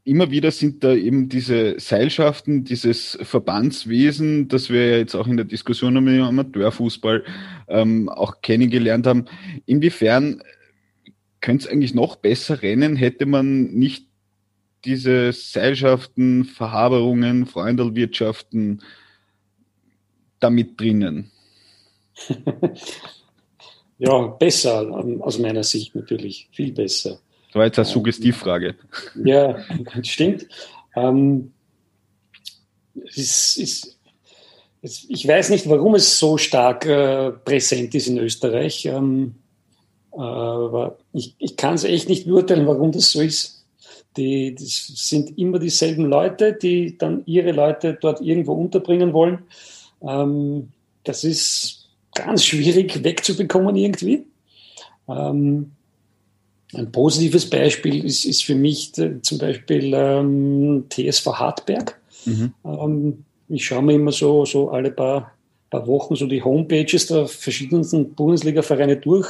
immer 0.09 0.31
wieder 0.31 0.49
sind 0.49 0.83
da 0.83 0.95
eben 0.95 1.29
diese 1.29 1.79
Seilschaften, 1.79 2.63
dieses 2.63 3.17
Verbandswesen, 3.21 4.47
das 4.47 4.71
wir 4.71 4.97
jetzt 4.97 5.13
auch 5.13 5.27
in 5.27 5.37
der 5.37 5.45
Diskussion 5.45 5.95
um 5.97 6.05
den 6.07 6.21
Amateurfußball 6.21 7.23
ähm, 7.67 8.09
auch 8.09 8.41
kennengelernt 8.41 9.05
haben. 9.05 9.25
Inwiefern 9.67 10.41
könnte 11.41 11.65
es 11.65 11.71
eigentlich 11.71 11.93
noch 11.93 12.15
besser 12.15 12.63
rennen, 12.63 12.95
hätte 12.95 13.27
man 13.27 13.65
nicht 13.65 14.07
diese 14.83 15.31
Seilschaften, 15.31 16.43
Verhaberungen, 16.43 17.45
Freundelwirtschaften 17.45 18.81
damit 20.39 20.79
drinnen? 20.79 21.29
ja, 23.99 24.25
besser 24.25 24.89
aus 25.19 25.37
meiner 25.37 25.63
Sicht 25.63 25.93
natürlich, 25.93 26.49
viel 26.51 26.71
besser. 26.71 27.19
Das 27.49 27.55
war 27.55 27.65
jetzt 27.65 27.79
eine 27.79 27.85
Suggestivfrage. 27.85 28.75
Ja, 29.23 29.57
stimmt. 30.03 30.47
Ähm, 30.95 31.51
es 33.07 33.57
ist, 33.57 33.97
es, 34.81 35.05
ich 35.09 35.27
weiß 35.27 35.49
nicht, 35.49 35.67
warum 35.67 35.95
es 35.95 36.19
so 36.19 36.37
stark 36.37 36.85
äh, 36.85 37.31
präsent 37.31 37.95
ist 37.95 38.07
in 38.07 38.19
Österreich. 38.19 38.85
Ähm, 38.85 39.35
aber 40.11 40.97
ich, 41.13 41.35
ich 41.39 41.55
kann 41.55 41.75
es 41.75 41.83
echt 41.83 42.07
nicht 42.07 42.27
beurteilen, 42.27 42.67
warum 42.67 42.91
das 42.91 43.11
so 43.11 43.21
ist. 43.21 43.65
Die, 44.17 44.53
das 44.53 44.91
sind 44.95 45.37
immer 45.37 45.59
dieselben 45.59 46.05
Leute, 46.05 46.53
die 46.53 46.97
dann 46.97 47.23
ihre 47.25 47.51
Leute 47.51 47.97
dort 47.99 48.21
irgendwo 48.21 48.53
unterbringen 48.53 49.13
wollen. 49.13 49.39
Ähm, 50.01 50.69
das 51.03 51.23
ist 51.23 51.89
ganz 52.13 52.43
schwierig 52.43 53.03
wegzubekommen 53.03 53.75
irgendwie. 53.75 54.25
Ähm, 55.07 55.71
ein 56.73 56.91
positives 56.91 57.49
Beispiel 57.49 58.05
ist, 58.05 58.25
ist 58.25 58.43
für 58.43 58.55
mich 58.55 58.97
äh, 58.97 59.21
zum 59.21 59.37
Beispiel 59.37 59.93
ähm, 59.93 60.85
TSV 60.89 61.25
Hartberg. 61.27 61.99
Mhm. 62.25 62.53
Ähm, 62.63 63.25
ich 63.49 63.65
schaue 63.65 63.81
mir 63.81 63.93
immer 63.93 64.11
so, 64.11 64.45
so 64.45 64.69
alle 64.69 64.91
paar, 64.91 65.31
paar 65.71 65.87
Wochen 65.87 66.15
so 66.15 66.27
die 66.27 66.43
Homepages 66.43 67.07
der 67.07 67.27
verschiedensten 67.27 68.13
Bundesliga-Vereine 68.13 68.97
durch. 68.97 69.27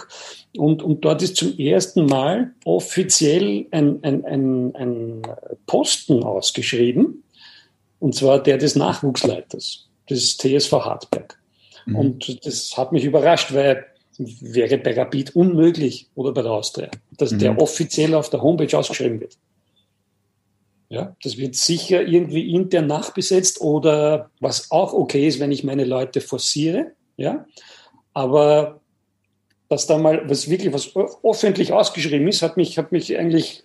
Und, 0.57 0.83
und 0.83 1.05
dort 1.05 1.21
ist 1.21 1.37
zum 1.37 1.57
ersten 1.57 2.05
Mal 2.05 2.51
offiziell 2.65 3.65
ein, 3.71 4.03
ein, 4.03 4.25
ein, 4.25 4.75
ein 4.75 5.21
Posten 5.65 6.23
ausgeschrieben. 6.23 7.23
Und 7.99 8.15
zwar 8.15 8.43
der 8.43 8.57
des 8.57 8.75
Nachwuchsleiters 8.75 9.87
des 10.09 10.37
TSV 10.37 10.71
Hartberg. 10.71 11.39
Mhm. 11.85 11.95
Und 11.95 12.45
das 12.45 12.75
hat 12.77 12.91
mich 12.91 13.05
überrascht, 13.05 13.53
weil 13.53 13.85
wäre 14.19 14.77
bei 14.77 14.93
Rapid 14.93 15.35
unmöglich 15.35 16.07
oder 16.15 16.33
bei 16.33 16.41
der 16.41 16.51
Austria, 16.51 16.89
dass 17.17 17.31
mhm. 17.31 17.39
der 17.39 17.61
offiziell 17.61 18.13
auf 18.13 18.29
der 18.29 18.41
Homepage 18.41 18.77
ausgeschrieben 18.77 19.19
wird. 19.19 19.37
Ja, 20.89 21.15
das 21.23 21.37
wird 21.37 21.55
sicher 21.55 22.01
irgendwie 22.01 22.51
intern 22.53 22.87
nachbesetzt 22.87 23.61
oder 23.61 24.31
was 24.39 24.71
auch 24.71 24.93
okay 24.93 25.27
ist, 25.27 25.39
wenn 25.39 25.51
ich 25.51 25.63
meine 25.63 25.85
Leute 25.85 26.19
forciere. 26.19 26.91
Ja, 27.15 27.45
aber 28.13 28.81
dass 29.69 29.85
da 29.85 29.97
mal 29.97 30.27
was 30.27 30.49
wirklich 30.49 30.73
was 30.73 30.91
öffentlich 31.23 31.71
ausgeschrieben 31.71 32.27
ist, 32.27 32.41
hat 32.41 32.57
mich, 32.57 32.77
hat 32.77 32.91
mich 32.91 33.17
eigentlich 33.17 33.63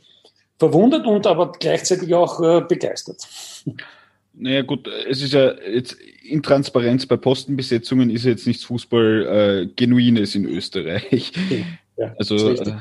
verwundert 0.58 1.06
und 1.06 1.26
aber 1.26 1.52
gleichzeitig 1.52 2.14
auch 2.14 2.40
äh, 2.40 2.60
begeistert. 2.60 3.26
Naja 4.36 4.62
gut, 4.62 4.88
es 5.08 5.22
ist 5.22 5.32
ja 5.32 5.54
jetzt 5.60 5.96
Intransparenz 6.22 7.06
bei 7.06 7.16
Postenbesetzungen 7.16 8.10
ist 8.10 8.24
jetzt 8.24 8.46
nichts 8.46 8.64
Fußball 8.64 9.66
äh, 9.66 9.66
Genuines 9.76 10.34
in 10.34 10.44
Österreich. 10.46 11.32
Ja, 11.96 12.12
also 12.18 12.50
äh, 12.50 12.76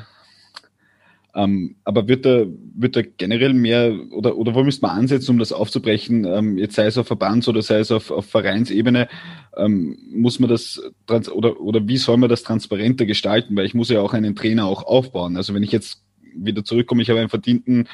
ähm, 1.36 1.76
aber 1.84 2.06
wird 2.06 2.24
da, 2.26 2.44
wird 2.74 2.96
da 2.96 3.02
generell 3.16 3.54
mehr 3.54 3.92
oder, 4.10 4.36
oder 4.36 4.54
wo 4.54 4.62
müsste 4.62 4.86
man 4.86 4.96
ansetzen, 4.96 5.32
um 5.32 5.38
das 5.38 5.52
aufzubrechen, 5.52 6.24
ähm, 6.24 6.58
jetzt 6.58 6.76
sei 6.76 6.86
es 6.86 6.96
auf 6.96 7.08
Verbands- 7.08 7.48
oder 7.48 7.60
sei 7.62 7.78
es 7.78 7.90
auf, 7.90 8.10
auf 8.10 8.26
Vereinsebene, 8.26 9.08
ähm, 9.56 9.98
muss 10.12 10.38
man 10.38 10.48
das 10.48 10.80
trans 11.06 11.28
oder, 11.28 11.60
oder 11.60 11.86
wie 11.88 11.96
soll 11.96 12.18
man 12.18 12.28
das 12.28 12.44
transparenter 12.44 13.04
gestalten? 13.04 13.56
Weil 13.56 13.66
ich 13.66 13.74
muss 13.74 13.88
ja 13.88 14.00
auch 14.00 14.14
einen 14.14 14.36
Trainer 14.36 14.66
auch 14.66 14.84
aufbauen. 14.84 15.36
Also 15.36 15.54
wenn 15.54 15.64
ich 15.64 15.72
jetzt 15.72 16.02
wieder 16.36 16.64
zurückkomme, 16.64 17.02
ich 17.02 17.10
habe 17.10 17.20
einen 17.20 17.28
verdienten 17.28 17.88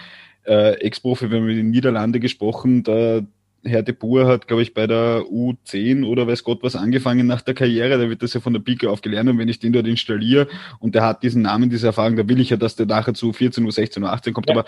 äh, 0.45 0.75
Ex-Profi, 0.81 1.31
wir 1.31 1.39
haben 1.39 1.47
mit 1.47 1.57
den 1.57 1.71
Niederlande 1.71 2.21
gesprochen, 2.21 2.83
da 2.83 3.23
Herr 3.65 3.83
de 3.83 3.95
Boer 3.95 4.27
hat, 4.27 4.49
glaube 4.49 4.63
ich, 4.63 4.73
bei 4.73 4.87
der 4.87 5.23
U10 5.23 6.05
oder 6.07 6.27
weiß 6.27 6.45
Gott 6.45 6.63
was 6.63 6.77
angefangen 6.77 7.27
nach 7.27 7.43
der 7.43 7.55
Karriere. 7.55 7.99
Da 7.99 8.09
wird 8.09 8.23
das 8.23 8.33
ja 8.35 8.41
von 8.41 8.53
der 8.53 8.61
Pike 8.61 8.89
auf 8.89 9.03
gelernt. 9.03 9.29
Und 9.29 9.39
wenn 9.39 9.49
ich 9.49 9.59
den 9.59 9.73
dort 9.73 9.87
installiere 9.87 10.49
und 10.79 10.95
der 10.95 11.05
hat 11.05 11.23
diesen 11.23 11.43
Namen, 11.43 11.69
diese 11.69 11.89
Erfahrung, 11.89 12.17
da 12.17 12.27
will 12.29 12.41
ich 12.41 12.51
ja, 12.51 12.57
dass 12.57 12.77
der 12.77 12.87
nachher 12.87 13.15
zu 13.15 13.33
14 13.33 13.65
Uhr, 13.65 13.73
16 13.73 14.03
Uhr, 14.03 14.13
18 14.13 14.33
kommt. 14.33 14.49
Ja. 14.49 14.57
Aber 14.57 14.65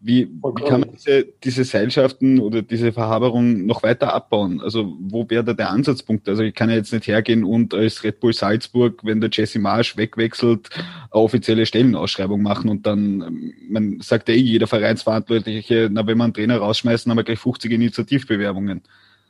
wie, 0.00 0.28
wie 0.28 0.64
kann 0.64 0.80
man 0.80 0.90
diese, 0.92 1.26
diese 1.42 1.64
Seilschaften 1.64 2.38
oder 2.38 2.62
diese 2.62 2.92
Verhaberung 2.92 3.66
noch 3.66 3.82
weiter 3.82 4.14
abbauen? 4.14 4.60
Also 4.60 4.96
wo 5.00 5.28
wäre 5.28 5.44
da 5.44 5.52
der 5.52 5.70
Ansatzpunkt? 5.70 6.28
Also 6.28 6.42
ich 6.42 6.54
kann 6.54 6.70
ja 6.70 6.76
jetzt 6.76 6.92
nicht 6.92 7.06
hergehen 7.06 7.44
und 7.44 7.74
als 7.74 8.04
Red 8.04 8.20
Bull 8.20 8.32
Salzburg, 8.32 9.00
wenn 9.02 9.20
der 9.20 9.30
Jesse 9.32 9.58
Marsch 9.58 9.96
wegwechselt, 9.96 10.70
eine 10.74 11.22
offizielle 11.22 11.66
Stellenausschreibung 11.66 12.40
machen 12.40 12.70
und 12.70 12.86
dann, 12.86 13.52
man 13.68 14.00
sagt 14.00 14.28
ja 14.28 14.34
eh 14.34 14.38
jeder 14.38 14.66
Vereinsverantwortliche, 14.66 15.88
na, 15.90 16.06
wenn 16.06 16.18
wir 16.18 16.24
einen 16.24 16.34
Trainer 16.34 16.58
rausschmeißen, 16.58 17.10
haben 17.10 17.18
wir 17.18 17.24
gleich 17.24 17.40
50 17.40 17.72
Initiativbewerbungen. 18.14 18.82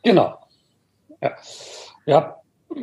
Genau. 0.03 0.35
Ja. 1.20 1.32
ja. 2.07 2.37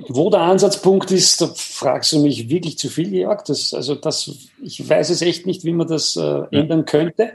Wo 0.08 0.30
der 0.30 0.42
Ansatzpunkt 0.42 1.12
ist, 1.12 1.42
da 1.42 1.48
fragst 1.48 2.14
du 2.14 2.20
mich 2.20 2.50
wirklich 2.50 2.78
zu 2.78 2.90
viel, 2.90 3.14
Jörg. 3.14 3.44
Das, 3.44 3.74
also 3.74 3.96
das, 3.96 4.32
ich 4.64 4.88
weiß 4.88 5.10
es 5.10 5.22
echt 5.22 5.46
nicht, 5.46 5.66
wie 5.66 5.74
man 5.74 5.88
das 5.88 6.16
äh, 6.16 6.44
ändern 6.52 6.86
könnte. 6.86 7.34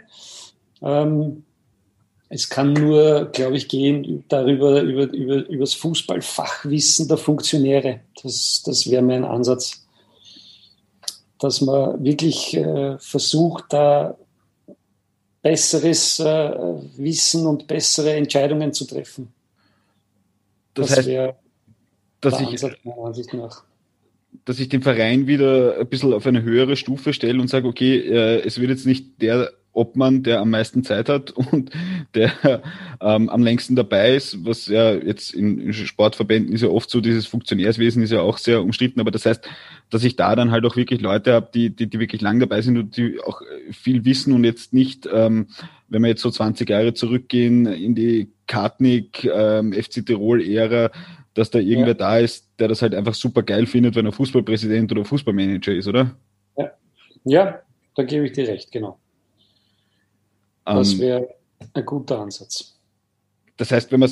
Ähm, 0.80 1.44
es 2.28 2.48
kann 2.48 2.72
nur, 2.72 3.26
glaube 3.26 3.56
ich, 3.56 3.68
gehen 3.68 4.24
darüber, 4.28 4.80
über, 4.80 5.04
über, 5.12 5.48
über 5.48 5.60
das 5.60 5.74
Fußballfachwissen 5.74 7.08
der 7.08 7.18
Funktionäre. 7.18 8.00
Das, 8.22 8.62
das 8.64 8.90
wäre 8.90 9.02
mein 9.02 9.24
Ansatz. 9.24 9.86
Dass 11.38 11.60
man 11.60 12.02
wirklich 12.02 12.56
äh, 12.56 12.98
versucht, 12.98 13.64
da 13.68 14.16
besseres 15.42 16.20
äh, 16.20 16.24
Wissen 16.96 17.46
und 17.46 17.66
bessere 17.66 18.14
Entscheidungen 18.14 18.72
zu 18.72 18.84
treffen. 18.84 19.32
Das, 20.74 20.88
das 20.88 20.98
heißt, 20.98 21.08
dass 22.20 22.40
ich, 22.40 22.60
dass 24.44 24.60
ich 24.60 24.68
den 24.68 24.82
Verein 24.82 25.26
wieder 25.26 25.78
ein 25.78 25.88
bisschen 25.88 26.12
auf 26.12 26.26
eine 26.26 26.42
höhere 26.42 26.76
Stufe 26.76 27.12
stelle 27.12 27.40
und 27.40 27.48
sage, 27.48 27.68
okay, 27.68 27.98
äh, 27.98 28.42
es 28.44 28.60
wird 28.60 28.70
jetzt 28.70 28.86
nicht 28.86 29.20
der 29.22 29.52
Obmann, 29.72 30.22
der 30.22 30.40
am 30.40 30.50
meisten 30.50 30.82
Zeit 30.82 31.08
hat 31.08 31.30
und 31.52 31.70
der 32.14 32.62
ähm, 33.00 33.28
am 33.28 33.42
längsten 33.42 33.76
dabei 33.76 34.16
ist, 34.16 34.44
was 34.44 34.66
ja 34.66 34.94
jetzt 34.94 35.34
in, 35.34 35.58
in, 35.60 35.72
Sportverbänden 35.72 36.54
ist 36.54 36.62
ja 36.62 36.68
oft 36.68 36.90
so, 36.90 37.00
dieses 37.00 37.26
Funktionärswesen 37.26 38.02
ist 38.02 38.10
ja 38.10 38.20
auch 38.20 38.38
sehr 38.38 38.62
umstritten, 38.62 39.00
aber 39.00 39.10
das 39.10 39.26
heißt, 39.26 39.48
dass 39.90 40.04
ich 40.04 40.16
da 40.16 40.34
dann 40.34 40.50
halt 40.50 40.64
auch 40.64 40.76
wirklich 40.76 41.00
Leute 41.00 41.32
habe, 41.32 41.48
die, 41.54 41.70
die, 41.70 41.88
die 41.88 42.00
wirklich 42.00 42.20
lang 42.20 42.40
dabei 42.40 42.60
sind 42.60 42.76
und 42.76 42.96
die 42.96 43.20
auch 43.20 43.40
viel 43.70 44.04
wissen 44.04 44.32
und 44.32 44.44
jetzt 44.44 44.72
nicht, 44.72 45.08
ähm, 45.12 45.48
wenn 45.88 46.02
wir 46.02 46.08
jetzt 46.08 46.22
so 46.22 46.30
20 46.30 46.68
Jahre 46.68 46.94
zurückgehen 46.94 47.66
in 47.66 47.94
die 47.94 48.30
Kartnik, 48.46 49.24
ähm, 49.24 49.72
FC 49.72 50.04
Tirol-Ära, 50.04 50.90
dass 51.34 51.50
da 51.50 51.58
irgendwer 51.58 51.88
ja. 51.88 51.94
da 51.94 52.18
ist, 52.18 52.48
der 52.58 52.68
das 52.68 52.82
halt 52.82 52.94
einfach 52.94 53.14
super 53.14 53.42
geil 53.42 53.66
findet, 53.66 53.94
wenn 53.94 54.06
er 54.06 54.12
Fußballpräsident 54.12 54.90
oder 54.90 55.04
Fußballmanager 55.04 55.74
ist, 55.74 55.86
oder? 55.86 56.16
Ja, 56.56 56.70
ja 57.24 57.60
da 57.94 58.02
gebe 58.02 58.26
ich 58.26 58.32
dir 58.32 58.48
recht, 58.48 58.72
genau. 58.72 58.98
Das 60.64 60.94
ähm, 60.94 61.00
wäre 61.00 61.28
ein 61.74 61.84
guter 61.84 62.20
Ansatz. 62.20 62.76
Das 63.56 63.70
heißt, 63.70 63.92
wenn 63.92 64.00
man 64.00 64.10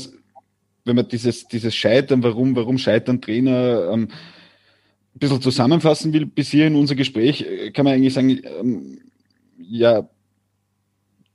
wenn 0.85 0.97
man 0.97 1.09
dieses, 1.09 1.49
dieses 1.49 1.75
Scheitern, 1.75 2.23
warum, 2.23 2.55
warum 2.57 2.79
scheitern 2.79 3.21
Trainer, 3.21 3.91
ähm, 3.91 4.09
ein 5.15 5.19
bisschen 5.19 5.43
zusammenfassen 5.43 6.13
will, 6.13 6.27
bis 6.27 6.51
hier 6.51 6.67
in 6.67 6.77
unser 6.77 6.95
Gespräch, 6.95 7.43
äh, 7.43 7.71
kann 7.71 7.85
man 7.85 7.95
eigentlich 7.95 8.15
sagen, 8.15 8.41
ähm, 8.61 8.99
ja, 9.59 10.09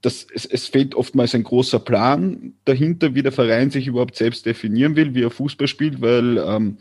das, 0.01 0.27
es, 0.33 0.45
es 0.45 0.67
fehlt 0.67 0.95
oftmals 0.95 1.35
ein 1.35 1.43
großer 1.43 1.79
Plan 1.79 2.53
dahinter, 2.65 3.15
wie 3.15 3.23
der 3.23 3.31
Verein 3.31 3.69
sich 3.69 3.87
überhaupt 3.87 4.15
selbst 4.15 4.45
definieren 4.45 4.95
will, 4.95 5.13
wie 5.13 5.23
er 5.23 5.31
Fußball 5.31 5.67
spielt, 5.67 6.01
weil 6.01 6.37
ähm, 6.37 6.77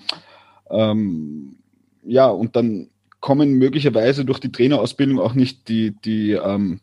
ähm, 0.70 1.56
ja, 2.04 2.28
und 2.28 2.54
dann 2.54 2.90
kommen 3.20 3.54
möglicherweise 3.54 4.24
durch 4.24 4.38
die 4.38 4.52
Trainerausbildung 4.52 5.18
auch 5.18 5.34
nicht 5.34 5.68
die, 5.68 5.90
die 6.04 6.32
ähm, 6.32 6.80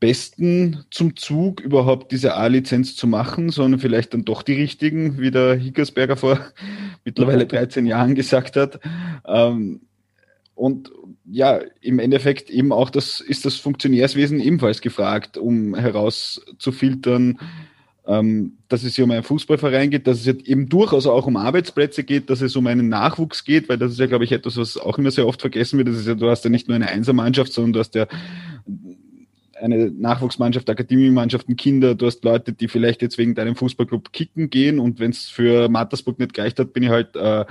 Besten 0.00 0.84
zum 0.90 1.16
Zug, 1.16 1.60
überhaupt 1.60 2.12
diese 2.12 2.34
A-Lizenz 2.34 2.94
zu 2.94 3.06
machen, 3.06 3.50
sondern 3.50 3.80
vielleicht 3.80 4.14
dann 4.14 4.24
doch 4.24 4.42
die 4.42 4.54
richtigen, 4.54 5.18
wie 5.18 5.30
der 5.30 5.54
Hickersberger 5.54 6.16
vor 6.16 6.40
mittlerweile 7.04 7.46
13 7.46 7.86
Jahren 7.86 8.14
gesagt 8.14 8.56
hat. 8.56 8.80
Ähm, 9.26 9.80
und 10.54 10.90
ja, 11.24 11.60
im 11.80 11.98
Endeffekt 11.98 12.50
eben 12.50 12.72
auch 12.72 12.90
das 12.90 13.20
ist 13.20 13.44
das 13.44 13.56
Funktionärswesen 13.56 14.40
ebenfalls 14.40 14.80
gefragt, 14.80 15.36
um 15.36 15.74
herauszufiltern, 15.74 17.38
ähm, 18.08 18.54
dass 18.68 18.84
es 18.84 18.96
hier 18.96 19.04
um 19.04 19.10
einen 19.10 19.22
Fußballverein 19.22 19.90
geht, 19.90 20.06
dass 20.06 20.26
es 20.26 20.26
eben 20.26 20.68
durchaus 20.68 21.06
auch 21.06 21.26
um 21.26 21.36
Arbeitsplätze 21.36 22.04
geht, 22.04 22.30
dass 22.30 22.40
es 22.40 22.56
um 22.56 22.66
einen 22.66 22.88
Nachwuchs 22.88 23.44
geht, 23.44 23.68
weil 23.68 23.76
das 23.76 23.92
ist 23.92 24.00
ja, 24.00 24.06
glaube 24.06 24.24
ich, 24.24 24.32
etwas, 24.32 24.56
was 24.56 24.78
auch 24.78 24.98
immer 24.98 25.10
sehr 25.10 25.26
oft 25.26 25.40
vergessen 25.42 25.76
wird. 25.78 25.88
Das 25.88 25.96
ist 25.96 26.08
ja, 26.08 26.14
du 26.14 26.28
hast 26.28 26.42
ja 26.42 26.50
nicht 26.50 26.68
nur 26.68 26.74
eine 26.74 26.88
Einsermannschaft, 26.88 27.52
sondern 27.52 27.74
du 27.74 27.80
hast 27.80 27.94
ja 27.94 28.06
eine 29.60 29.90
Nachwuchsmannschaft, 29.90 30.68
Akademiemannschaften, 30.68 31.56
Kinder, 31.56 31.94
du 31.94 32.06
hast 32.06 32.24
Leute, 32.24 32.52
die 32.52 32.68
vielleicht 32.68 33.02
jetzt 33.02 33.18
wegen 33.18 33.34
deinem 33.34 33.56
Fußballclub 33.56 34.12
kicken 34.12 34.50
gehen 34.50 34.78
und 34.78 35.00
wenn 35.00 35.10
es 35.10 35.26
für 35.26 35.68
Mattersburg 35.68 36.18
nicht 36.18 36.34
gereicht 36.34 36.58
hat, 36.58 36.72
bin 36.72 36.82
ich 36.82 36.90
halt 36.90 37.16
äh, 37.16 37.44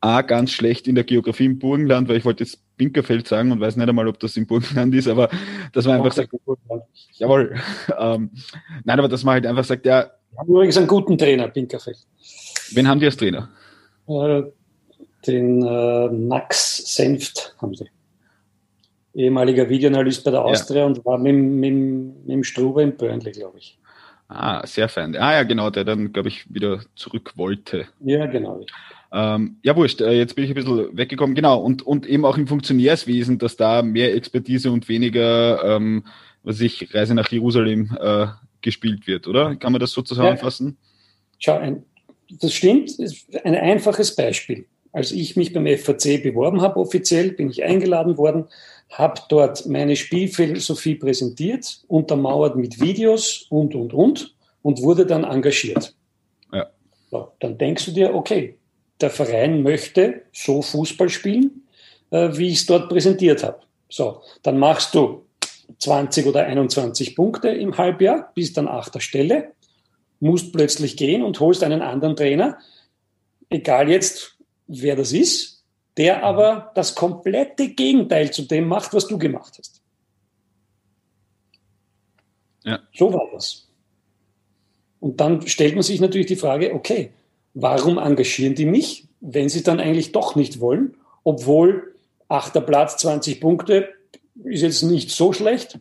A, 0.00 0.22
ganz 0.22 0.52
schlecht 0.52 0.86
in 0.86 0.94
der 0.94 1.04
Geografie 1.04 1.46
im 1.46 1.58
Burgenland, 1.58 2.08
weil 2.08 2.16
ich 2.16 2.24
wollte 2.24 2.44
jetzt 2.44 2.60
Binkerfeld 2.76 3.26
sagen 3.26 3.50
und 3.52 3.60
weiß 3.60 3.76
nicht 3.76 3.88
einmal, 3.88 4.06
ob 4.08 4.20
das 4.20 4.36
im 4.36 4.46
Burgenland 4.46 4.94
ist, 4.94 5.08
aber 5.08 5.30
dass 5.72 5.86
man 5.86 5.96
einfach 5.96 6.12
sagt, 6.12 6.32
jawohl, 7.14 7.56
ähm, 7.98 8.30
nein, 8.84 8.98
aber 8.98 9.08
dass 9.08 9.24
man 9.24 9.34
halt 9.34 9.46
einfach 9.46 9.64
sagt, 9.64 9.86
ja. 9.86 10.10
Wir 10.32 10.38
haben 10.38 10.48
übrigens 10.48 10.76
einen 10.76 10.86
guten 10.86 11.16
Trainer, 11.16 11.48
Binkerfeld. 11.48 11.98
Wen 12.72 12.86
haben 12.86 13.00
die 13.00 13.06
als 13.06 13.16
Trainer? 13.16 13.48
Äh, 14.06 14.42
den 15.26 15.62
äh, 15.62 16.08
Max 16.08 16.94
Senft 16.94 17.56
haben 17.60 17.74
sie. 17.74 17.86
Ehemaliger 19.16 19.68
Videoanalyst 19.68 20.24
bei 20.24 20.30
der 20.30 20.44
Austria 20.44 20.80
ja. 20.80 20.86
und 20.86 21.04
war 21.04 21.18
mit, 21.18 21.34
mit, 21.34 21.74
mit 21.74 22.28
dem 22.28 22.44
Struber 22.44 22.82
in 22.82 22.96
Burnley, 22.96 23.32
glaube 23.32 23.58
ich. 23.58 23.78
Ah, 24.28 24.66
sehr 24.66 24.88
fein. 24.88 25.16
Ah 25.16 25.34
ja, 25.34 25.42
genau, 25.44 25.70
der 25.70 25.84
dann, 25.84 26.12
glaube 26.12 26.28
ich, 26.28 26.52
wieder 26.52 26.80
zurück 26.96 27.32
wollte. 27.36 27.86
Ja, 28.00 28.26
genau. 28.26 28.60
Ähm, 29.12 29.56
ja, 29.62 29.76
wurscht, 29.76 30.00
äh, 30.00 30.12
jetzt 30.12 30.34
bin 30.34 30.44
ich 30.44 30.50
ein 30.50 30.54
bisschen 30.54 30.96
weggekommen. 30.96 31.34
Genau, 31.34 31.60
und, 31.60 31.82
und 31.82 32.06
eben 32.06 32.24
auch 32.24 32.36
im 32.36 32.46
Funktionärswesen, 32.46 33.38
dass 33.38 33.56
da 33.56 33.82
mehr 33.82 34.14
Expertise 34.14 34.70
und 34.70 34.88
weniger, 34.88 35.76
ähm, 35.76 36.04
was 36.42 36.60
ich, 36.60 36.92
Reise 36.92 37.14
nach 37.14 37.30
Jerusalem 37.30 37.96
äh, 38.00 38.26
gespielt 38.60 39.06
wird, 39.06 39.28
oder? 39.28 39.54
Kann 39.56 39.72
man 39.72 39.80
das 39.80 39.92
so 39.92 40.02
zusammenfassen? 40.02 40.76
Ja, 41.38 41.54
schau, 41.54 41.58
ein, 41.58 41.84
das 42.28 42.52
stimmt, 42.52 42.90
ein 43.44 43.54
einfaches 43.54 44.14
Beispiel. 44.16 44.66
Als 44.92 45.12
ich 45.12 45.36
mich 45.36 45.52
beim 45.52 45.66
FAC 45.66 46.22
beworben 46.22 46.62
habe, 46.62 46.80
offiziell, 46.80 47.32
bin 47.32 47.50
ich 47.50 47.62
eingeladen 47.62 48.16
worden, 48.16 48.46
habe 48.90 49.20
dort 49.28 49.66
meine 49.66 49.96
Spielphilosophie 49.96 50.94
präsentiert, 50.94 51.80
untermauert 51.88 52.56
mit 52.56 52.80
Videos 52.80 53.46
und, 53.50 53.74
und, 53.74 53.92
und, 53.92 54.34
und 54.62 54.82
wurde 54.82 55.06
dann 55.06 55.24
engagiert. 55.24 55.94
Ja. 56.52 56.66
So, 57.10 57.32
dann 57.40 57.58
denkst 57.58 57.86
du 57.86 57.92
dir, 57.92 58.14
okay, 58.14 58.56
der 59.00 59.10
Verein 59.10 59.62
möchte 59.62 60.22
so 60.32 60.62
Fußball 60.62 61.08
spielen, 61.08 61.62
äh, 62.10 62.30
wie 62.32 62.48
ich 62.48 62.58
es 62.58 62.66
dort 62.66 62.88
präsentiert 62.88 63.44
habe. 63.44 63.60
So, 63.88 64.22
dann 64.42 64.58
machst 64.58 64.94
du 64.94 65.26
20 65.78 66.26
oder 66.26 66.44
21 66.44 67.14
Punkte 67.14 67.48
im 67.48 67.76
Halbjahr, 67.76 68.32
bist 68.34 68.56
dann 68.56 68.68
achter 68.68 69.00
Stelle, 69.00 69.52
musst 70.20 70.52
plötzlich 70.52 70.96
gehen 70.96 71.22
und 71.22 71.40
holst 71.40 71.62
einen 71.62 71.82
anderen 71.82 72.16
Trainer, 72.16 72.58
egal 73.50 73.90
jetzt, 73.90 74.36
wer 74.66 74.96
das 74.96 75.12
ist, 75.12 75.55
der 75.96 76.22
aber 76.22 76.72
das 76.74 76.94
komplette 76.94 77.70
Gegenteil 77.70 78.32
zu 78.32 78.42
dem 78.42 78.68
macht, 78.68 78.92
was 78.92 79.06
du 79.06 79.18
gemacht 79.18 79.56
hast. 79.58 79.82
Ja. 82.64 82.80
So 82.92 83.12
war 83.12 83.28
das. 83.32 83.68
Und 85.00 85.20
dann 85.20 85.46
stellt 85.46 85.74
man 85.74 85.82
sich 85.82 86.00
natürlich 86.00 86.26
die 86.26 86.36
Frage, 86.36 86.74
okay, 86.74 87.12
warum 87.54 87.98
engagieren 87.98 88.54
die 88.54 88.66
mich, 88.66 89.06
wenn 89.20 89.48
sie 89.48 89.62
dann 89.62 89.80
eigentlich 89.80 90.12
doch 90.12 90.34
nicht 90.34 90.60
wollen, 90.60 90.96
obwohl 91.24 91.94
achter 92.28 92.60
Platz, 92.60 92.96
20 92.98 93.40
Punkte 93.40 93.88
ist 94.44 94.62
jetzt 94.62 94.82
nicht 94.82 95.10
so 95.10 95.32
schlecht. 95.32 95.78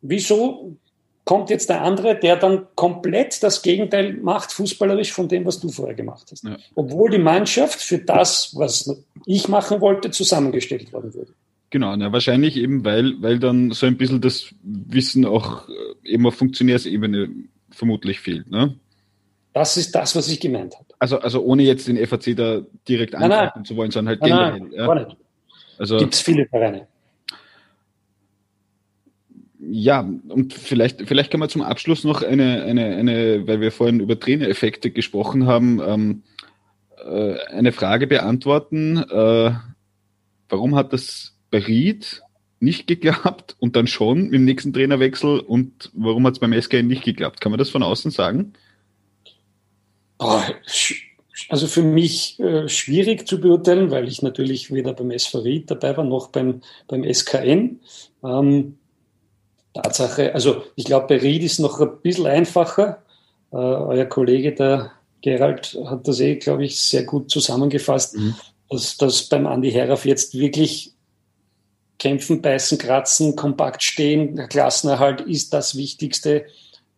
Wieso 0.00 0.76
kommt 1.24 1.50
jetzt 1.50 1.68
der 1.68 1.82
andere, 1.82 2.18
der 2.18 2.36
dann 2.36 2.66
komplett 2.74 3.42
das 3.42 3.62
Gegenteil 3.62 4.14
macht, 4.14 4.52
fußballerisch 4.52 5.12
von 5.12 5.28
dem, 5.28 5.44
was 5.44 5.60
du 5.60 5.68
vorher 5.68 5.94
gemacht 5.94 6.28
hast. 6.30 6.44
Ja. 6.44 6.56
Obwohl 6.74 7.10
die 7.10 7.18
Mannschaft 7.18 7.80
für 7.80 7.98
das, 7.98 8.54
was 8.56 9.04
ich 9.26 9.48
machen 9.48 9.80
wollte, 9.80 10.10
zusammengestellt 10.10 10.92
worden 10.92 11.14
würde. 11.14 11.32
Genau, 11.70 11.96
na, 11.96 12.12
wahrscheinlich 12.12 12.56
eben, 12.56 12.84
weil, 12.84 13.14
weil 13.22 13.38
dann 13.38 13.70
so 13.70 13.86
ein 13.86 13.96
bisschen 13.96 14.20
das 14.20 14.54
Wissen 14.62 15.24
auch 15.24 15.68
äh, 15.68 16.08
eben 16.08 16.26
auf 16.26 16.34
Funktionärsebene 16.34 17.30
vermutlich 17.70 18.20
fehlt. 18.20 18.50
Ne? 18.50 18.74
Das 19.54 19.76
ist 19.76 19.94
das, 19.94 20.14
was 20.14 20.28
ich 20.28 20.40
gemeint 20.40 20.74
habe. 20.74 20.86
Also, 20.98 21.18
also 21.20 21.42
ohne 21.42 21.62
jetzt 21.62 21.88
den 21.88 22.04
FAC 22.06 22.36
da 22.36 22.60
direkt 22.88 23.14
angreifen 23.14 23.64
zu 23.64 23.76
wollen, 23.76 23.90
sondern 23.90 24.20
halt 24.20 24.20
nein, 24.20 24.30
generell. 24.30 24.86
Nein, 24.86 25.08
ja. 25.08 25.16
Also, 25.78 25.96
Gibt 25.96 26.14
es 26.14 26.20
viele 26.20 26.46
Vereine 26.46 26.86
ja, 29.74 30.06
und 30.28 30.52
vielleicht, 30.52 31.08
vielleicht 31.08 31.30
kann 31.30 31.40
man 31.40 31.48
zum 31.48 31.62
Abschluss 31.62 32.04
noch 32.04 32.22
eine, 32.22 32.62
eine, 32.64 32.94
eine 32.94 33.46
weil 33.46 33.62
wir 33.62 33.72
vorhin 33.72 34.00
über 34.00 34.20
Trainereffekte 34.20 34.90
gesprochen 34.90 35.46
haben, 35.46 35.80
ähm, 35.82 36.22
äh, 37.02 37.38
eine 37.46 37.72
Frage 37.72 38.06
beantworten. 38.06 38.98
Äh, 38.98 39.54
warum 40.50 40.74
hat 40.74 40.92
das 40.92 41.38
bei 41.50 41.58
Ried 41.58 42.20
nicht 42.60 42.86
geklappt 42.86 43.56
und 43.60 43.74
dann 43.74 43.86
schon 43.86 44.34
im 44.34 44.44
nächsten 44.44 44.74
Trainerwechsel 44.74 45.40
und 45.40 45.90
warum 45.94 46.26
hat 46.26 46.34
es 46.34 46.40
beim 46.40 46.52
SKN 46.52 46.86
nicht 46.86 47.04
geklappt? 47.04 47.40
Kann 47.40 47.50
man 47.50 47.58
das 47.58 47.70
von 47.70 47.82
außen 47.82 48.10
sagen? 48.10 48.52
Also 51.48 51.66
für 51.66 51.82
mich 51.82 52.38
äh, 52.40 52.68
schwierig 52.68 53.26
zu 53.26 53.40
beurteilen, 53.40 53.90
weil 53.90 54.06
ich 54.06 54.20
natürlich 54.20 54.70
weder 54.70 54.92
beim 54.92 55.12
SV 55.12 55.38
Ried 55.38 55.70
dabei 55.70 55.96
war 55.96 56.04
noch 56.04 56.28
beim, 56.28 56.60
beim 56.88 57.10
SKN. 57.10 57.80
Ähm, 58.22 58.76
Tatsache, 59.74 60.34
also 60.34 60.62
ich 60.76 60.84
glaube, 60.84 61.06
bei 61.08 61.18
Ried 61.18 61.42
ist 61.42 61.58
noch 61.58 61.80
ein 61.80 62.00
bisschen 62.02 62.26
einfacher. 62.26 63.02
Äh, 63.52 63.56
euer 63.56 64.04
Kollege, 64.04 64.54
der 64.54 64.92
Gerald, 65.22 65.78
hat 65.86 66.06
das 66.06 66.20
eh, 66.20 66.36
glaube 66.36 66.64
ich, 66.64 66.80
sehr 66.80 67.04
gut 67.04 67.30
zusammengefasst, 67.30 68.16
mhm. 68.16 68.34
dass, 68.70 68.96
dass 68.96 69.24
beim 69.24 69.46
Andi 69.46 69.70
Herauf 69.70 70.04
jetzt 70.04 70.36
wirklich 70.36 70.92
kämpfen, 71.98 72.42
beißen, 72.42 72.78
kratzen, 72.78 73.36
kompakt 73.36 73.82
stehen, 73.82 74.48
Klassenerhalt 74.48 75.20
ist 75.20 75.52
das 75.54 75.76
Wichtigste, 75.76 76.46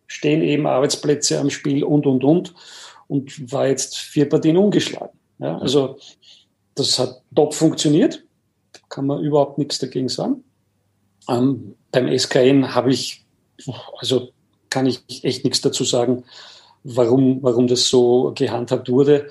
stehen 0.07 0.41
eben 0.41 0.65
Arbeitsplätze 0.65 1.39
am 1.39 1.49
Spiel 1.49 1.83
und, 1.83 2.07
und, 2.07 2.23
und 2.23 2.53
und 3.07 3.51
war 3.51 3.67
jetzt 3.67 3.97
vier 3.97 4.27
Partien 4.27 4.57
ungeschlagen. 4.57 5.17
Ja, 5.39 5.57
also 5.57 5.97
das 6.75 6.97
hat 6.99 7.21
top 7.35 7.53
funktioniert, 7.53 8.23
kann 8.89 9.05
man 9.05 9.21
überhaupt 9.21 9.57
nichts 9.57 9.79
dagegen 9.79 10.09
sagen. 10.09 10.43
Ähm, 11.29 11.75
beim 11.91 12.07
SKN 12.17 12.75
habe 12.75 12.91
ich, 12.91 13.25
also 13.97 14.31
kann 14.69 14.85
ich 14.85 15.03
echt 15.23 15.43
nichts 15.43 15.61
dazu 15.61 15.83
sagen, 15.83 16.23
warum, 16.83 17.41
warum 17.41 17.67
das 17.67 17.87
so 17.87 18.33
gehandhabt 18.35 18.89
wurde. 18.89 19.29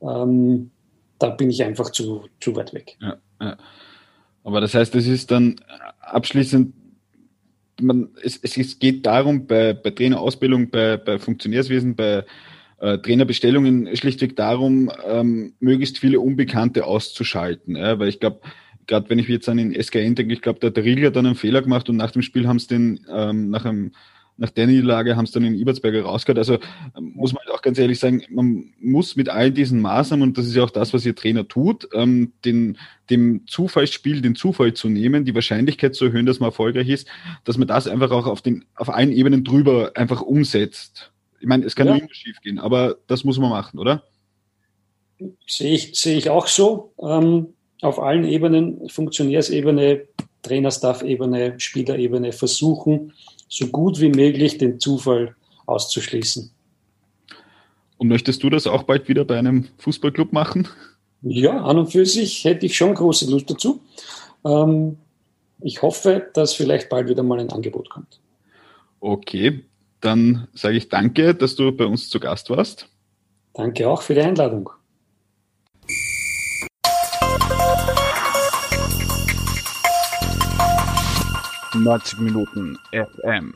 Ähm, 0.00 0.70
da 1.18 1.30
bin 1.30 1.50
ich 1.50 1.62
einfach 1.62 1.90
zu, 1.90 2.24
zu 2.40 2.54
weit 2.56 2.74
weg. 2.74 2.96
Ja, 3.00 3.16
ja. 3.40 3.56
Aber 4.42 4.60
das 4.60 4.74
heißt, 4.74 4.94
es 4.94 5.06
ist 5.06 5.30
dann 5.30 5.56
abschließend, 6.00 6.74
man, 7.80 8.10
es, 8.22 8.38
es 8.42 8.78
geht 8.78 9.06
darum, 9.06 9.46
bei, 9.46 9.72
bei 9.72 9.90
Trainerausbildung, 9.90 10.70
bei, 10.70 10.96
bei 10.96 11.18
Funktionärswesen, 11.18 11.96
bei 11.96 12.24
äh, 12.78 12.98
Trainerbestellungen 12.98 13.96
schlichtweg 13.96 14.36
darum, 14.36 14.92
ähm, 15.06 15.54
möglichst 15.60 15.98
viele 15.98 16.20
Unbekannte 16.20 16.84
auszuschalten. 16.84 17.76
Ja? 17.76 17.98
Weil 17.98 18.08
ich 18.08 18.20
glaube, 18.20 18.40
gerade 18.86 19.08
wenn 19.10 19.18
ich 19.18 19.28
jetzt 19.28 19.48
an 19.48 19.56
den 19.56 19.72
SKN 19.72 20.14
denke, 20.14 20.32
ich 20.32 20.42
glaube, 20.42 20.60
da 20.60 20.68
hat 20.68 20.76
der 20.76 20.84
Riegler 20.84 21.10
dann 21.10 21.26
einen 21.26 21.34
Fehler 21.34 21.62
gemacht 21.62 21.88
und 21.88 21.96
nach 21.96 22.10
dem 22.10 22.22
Spiel 22.22 22.46
haben 22.46 22.56
es 22.56 22.66
den, 22.66 23.00
ähm, 23.10 23.50
nach, 23.50 23.64
einem, 23.64 23.92
nach 24.36 24.50
der 24.50 24.66
Niederlage 24.66 25.16
haben 25.16 25.24
es 25.24 25.32
dann 25.32 25.42
den 25.42 25.54
Ibertsberger 25.54 26.02
rausgehört. 26.02 26.38
Also 26.38 26.54
ähm, 26.96 27.12
muss 27.14 27.32
man 27.32 27.42
halt 27.44 27.50
auch 27.50 27.62
ganz 27.62 27.78
ehrlich 27.78 27.98
sagen, 27.98 28.22
man 28.30 28.72
muss 28.80 29.16
mit 29.16 29.28
all 29.28 29.50
diesen 29.50 29.80
Maßnahmen, 29.80 30.28
und 30.28 30.38
das 30.38 30.46
ist 30.46 30.54
ja 30.54 30.64
auch 30.64 30.70
das, 30.70 30.92
was 30.92 31.06
Ihr 31.06 31.14
Trainer 31.14 31.46
tut, 31.48 31.88
ähm, 31.92 32.32
den, 32.44 32.78
dem 33.10 33.46
Zufallsspiel 33.46 34.20
den 34.20 34.34
Zufall 34.34 34.74
zu 34.74 34.88
nehmen, 34.88 35.24
die 35.24 35.34
Wahrscheinlichkeit 35.34 35.94
zu 35.94 36.06
erhöhen, 36.06 36.26
dass 36.26 36.40
man 36.40 36.48
erfolgreich 36.48 36.88
ist, 36.88 37.08
dass 37.44 37.58
man 37.58 37.68
das 37.68 37.88
einfach 37.88 38.10
auch 38.10 38.26
auf, 38.26 38.42
den, 38.42 38.64
auf 38.74 38.90
allen 38.90 39.12
Ebenen 39.12 39.44
drüber 39.44 39.92
einfach 39.94 40.20
umsetzt. 40.20 41.12
Ich 41.40 41.46
meine, 41.46 41.66
es 41.66 41.76
kann 41.76 41.86
ja. 41.86 41.96
immer 41.96 42.08
schief 42.10 42.40
gehen, 42.40 42.58
aber 42.58 42.96
das 43.06 43.24
muss 43.24 43.38
man 43.38 43.50
machen, 43.50 43.78
oder? 43.78 44.02
Sehe 45.46 45.74
ich, 45.74 45.94
sehe 45.94 46.16
ich 46.16 46.30
auch 46.30 46.46
so. 46.46 46.92
Ähm, 47.00 47.54
auf 47.84 48.00
allen 48.00 48.24
Ebenen, 48.24 48.88
Funktionärsebene, 48.88 50.06
Trainerstaff-Ebene, 50.42 51.54
Spielerebene 51.58 52.32
versuchen, 52.32 53.12
so 53.48 53.66
gut 53.68 54.00
wie 54.00 54.08
möglich 54.08 54.58
den 54.58 54.80
Zufall 54.80 55.34
auszuschließen. 55.66 56.50
Und 57.96 58.08
möchtest 58.08 58.42
du 58.42 58.50
das 58.50 58.66
auch 58.66 58.82
bald 58.82 59.08
wieder 59.08 59.24
bei 59.24 59.38
einem 59.38 59.68
Fußballclub 59.78 60.32
machen? 60.32 60.68
Ja, 61.22 61.62
an 61.62 61.78
und 61.78 61.92
für 61.92 62.04
sich 62.04 62.44
hätte 62.44 62.66
ich 62.66 62.76
schon 62.76 62.94
große 62.94 63.30
Lust 63.30 63.50
dazu. 63.50 63.80
Ähm, 64.44 64.98
ich 65.60 65.80
hoffe, 65.80 66.30
dass 66.34 66.52
vielleicht 66.52 66.88
bald 66.88 67.08
wieder 67.08 67.22
mal 67.22 67.40
ein 67.40 67.50
Angebot 67.50 67.88
kommt. 67.88 68.20
Okay, 69.00 69.64
dann 70.00 70.48
sage 70.52 70.76
ich 70.76 70.88
danke, 70.88 71.34
dass 71.34 71.54
du 71.54 71.72
bei 71.72 71.86
uns 71.86 72.10
zu 72.10 72.20
Gast 72.20 72.50
warst. 72.50 72.88
Danke 73.54 73.88
auch 73.88 74.02
für 74.02 74.14
die 74.14 74.20
Einladung. 74.20 74.70
90 81.74 82.18
Minuten 82.18 82.78
FM. 82.92 83.54